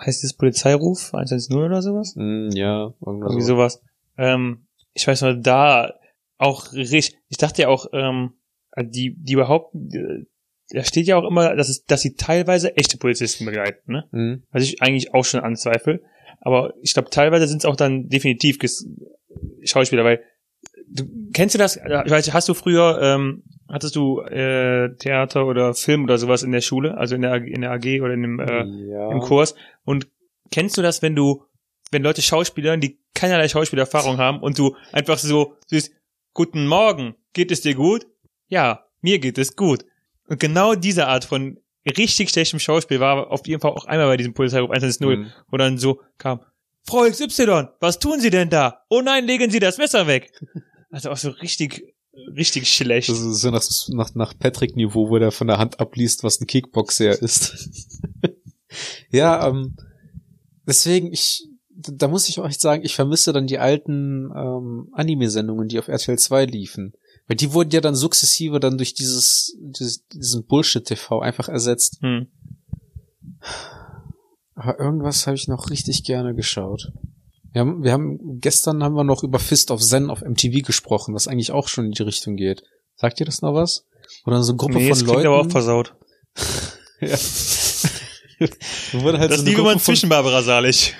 heißt 0.00 0.22
das 0.22 0.34
Polizeiruf? 0.34 1.12
110 1.12 1.56
oder 1.56 1.82
sowas? 1.82 2.14
Mm, 2.16 2.50
ja, 2.52 2.92
irgendwie 3.04 3.42
sowas. 3.42 3.82
Ähm, 4.16 4.66
ich 4.92 5.06
weiß 5.06 5.22
noch, 5.22 5.34
da 5.40 5.92
auch 6.38 6.72
richtig, 6.72 7.16
ich 7.28 7.36
dachte 7.36 7.62
ja 7.62 7.68
auch, 7.68 7.86
ähm, 7.92 8.34
die, 8.76 9.14
die 9.16 9.34
überhaupt, 9.34 9.74
äh, 9.74 10.24
da 10.70 10.82
steht 10.82 11.06
ja 11.06 11.16
auch 11.16 11.28
immer, 11.28 11.54
dass 11.54 11.68
es, 11.68 11.84
dass 11.84 12.00
sie 12.00 12.14
teilweise 12.14 12.76
echte 12.76 12.96
Polizisten 12.96 13.44
begleiten, 13.44 13.92
ne? 13.92 14.04
Mhm. 14.10 14.42
Was 14.50 14.64
ich 14.64 14.82
eigentlich 14.82 15.14
auch 15.14 15.24
schon 15.24 15.40
anzweifle. 15.40 16.02
Aber 16.40 16.74
ich 16.82 16.94
glaube, 16.94 17.10
teilweise 17.10 17.46
sind 17.46 17.58
es 17.58 17.64
auch 17.64 17.76
dann 17.76 18.08
definitiv 18.08 18.58
Schauspieler, 19.62 20.04
weil 20.04 20.22
du 20.88 21.04
kennst 21.32 21.54
du 21.54 21.58
das? 21.58 21.76
Ich 21.76 22.10
weiß, 22.10 22.32
hast 22.32 22.48
du 22.48 22.54
früher, 22.54 22.98
ähm, 23.02 23.44
hattest 23.68 23.96
du 23.96 24.20
äh, 24.20 24.94
Theater 24.96 25.46
oder 25.46 25.74
Film 25.74 26.04
oder 26.04 26.18
sowas 26.18 26.42
in 26.42 26.52
der 26.52 26.60
Schule, 26.60 26.96
also 26.96 27.14
in 27.14 27.22
der 27.22 27.34
in 27.36 27.60
der 27.60 27.72
AG 27.72 28.00
oder 28.00 28.14
in 28.14 28.22
dem 28.22 28.40
äh, 28.40 28.64
ja. 28.64 29.10
im 29.10 29.20
Kurs? 29.20 29.54
Und 29.84 30.08
kennst 30.50 30.76
du 30.76 30.82
das, 30.82 31.02
wenn 31.02 31.14
du, 31.14 31.44
wenn 31.90 32.02
Leute 32.02 32.22
Schauspieler, 32.22 32.76
die 32.76 32.98
keinerlei 33.14 33.48
Schauspielerfahrung 33.48 34.18
haben 34.18 34.40
und 34.40 34.58
du 34.58 34.76
einfach 34.92 35.18
so 35.18 35.56
siehst, 35.66 35.92
Guten 36.36 36.66
Morgen, 36.66 37.14
geht 37.32 37.52
es 37.52 37.60
dir 37.60 37.76
gut? 37.76 38.08
Ja, 38.48 38.86
mir 39.00 39.20
geht 39.20 39.38
es 39.38 39.54
gut. 39.54 39.84
Und 40.26 40.40
genau 40.40 40.74
diese 40.74 41.06
Art 41.06 41.24
von 41.24 41.60
richtig 41.86 42.30
schlechtem 42.30 42.58
Schauspiel 42.58 42.98
war 42.98 43.30
auf 43.30 43.46
jeden 43.46 43.60
Fall 43.60 43.70
auch 43.70 43.84
einmal 43.84 44.08
bei 44.08 44.16
diesem 44.16 44.34
Polizeiruf 44.34 44.68
110, 44.68 45.08
mhm. 45.08 45.32
wo 45.48 45.56
dann 45.58 45.78
so 45.78 46.00
kam, 46.18 46.40
Frau 46.82 47.08
XY, 47.08 47.68
was 47.78 48.00
tun 48.00 48.18
Sie 48.18 48.30
denn 48.30 48.50
da? 48.50 48.84
Oh 48.88 49.00
nein, 49.00 49.26
legen 49.26 49.52
Sie 49.52 49.60
das 49.60 49.78
Messer 49.78 50.06
weg. 50.08 50.32
Also 50.90 51.10
auch 51.10 51.16
so 51.16 51.30
richtig, 51.30 51.96
richtig 52.36 52.72
schlecht. 52.72 53.08
Das 53.08 53.18
ist 53.18 53.40
so 53.40 53.50
nach, 53.50 53.64
nach, 53.88 54.14
nach 54.14 54.38
Patrick-Niveau, 54.38 55.10
wo 55.10 55.18
der 55.18 55.32
von 55.32 55.48
der 55.48 55.58
Hand 55.58 55.80
abliest, 55.80 56.22
was 56.22 56.40
ein 56.40 56.46
Kickboxer 56.46 57.20
ist. 57.20 57.68
ja, 59.10 59.48
ähm, 59.48 59.74
deswegen, 60.64 61.12
ich, 61.12 61.48
da 61.92 62.08
muss 62.08 62.28
ich 62.28 62.38
echt 62.38 62.60
sagen, 62.60 62.84
ich 62.84 62.94
vermisse 62.94 63.32
dann 63.32 63.46
die 63.46 63.58
alten 63.58 64.30
ähm, 64.34 64.88
Anime-Sendungen, 64.92 65.68
die 65.68 65.78
auf 65.78 65.88
RTL 65.88 66.18
2 66.18 66.46
liefen. 66.46 66.94
Weil 67.26 67.36
die 67.36 67.52
wurden 67.52 67.70
ja 67.70 67.80
dann 67.80 67.94
sukzessive 67.94 68.60
dann 68.60 68.76
durch 68.76 68.94
dieses, 68.94 69.56
dieses 69.58 70.06
diesen 70.08 70.44
Bullshit-TV 70.44 71.20
einfach 71.20 71.48
ersetzt. 71.48 71.98
Hm. 72.02 72.26
Aber 74.54 74.78
irgendwas 74.78 75.26
habe 75.26 75.36
ich 75.36 75.48
noch 75.48 75.70
richtig 75.70 76.04
gerne 76.04 76.34
geschaut. 76.34 76.92
Wir 77.52 77.60
haben, 77.60 77.82
wir 77.82 77.92
haben, 77.92 78.40
gestern 78.40 78.82
haben 78.82 78.94
wir 78.94 79.04
noch 79.04 79.22
über 79.22 79.38
Fist 79.38 79.70
of 79.70 79.80
Zen 79.80 80.10
auf 80.10 80.22
MTV 80.22 80.66
gesprochen, 80.66 81.14
was 81.14 81.28
eigentlich 81.28 81.52
auch 81.52 81.68
schon 81.68 81.86
in 81.86 81.92
die 81.92 82.02
Richtung 82.02 82.36
geht. 82.36 82.62
Sagt 82.96 83.20
ihr 83.20 83.26
das 83.26 83.42
noch 83.42 83.54
was? 83.54 83.86
Oder 84.26 84.42
so 84.42 84.52
eine 84.52 84.58
Gruppe 84.58 84.74
nee, 84.74 84.92
von 84.92 85.06
Leuten. 85.06 85.26
aber 85.26 85.40
auch 85.40 85.50
versaut. 85.50 85.94
ja. 87.00 87.16
wurde 88.92 89.18
halt 89.18 89.30
das 89.30 89.40
so 89.40 89.46
liebe 89.46 89.62
man 89.62 89.78
zwischen 89.78 90.08
Barbara 90.08 90.42
Salig. 90.42 90.94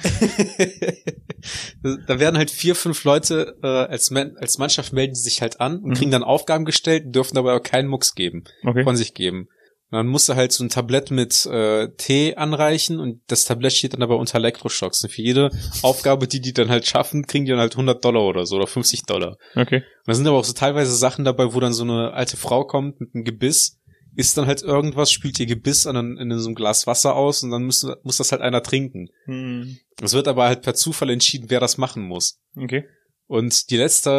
da 2.07 2.19
werden 2.19 2.37
halt 2.37 2.51
vier, 2.51 2.75
fünf 2.75 3.05
Leute 3.05 3.57
äh, 3.63 3.67
als, 3.67 4.11
Man 4.11 4.37
als 4.37 4.59
Mannschaft 4.59 4.93
melden 4.93 5.15
sich 5.15 5.43
halt 5.43 5.61
an 5.61 5.79
und 5.79 5.91
mhm. 5.91 5.95
kriegen 5.95 6.11
dann 6.11 6.23
Aufgaben 6.23 6.65
gestellt, 6.65 7.15
dürfen 7.15 7.35
dabei 7.35 7.51
aber 7.51 7.61
keinen 7.61 7.89
Mucks 7.89 8.15
geben, 8.15 8.45
okay. 8.65 8.85
von 8.85 8.97
sich 8.97 9.15
geben. 9.15 9.49
Und 9.91 9.99
dann 9.99 10.07
musst 10.09 10.29
du 10.29 10.35
halt 10.35 10.51
so 10.51 10.65
ein 10.65 10.71
Tablett 10.71 11.13
mit 11.13 11.47
äh, 11.47 11.89
Tee 11.97 12.35
anreichen 12.35 12.99
und 12.99 13.21
das 13.29 13.45
Tablett 13.45 13.75
steht 13.75 13.93
dann 13.93 14.03
aber 14.03 14.19
unter 14.19 14.39
Elektroschocks. 14.39 15.05
Und 15.05 15.11
für 15.11 15.23
jede 15.23 15.51
Aufgabe, 15.83 16.27
die 16.27 16.41
die 16.41 16.53
dann 16.53 16.69
halt 16.69 16.85
schaffen, 16.85 17.27
kriegen 17.27 17.45
die 17.45 17.53
dann 17.53 17.61
halt 17.61 17.75
100 17.75 18.05
Dollar 18.05 18.23
oder 18.23 18.45
so 18.45 18.57
oder 18.57 18.67
50 18.67 19.03
Dollar. 19.03 19.37
Okay. 19.55 19.77
Und 19.77 20.07
da 20.07 20.15
sind 20.15 20.27
aber 20.27 20.39
auch 20.39 20.45
so 20.45 20.53
teilweise 20.53 20.97
Sachen 20.97 21.25
dabei, 21.25 21.55
wo 21.55 21.61
dann 21.61 21.73
so 21.73 21.85
eine 21.85 22.13
alte 22.13 22.37
Frau 22.37 22.65
kommt 22.65 23.01
mit 23.01 23.15
einem 23.15 23.23
Gebiss, 23.23 23.79
isst 24.17 24.37
dann 24.37 24.47
halt 24.47 24.63
irgendwas, 24.63 25.11
spült 25.13 25.39
ihr 25.41 25.47
Gebiss 25.47 25.87
an, 25.87 26.17
in 26.17 26.39
so 26.39 26.49
einem 26.49 26.55
Glas 26.55 26.87
Wasser 26.87 27.15
aus 27.17 27.43
und 27.43 27.51
dann 27.51 27.65
muss, 27.65 27.87
muss 28.03 28.17
das 28.19 28.33
halt 28.33 28.43
einer 28.43 28.63
trinken. 28.63 29.11
Hm. 29.25 29.79
Es 30.03 30.13
wird 30.13 30.29
aber 30.29 30.45
halt 30.45 30.63
per 30.63 30.75
Zufall 30.75 31.11
entschieden, 31.11 31.51
wer 31.51 31.61
das 31.61 31.79
machen 31.79 32.03
muss. 32.03 32.41
Okay. 32.57 32.85
Und 33.27 33.71
die 33.71 33.77
letzte 33.77 34.11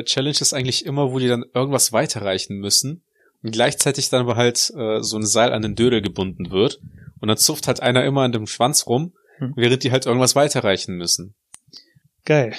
äh, 0.00 0.04
Challenge 0.04 0.36
ist 0.40 0.54
eigentlich 0.54 0.86
immer, 0.86 1.12
wo 1.12 1.18
die 1.18 1.28
dann 1.28 1.44
irgendwas 1.54 1.92
weiterreichen 1.92 2.56
müssen 2.58 3.02
und 3.42 3.50
gleichzeitig 3.52 4.08
dann 4.10 4.22
aber 4.22 4.36
halt 4.36 4.72
äh, 4.76 5.02
so 5.02 5.16
ein 5.16 5.26
Seil 5.26 5.52
an 5.52 5.62
den 5.62 5.74
Dödel 5.74 6.00
gebunden 6.02 6.50
wird 6.50 6.80
und 7.20 7.28
dann 7.28 7.36
zupft 7.36 7.66
halt 7.66 7.80
einer 7.80 8.04
immer 8.04 8.22
an 8.22 8.32
dem 8.32 8.46
Schwanz 8.46 8.86
rum, 8.86 9.12
Hm. 9.38 9.52
während 9.56 9.82
die 9.82 9.90
halt 9.90 10.06
irgendwas 10.06 10.36
weiterreichen 10.36 10.94
müssen. 10.96 11.34
Geil. 12.24 12.54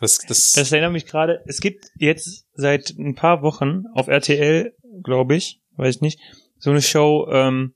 Das, 0.00 0.18
das, 0.18 0.52
Das 0.52 0.72
erinnert 0.72 0.92
mich 0.92 1.06
gerade, 1.06 1.42
es 1.46 1.60
gibt 1.60 1.86
jetzt 1.96 2.46
seit 2.54 2.90
ein 2.98 3.14
paar 3.14 3.42
Wochen 3.42 3.84
auf 3.94 4.08
RTL, 4.08 4.74
glaube 5.02 5.36
ich, 5.36 5.60
weiß 5.76 5.96
ich 5.96 6.02
nicht, 6.02 6.20
so 6.58 6.70
eine 6.70 6.82
Show, 6.82 7.28
ähm, 7.30 7.74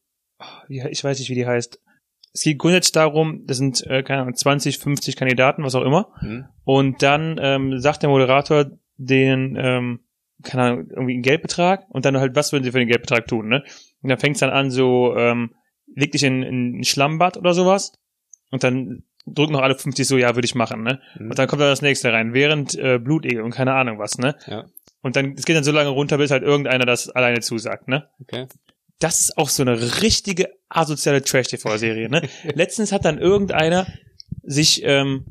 ich 0.69 1.05
weiß 1.05 1.19
nicht, 1.19 1.31
wie 1.31 1.35
die 1.35 1.47
heißt. 1.47 1.81
Es 2.33 2.43
geht 2.43 2.59
grundsätzlich 2.59 2.93
darum, 2.93 3.45
das 3.47 3.57
sind, 3.57 3.85
äh, 3.87 4.03
keine 4.03 4.23
Ahnung, 4.23 4.35
20, 4.35 4.79
50 4.79 5.17
Kandidaten, 5.17 5.65
was 5.65 5.75
auch 5.75 5.85
immer. 5.85 6.13
hm? 6.21 6.45
Und 6.65 7.03
dann 7.03 7.39
ähm, 7.41 7.81
sagt 7.81 8.03
der 8.03 8.11
Moderator 8.11 8.67
den, 8.97 9.57
ähm, 9.61 10.01
keine 10.43 10.63
Ahnung, 10.63 10.91
irgendwie 10.91 11.15
einen 11.15 11.23
Geldbetrag 11.23 11.87
und 11.89 12.05
dann 12.05 12.19
halt, 12.19 12.37
was 12.37 12.53
würden 12.53 12.65
sie 12.65 12.73
für 12.73 12.79
den 12.79 12.89
Geldbetrag 12.89 13.27
tun, 13.27 13.49
ne? 13.49 13.65
Und 14.03 14.11
dann 14.11 14.19
fängt 14.19 14.37
es 14.37 14.41
dann 14.41 14.51
an, 14.51 14.71
so, 14.71 15.17
ähm, 15.17 15.55
leg 15.95 16.13
dich 16.13 16.23
in, 16.23 16.43
in 16.43 16.79
ein 16.81 16.85
Schlammbad 16.85 17.37
oder 17.37 17.55
sowas 17.55 17.93
und 18.51 18.63
dann 18.63 19.05
drücken 19.27 19.53
noch 19.53 19.63
alle 19.63 19.75
50 19.75 20.07
so, 20.07 20.17
ja, 20.17 20.35
würde 20.37 20.47
ich 20.47 20.55
machen, 20.55 20.83
ne? 20.83 21.01
Mhm. 21.19 21.31
Und 21.31 21.39
dann 21.39 21.49
kommt 21.49 21.61
dann 21.61 21.69
das 21.69 21.83
nächste 21.83 22.13
rein, 22.13 22.35
während 22.35 22.77
äh, 22.77 22.99
Blutegel 22.99 23.43
und 23.43 23.51
keine 23.51 23.75
Ahnung 23.75 23.99
was, 23.99 24.19
ne? 24.19 24.37
Ja. 24.47 24.67
Und 25.03 25.17
dann, 25.17 25.35
es 25.37 25.45
geht 25.45 25.57
dann 25.57 25.65
so 25.65 25.73
lange 25.73 25.91
runter, 25.91 26.19
bis 26.19 26.31
halt 26.31 26.43
irgendeiner 26.43 26.85
das 26.85 27.09
alleine 27.09 27.41
zusagt, 27.41 27.89
ne? 27.89 28.09
Okay. 28.21 28.47
Das 28.99 29.21
ist 29.21 29.39
auch 29.39 29.49
so 29.49 29.63
eine 29.63 30.03
richtige 30.03 30.49
asoziale 30.69 31.23
Trash-TV-Serie, 31.23 32.09
ne? 32.09 32.23
Letztens 32.55 32.91
hat 32.93 33.05
dann 33.05 33.19
irgendeiner 33.19 33.87
sich, 34.43 34.83
ähm, 34.85 35.25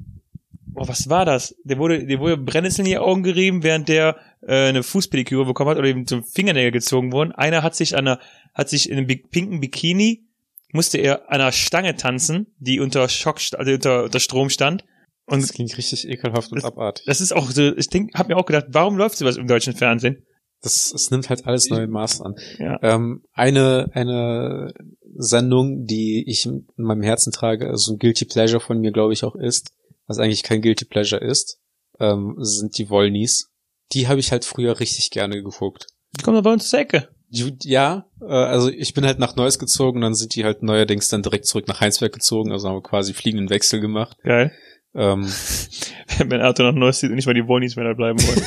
oh, 0.74 0.88
was 0.88 1.10
war 1.10 1.26
das? 1.26 1.56
Der 1.64 1.78
wurde, 1.78 2.06
der 2.06 2.20
wurde 2.20 2.38
Brennnesseln 2.38 2.86
in 2.86 2.92
die 2.92 2.98
Augen 2.98 3.24
gerieben, 3.24 3.64
während 3.64 3.90
der 3.90 4.18
äh, 4.42 4.70
eine 4.70 4.84
Fußpediküre 4.84 5.46
bekommen 5.46 5.72
hat 5.72 5.78
oder 5.78 5.90
ihm 5.90 6.08
zum 6.08 6.24
Fingernägel 6.24 6.72
gezogen 6.72 7.12
wurden. 7.12 7.34
Einer 7.34 7.62
hat 7.62 7.76
sich 7.76 7.96
an 7.98 8.08
einer, 8.08 8.20
hat 8.54 8.70
sich 8.70 8.90
in 8.90 8.98
einem 8.98 9.08
bi- 9.08 9.18
pinken 9.30 9.60
Bikini, 9.60 10.24
musste 10.72 10.98
er 10.98 11.30
an 11.30 11.42
einer 11.42 11.52
Stange 11.52 11.96
tanzen, 11.98 12.48
die 12.60 12.80
unter 12.80 13.10
Schock, 13.10 13.40
also 13.58 13.72
unter, 13.74 14.04
unter 14.06 14.20
Strom 14.20 14.50
stand. 14.50 14.86
Und 15.30 15.42
Das 15.44 15.52
klingt 15.54 15.78
richtig 15.78 16.08
ekelhaft 16.08 16.52
und 16.52 16.58
Das- 16.58 16.66
abartig. 16.66 17.06
das 17.06 17.22
ist 17.22 17.34
auch 17.36 17.52
so, 17.52 17.76
ich 17.76 17.90
denk, 17.90 18.14
hab 18.16 18.30
mir 18.30 18.38
auch 18.38 18.46
gedacht, 18.46 18.66
warum 18.70 18.98
läuft 18.98 19.18
sowas 19.18 19.38
im 19.38 19.46
deutschen 19.48 19.74
Fernsehen? 19.74 20.26
Das, 20.62 20.92
es 20.92 21.12
nimmt 21.12 21.30
halt 21.30 21.46
alles 21.46 21.70
neue 21.70 21.86
Maß 21.88 22.22
an. 22.22 22.36
Ja. 22.58 22.80
Ähm, 22.82 23.24
eine, 23.34 23.90
eine 23.94 24.74
Sendung, 25.16 25.86
die 25.86 26.24
ich 26.28 26.46
in 26.46 26.68
meinem 26.78 27.04
Herzen 27.04 27.32
trage, 27.32 27.68
also 27.70 27.94
ein 27.94 28.00
Guilty 28.00 28.26
Pleasure 28.26 28.60
von 28.60 28.80
mir, 28.80 28.92
glaube 28.92 29.14
ich, 29.14 29.24
auch 29.24 29.36
ist, 29.36 29.72
was 30.08 30.18
eigentlich 30.18 30.42
kein 30.44 30.62
Guilty 30.62 30.86
Pleasure 30.86 31.22
ist, 31.22 31.60
ähm, 32.00 32.36
sind 32.40 32.78
die 32.78 32.90
Wollnies. 32.90 33.50
Die 33.92 34.08
habe 34.08 34.20
ich 34.20 34.32
halt 34.32 34.46
früher 34.46 34.80
richtig 34.80 35.12
gerne 35.12 35.36
geguckt. 35.42 35.88
Die 36.18 36.24
kommen 36.24 36.38
doch 36.38 36.44
bei 36.44 36.54
uns 36.54 36.70
zur 36.70 36.80
Ecke. 36.80 37.10
Ja, 37.30 38.06
äh, 38.22 38.26
also 38.26 38.70
ich 38.70 38.94
bin 38.94 39.06
halt 39.06 39.20
nach 39.20 39.36
Neuss 39.36 39.60
gezogen 39.60 40.00
dann 40.02 40.16
sind 40.16 40.34
die 40.36 40.46
halt 40.46 40.64
neuerdings 40.64 41.10
dann 41.10 41.24
direkt 41.24 41.46
zurück 41.46 41.68
nach 41.68 41.82
Heinsberg 41.82 42.14
gezogen, 42.14 42.52
also 42.54 42.70
haben 42.70 42.78
wir 42.78 42.82
quasi 42.84 43.14
fliegenden 43.14 43.50
Wechsel 43.50 43.82
gemacht. 43.82 44.18
Geil. 44.24 44.54
Ähm, 44.98 45.32
Wenn 46.18 46.42
Arthur 46.42 46.72
noch 46.72 46.78
Neues 46.78 47.00
sieht 47.00 47.12
und 47.12 47.16
nicht 47.16 47.28
mal 47.28 47.34
die 47.34 47.48
Wohnis 47.48 47.76
mehr 47.76 47.86
da 47.86 47.94
bleiben 47.94 48.20
wollen. 48.20 48.44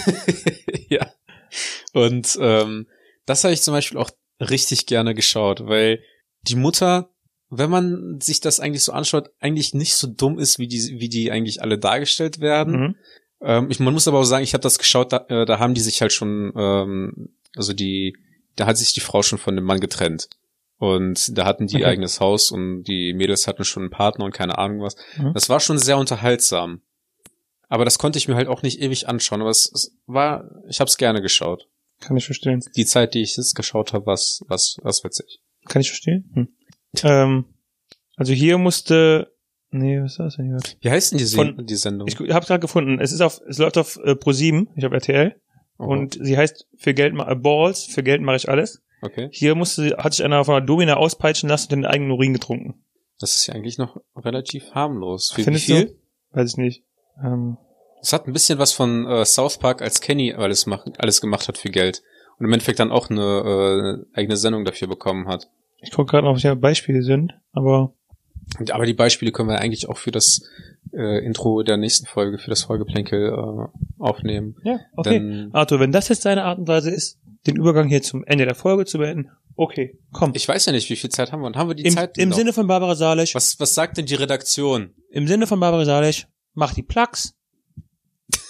ja. 0.89 1.07
Und 1.93 2.37
ähm, 2.41 2.87
das 3.25 3.45
habe 3.45 3.55
ich 3.55 3.63
zum 3.63 3.73
Beispiel 3.73 3.99
auch 3.99 4.11
richtig 4.41 4.87
gerne 4.87 5.15
geschaut, 5.15 5.67
weil 5.67 6.03
die 6.43 6.57
Mutter, 6.57 7.11
wenn 7.49 7.71
man 7.71 8.21
sich 8.21 8.41
das 8.41 8.59
eigentlich 8.59 8.83
so 8.83 8.93
anschaut, 8.93 9.31
eigentlich 9.39 9.75
nicht 9.75 9.95
so 9.95 10.09
dumm 10.09 10.39
ist, 10.39 10.59
wie 10.59 10.69
die, 10.69 10.99
wie 10.99 11.09
die 11.09 11.31
eigentlich 11.31 11.63
alle 11.63 11.79
dargestellt 11.79 12.41
werden. 12.41 12.81
mhm. 12.81 12.95
Ähm, 13.43 13.71
ich, 13.71 13.81
man 13.81 13.95
muss 13.95 14.09
aber 14.09 14.19
auch 14.19 14.25
sagen, 14.25 14.45
ich 14.45 14.53
habe 14.53 14.63
das 14.63 14.79
geschaut, 14.79 15.13
da, 15.13 15.25
äh, 15.29 15.47
da 15.47 15.59
haben 15.59 15.75
die 15.75 15.81
sich 15.81 16.03
halt 16.03 16.13
schon, 16.13 16.53
ähm, 16.57 17.31
also 17.57 17.73
die, 17.73 18.17
da 18.57 18.67
hat 18.67 18.77
sich 18.77 18.93
die 18.93 19.01
Frau 19.01 19.23
schon 19.23 19.39
von 19.39 19.57
dem 19.57 19.65
Mann 19.65 19.81
getrennt. 19.81 20.29
Und 20.81 21.37
da 21.37 21.45
hatten 21.45 21.67
die 21.67 21.77
Okay. 21.77 21.85
eigenes 21.85 22.21
Haus 22.21 22.51
und 22.51 22.85
die 22.85 23.13
Mädels 23.13 23.47
hatten 23.47 23.65
schon 23.65 23.83
einen 23.83 23.91
Partner 23.91 24.25
und 24.25 24.33
keine 24.33 24.57
Ahnung 24.57 24.81
was. 24.81 24.97
Mhm. 25.19 25.35
Das 25.35 25.51
war 25.51 25.61
schon 25.61 25.77
sehr 25.77 25.99
unterhaltsam. 25.99 26.81
Aber 27.69 27.85
das 27.85 27.99
konnte 27.99 28.19
ich 28.19 28.29
mir 28.29 28.35
halt 28.35 28.49
auch 28.49 28.63
nicht 28.63 28.81
ewig 28.81 29.07
anschauen. 29.07 29.43
Aber 29.43 29.51
es, 29.51 29.71
es 29.73 29.95
war, 30.07 30.51
ich 30.71 30.81
habe 30.81 30.89
es 30.89 30.97
gerne 30.97 31.21
geschaut. 31.21 31.69
Kann 32.01 32.17
ich 32.17 32.25
verstehen. 32.25 32.65
Die 32.77 32.87
Zeit, 32.87 33.13
die 33.13 33.21
ich 33.21 33.37
es 33.37 33.55
geschaut 33.55 33.93
habe, 33.93 34.07
was, 34.07 34.41
was, 34.49 34.79
was 34.83 35.05
witzig. 35.05 35.41
Kann 35.69 35.81
ich 35.83 35.89
verstehen. 35.91 36.31
Hm. 36.33 36.49
Ähm, 37.05 37.45
also 38.17 38.33
hier 38.33 38.57
musste, 38.57 39.31
nee, 39.71 40.01
was 40.01 40.13
ist 40.13 40.19
das 40.19 40.37
denn 40.37 40.47
hier? 40.47 40.59
Wie 40.81 40.91
heißt 40.91 41.13
denn 41.13 41.19
die, 41.19 41.27
Von- 41.27 41.67
die 41.67 41.77
Sendung? 41.77 42.09
Ich 42.09 42.17
habe 42.19 42.47
gerade 42.47 42.59
gefunden. 42.61 42.99
Es 43.01 43.13
ist 43.13 43.21
auf, 43.21 43.43
es 43.47 43.59
läuft 43.59 43.77
auf 43.77 43.99
äh, 44.03 44.17
Pro 44.17 44.33
7. 44.33 44.69
Ich 44.77 44.85
habe 44.85 44.95
RTL 44.95 45.37
Oh, 45.79 45.85
und 45.89 46.19
sie 46.21 46.37
heißt 46.39 46.67
für 46.79 46.93
Geld 46.95 47.13
ma- 47.15 47.31
äh, 47.31 47.37
Balls. 47.37 47.85
Für 47.85 48.03
Geld 48.03 48.23
mache 48.23 48.37
ich 48.37 48.49
alles. 48.49 48.83
Okay. 49.03 49.29
Hier 49.33 49.55
musste, 49.55 49.97
hat 49.99 50.13
sich 50.13 50.25
einer 50.25 50.45
von 50.45 50.57
einer 50.57 50.65
Domina 50.67 50.97
auspeitschen 50.97 51.49
lassen 51.49 51.73
und 51.73 51.83
den 51.83 51.87
eigenen 51.87 52.11
Urin 52.13 52.33
getrunken. 52.33 52.83
Das 53.19 53.35
ist 53.35 53.47
ja 53.47 53.55
eigentlich 53.55 53.79
noch 53.79 53.99
relativ 54.17 54.73
harmlos. 54.73 55.31
Für 55.31 55.43
Findest 55.43 55.69
wie 55.69 55.73
viel? 55.73 55.87
du? 55.87 56.39
Weiß 56.39 56.51
ich 56.53 56.57
nicht. 56.57 56.85
Ähm, 57.23 57.59
Es 58.01 58.13
hat 58.13 58.27
ein 58.27 58.33
bisschen 58.33 58.59
was 58.59 58.73
von 58.73 59.07
äh, 59.07 59.25
South 59.25 59.59
Park, 59.59 59.83
als 59.83 60.01
Kenny 60.01 60.33
alles, 60.33 60.67
mach, 60.67 60.87
alles 60.99 61.21
gemacht 61.21 61.49
hat 61.49 61.59
für 61.59 61.71
Geld. 61.71 62.03
Und 62.39 62.47
im 62.47 62.53
Endeffekt 62.53 62.81
dann 62.81 62.91
auch 62.93 63.11
eine 63.11 64.05
äh, 64.15 64.19
eigene 64.19 64.37
Sendung 64.37 64.65
dafür 64.65 64.89
bekommen 64.89 65.29
hat. 65.29 65.51
ich 65.83 65.91
gucke 65.91 66.11
gerade 66.13 66.27
noch, 66.27 66.35
was 66.35 66.43
hier 66.43 66.55
Beispiele 66.55 67.03
sind, 67.03 67.35
aber 67.53 67.93
Und, 68.59 68.73
aber 68.73 68.87
die 68.87 68.95
Beispiele 68.95 69.33
können 69.33 69.49
wir 69.49 69.61
eigentlich 69.61 69.89
auch 69.89 69.97
für 69.97 70.11
das 70.11 70.43
äh, 70.93 71.25
Intro 71.25 71.63
der 71.63 71.77
nächsten 71.77 72.07
Folge, 72.07 72.39
für 72.39 72.51
das 72.51 72.65
Folgeplänkel 72.65 73.29
äh, 73.29 74.03
aufnehmen. 74.03 74.57
ja, 74.65 74.81
okay. 74.97 75.11
Denn 75.11 75.51
Arthur, 75.53 75.81
wenn 75.81 75.93
das 75.93 76.09
jetzt 76.09 76.25
deine 76.25 76.45
Art 76.45 76.59
und 76.59 76.69
Weise 76.69 76.91
ist, 76.91 77.19
den 77.47 77.57
Übergang 77.57 77.89
hier 77.89 78.03
zum 78.03 78.25
Ende 78.25 78.45
der 78.45 78.55
Folge 78.55 78.85
zu 78.85 78.99
beenden, 78.99 79.31
okay, 79.57 79.99
komm. 80.13 80.33
ich 80.35 80.47
weiß 80.47 80.67
ja 80.67 80.73
nicht, 80.73 80.91
wie 80.91 80.97
viel 80.97 81.11
Zeit 81.11 81.33
haben 81.33 81.41
wir. 81.41 81.47
Und 81.47 81.57
haben 81.57 81.69
wir 81.69 81.75
die 81.75 81.85
Im, 81.85 81.95
Zeit? 81.95 82.19
im 82.19 82.31
noch? 82.31 82.37
Sinne 82.37 82.53
von 82.53 82.67
Barbara 82.67 82.95
Salisch, 82.95 83.35
was, 83.35 83.59
was 83.61 83.75
sagt 83.75 83.97
denn 83.99 84.07
die 84.07 84.15
Redaktion? 84.15 84.95
im 85.11 85.27
Sinne 85.27 85.47
von 85.47 85.61
Barbara 85.61 85.85
Salisch, 85.85 86.27
mach 86.55 86.75
die 86.75 86.83
Plugs. 86.83 87.35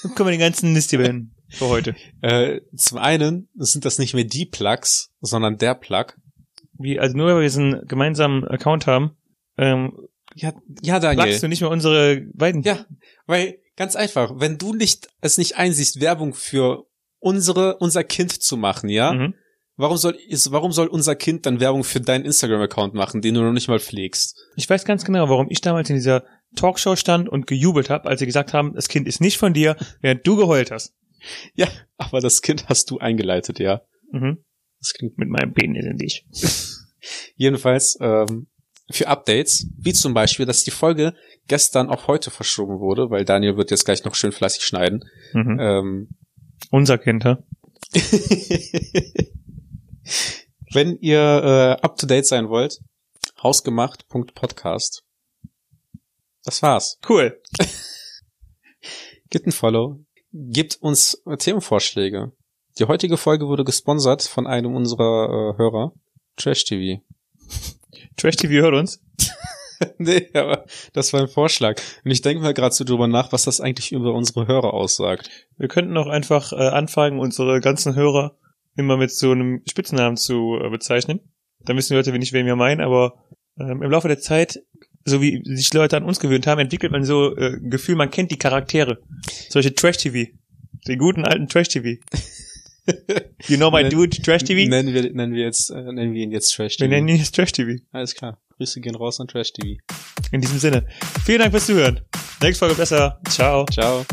Dann 0.02 0.14
können 0.14 0.28
wir 0.28 0.32
den 0.32 0.40
ganzen 0.40 0.72
Mist 0.72 0.90
hier 0.90 0.98
beenden 0.98 1.34
für 1.48 1.68
heute. 1.68 1.94
Äh, 2.22 2.60
zum 2.76 2.98
einen 2.98 3.48
sind 3.54 3.86
das 3.86 3.98
nicht 3.98 4.12
mehr 4.12 4.24
die 4.24 4.44
Plugs, 4.44 5.10
sondern 5.22 5.56
der 5.56 5.74
Plug. 5.74 6.06
Wie, 6.74 7.00
also 7.00 7.16
nur 7.16 7.28
weil 7.28 7.36
wir 7.36 7.42
diesen 7.42 7.86
gemeinsamen 7.86 8.46
Account 8.46 8.86
haben, 8.86 9.16
ähm, 9.60 9.92
Ja, 10.34 10.52
ja 10.82 10.98
Daniel. 10.98 11.24
plugst 11.24 11.42
du 11.42 11.48
nicht 11.48 11.60
mehr 11.60 11.70
unsere 11.70 12.22
beiden. 12.34 12.62
Ja, 12.62 12.86
weil 13.26 13.58
ganz 13.76 13.96
einfach, 13.96 14.32
wenn 14.36 14.58
du 14.58 14.74
nicht 14.74 15.08
es 15.20 15.38
nicht 15.38 15.56
einsiehst, 15.56 16.00
Werbung 16.00 16.34
für 16.34 16.86
unsere 17.18 17.76
unser 17.78 18.04
Kind 18.04 18.32
zu 18.32 18.56
machen, 18.56 18.88
ja? 18.88 19.12
Mhm. 19.12 19.34
Warum 19.76 19.96
soll 19.96 20.16
ist, 20.28 20.52
warum 20.52 20.72
soll 20.72 20.88
unser 20.88 21.14
Kind 21.14 21.46
dann 21.46 21.60
Werbung 21.60 21.84
für 21.84 22.00
deinen 22.00 22.24
Instagram 22.24 22.60
Account 22.60 22.92
machen, 22.94 23.22
den 23.22 23.34
du 23.34 23.42
noch 23.42 23.52
nicht 23.52 23.68
mal 23.68 23.80
pflegst? 23.80 24.36
Ich 24.56 24.68
weiß 24.68 24.84
ganz 24.84 25.04
genau, 25.04 25.28
warum 25.28 25.46
ich 25.48 25.60
damals 25.62 25.88
in 25.88 25.96
dieser 25.96 26.24
Talkshow 26.56 26.96
stand 26.96 27.28
und 27.28 27.46
gejubelt 27.46 27.88
habe, 27.88 28.08
als 28.08 28.20
sie 28.20 28.26
gesagt 28.26 28.52
haben, 28.52 28.74
das 28.74 28.88
Kind 28.88 29.06
ist 29.06 29.20
nicht 29.20 29.38
von 29.38 29.54
dir, 29.54 29.76
während 30.02 30.26
du 30.26 30.36
geheult 30.36 30.70
hast. 30.70 30.94
Ja, 31.54 31.68
aber 31.96 32.20
das 32.20 32.42
Kind 32.42 32.68
hast 32.68 32.90
du 32.90 32.98
eingeleitet, 32.98 33.58
ja. 33.58 33.82
Mhm. 34.12 34.44
Das 34.80 34.94
klingt 34.94 35.18
Mit 35.18 35.28
meinem 35.28 35.52
Penis 35.52 35.84
in 35.86 35.96
dich. 35.96 36.26
jedenfalls 37.36 37.96
ähm, 38.00 38.48
für 38.90 39.08
Updates, 39.08 39.66
wie 39.78 39.92
zum 39.92 40.14
Beispiel, 40.14 40.46
dass 40.46 40.64
die 40.64 40.70
Folge 40.70 41.14
gestern 41.46 41.88
auf 41.88 42.06
heute 42.06 42.30
verschoben 42.30 42.80
wurde, 42.80 43.10
weil 43.10 43.24
Daniel 43.24 43.56
wird 43.56 43.70
jetzt 43.70 43.84
gleich 43.84 44.04
noch 44.04 44.14
schön 44.14 44.32
fleißig 44.32 44.64
schneiden. 44.64 45.04
Mhm. 45.32 45.58
Ähm, 45.60 46.08
Unser 46.70 46.98
Kind, 46.98 47.24
ha? 47.24 47.42
Wenn 50.72 50.96
ihr 51.00 51.18
äh, 51.18 51.72
up 51.82 51.96
to 51.96 52.06
date 52.06 52.26
sein 52.26 52.48
wollt, 52.48 52.78
hausgemacht.podcast. 53.42 55.02
Das 56.44 56.62
war's. 56.62 56.98
Cool. 57.08 57.40
Gebt 59.30 59.46
ein 59.46 59.52
Follow. 59.52 60.04
Gebt 60.32 60.76
uns 60.80 61.22
Themenvorschläge. 61.38 62.32
Die 62.78 62.84
heutige 62.84 63.16
Folge 63.16 63.46
wurde 63.46 63.64
gesponsert 63.64 64.22
von 64.22 64.46
einem 64.46 64.74
unserer 64.74 65.54
äh, 65.54 65.58
Hörer. 65.58 65.92
Trash 66.36 66.64
TV. 66.64 67.02
Trash 68.16 68.36
TV 68.36 68.62
hört 68.62 68.74
uns. 68.74 69.00
nee, 69.98 70.28
aber 70.34 70.64
das 70.92 71.12
war 71.12 71.22
ein 71.22 71.28
Vorschlag. 71.28 71.80
Und 72.04 72.10
ich 72.10 72.22
denke 72.22 72.42
mal 72.42 72.54
gerade 72.54 72.74
so 72.74 72.84
drüber 72.84 73.08
nach, 73.08 73.32
was 73.32 73.44
das 73.44 73.60
eigentlich 73.60 73.92
über 73.92 74.14
unsere 74.14 74.46
Hörer 74.46 74.74
aussagt. 74.74 75.30
Wir 75.56 75.68
könnten 75.68 75.96
auch 75.96 76.08
einfach 76.08 76.52
äh, 76.52 76.56
anfangen, 76.56 77.18
unsere 77.18 77.60
ganzen 77.60 77.94
Hörer 77.94 78.36
immer 78.76 78.96
mit 78.96 79.10
so 79.10 79.32
einem 79.32 79.62
Spitznamen 79.68 80.16
zu 80.16 80.58
äh, 80.62 80.68
bezeichnen. 80.70 81.20
Da 81.60 81.74
wissen 81.76 81.92
die 81.92 81.96
Leute 81.96 82.12
nicht, 82.12 82.32
wen 82.32 82.46
wir 82.46 82.56
meinen, 82.56 82.80
aber 82.80 83.14
ähm, 83.58 83.82
im 83.82 83.90
Laufe 83.90 84.08
der 84.08 84.18
Zeit, 84.18 84.60
so 85.04 85.20
wie 85.20 85.42
sich 85.44 85.72
Leute 85.72 85.96
an 85.96 86.04
uns 86.04 86.20
gewöhnt 86.20 86.46
haben, 86.46 86.60
entwickelt 86.60 86.92
man 86.92 87.04
so 87.04 87.36
äh, 87.36 87.56
ein 87.56 87.70
Gefühl, 87.70 87.96
man 87.96 88.10
kennt 88.10 88.30
die 88.30 88.38
Charaktere. 88.38 88.98
Solche 89.48 89.74
Trash-TV. 89.74 90.30
Den 90.86 90.98
guten 90.98 91.24
alten 91.24 91.48
Trash-TV. 91.48 92.00
You 93.46 93.56
know 93.56 93.70
my 93.70 93.88
dude, 93.88 94.20
Trash-TV? 94.22 94.68
Nennen 94.68 94.92
wir, 94.94 95.12
nennen 95.12 95.34
wir 95.34 95.44
jetzt, 95.44 95.70
äh, 95.70 95.80
nennen 95.92 96.14
wir 96.14 96.22
ihn 96.22 96.32
jetzt 96.32 96.50
Trash 96.54 96.78
Wir 96.78 96.86
TV. 96.86 96.90
nennen 96.90 97.08
ihn 97.08 97.16
jetzt 97.16 97.34
Trash-TV. 97.34 97.82
Alles 97.92 98.14
klar. 98.14 98.38
Grüße 98.56 98.80
gehen 98.80 98.94
raus 98.94 99.20
an 99.20 99.28
Trash 99.28 99.52
TV. 99.52 99.78
In 100.32 100.40
diesem 100.40 100.58
Sinne. 100.58 100.86
Vielen 101.24 101.38
Dank 101.40 101.52
fürs 101.52 101.66
Zuhören. 101.66 102.00
Nächste 102.42 102.58
Folge 102.60 102.74
besser. 102.74 103.20
Ciao. 103.28 103.64
Ciao. 103.66 104.04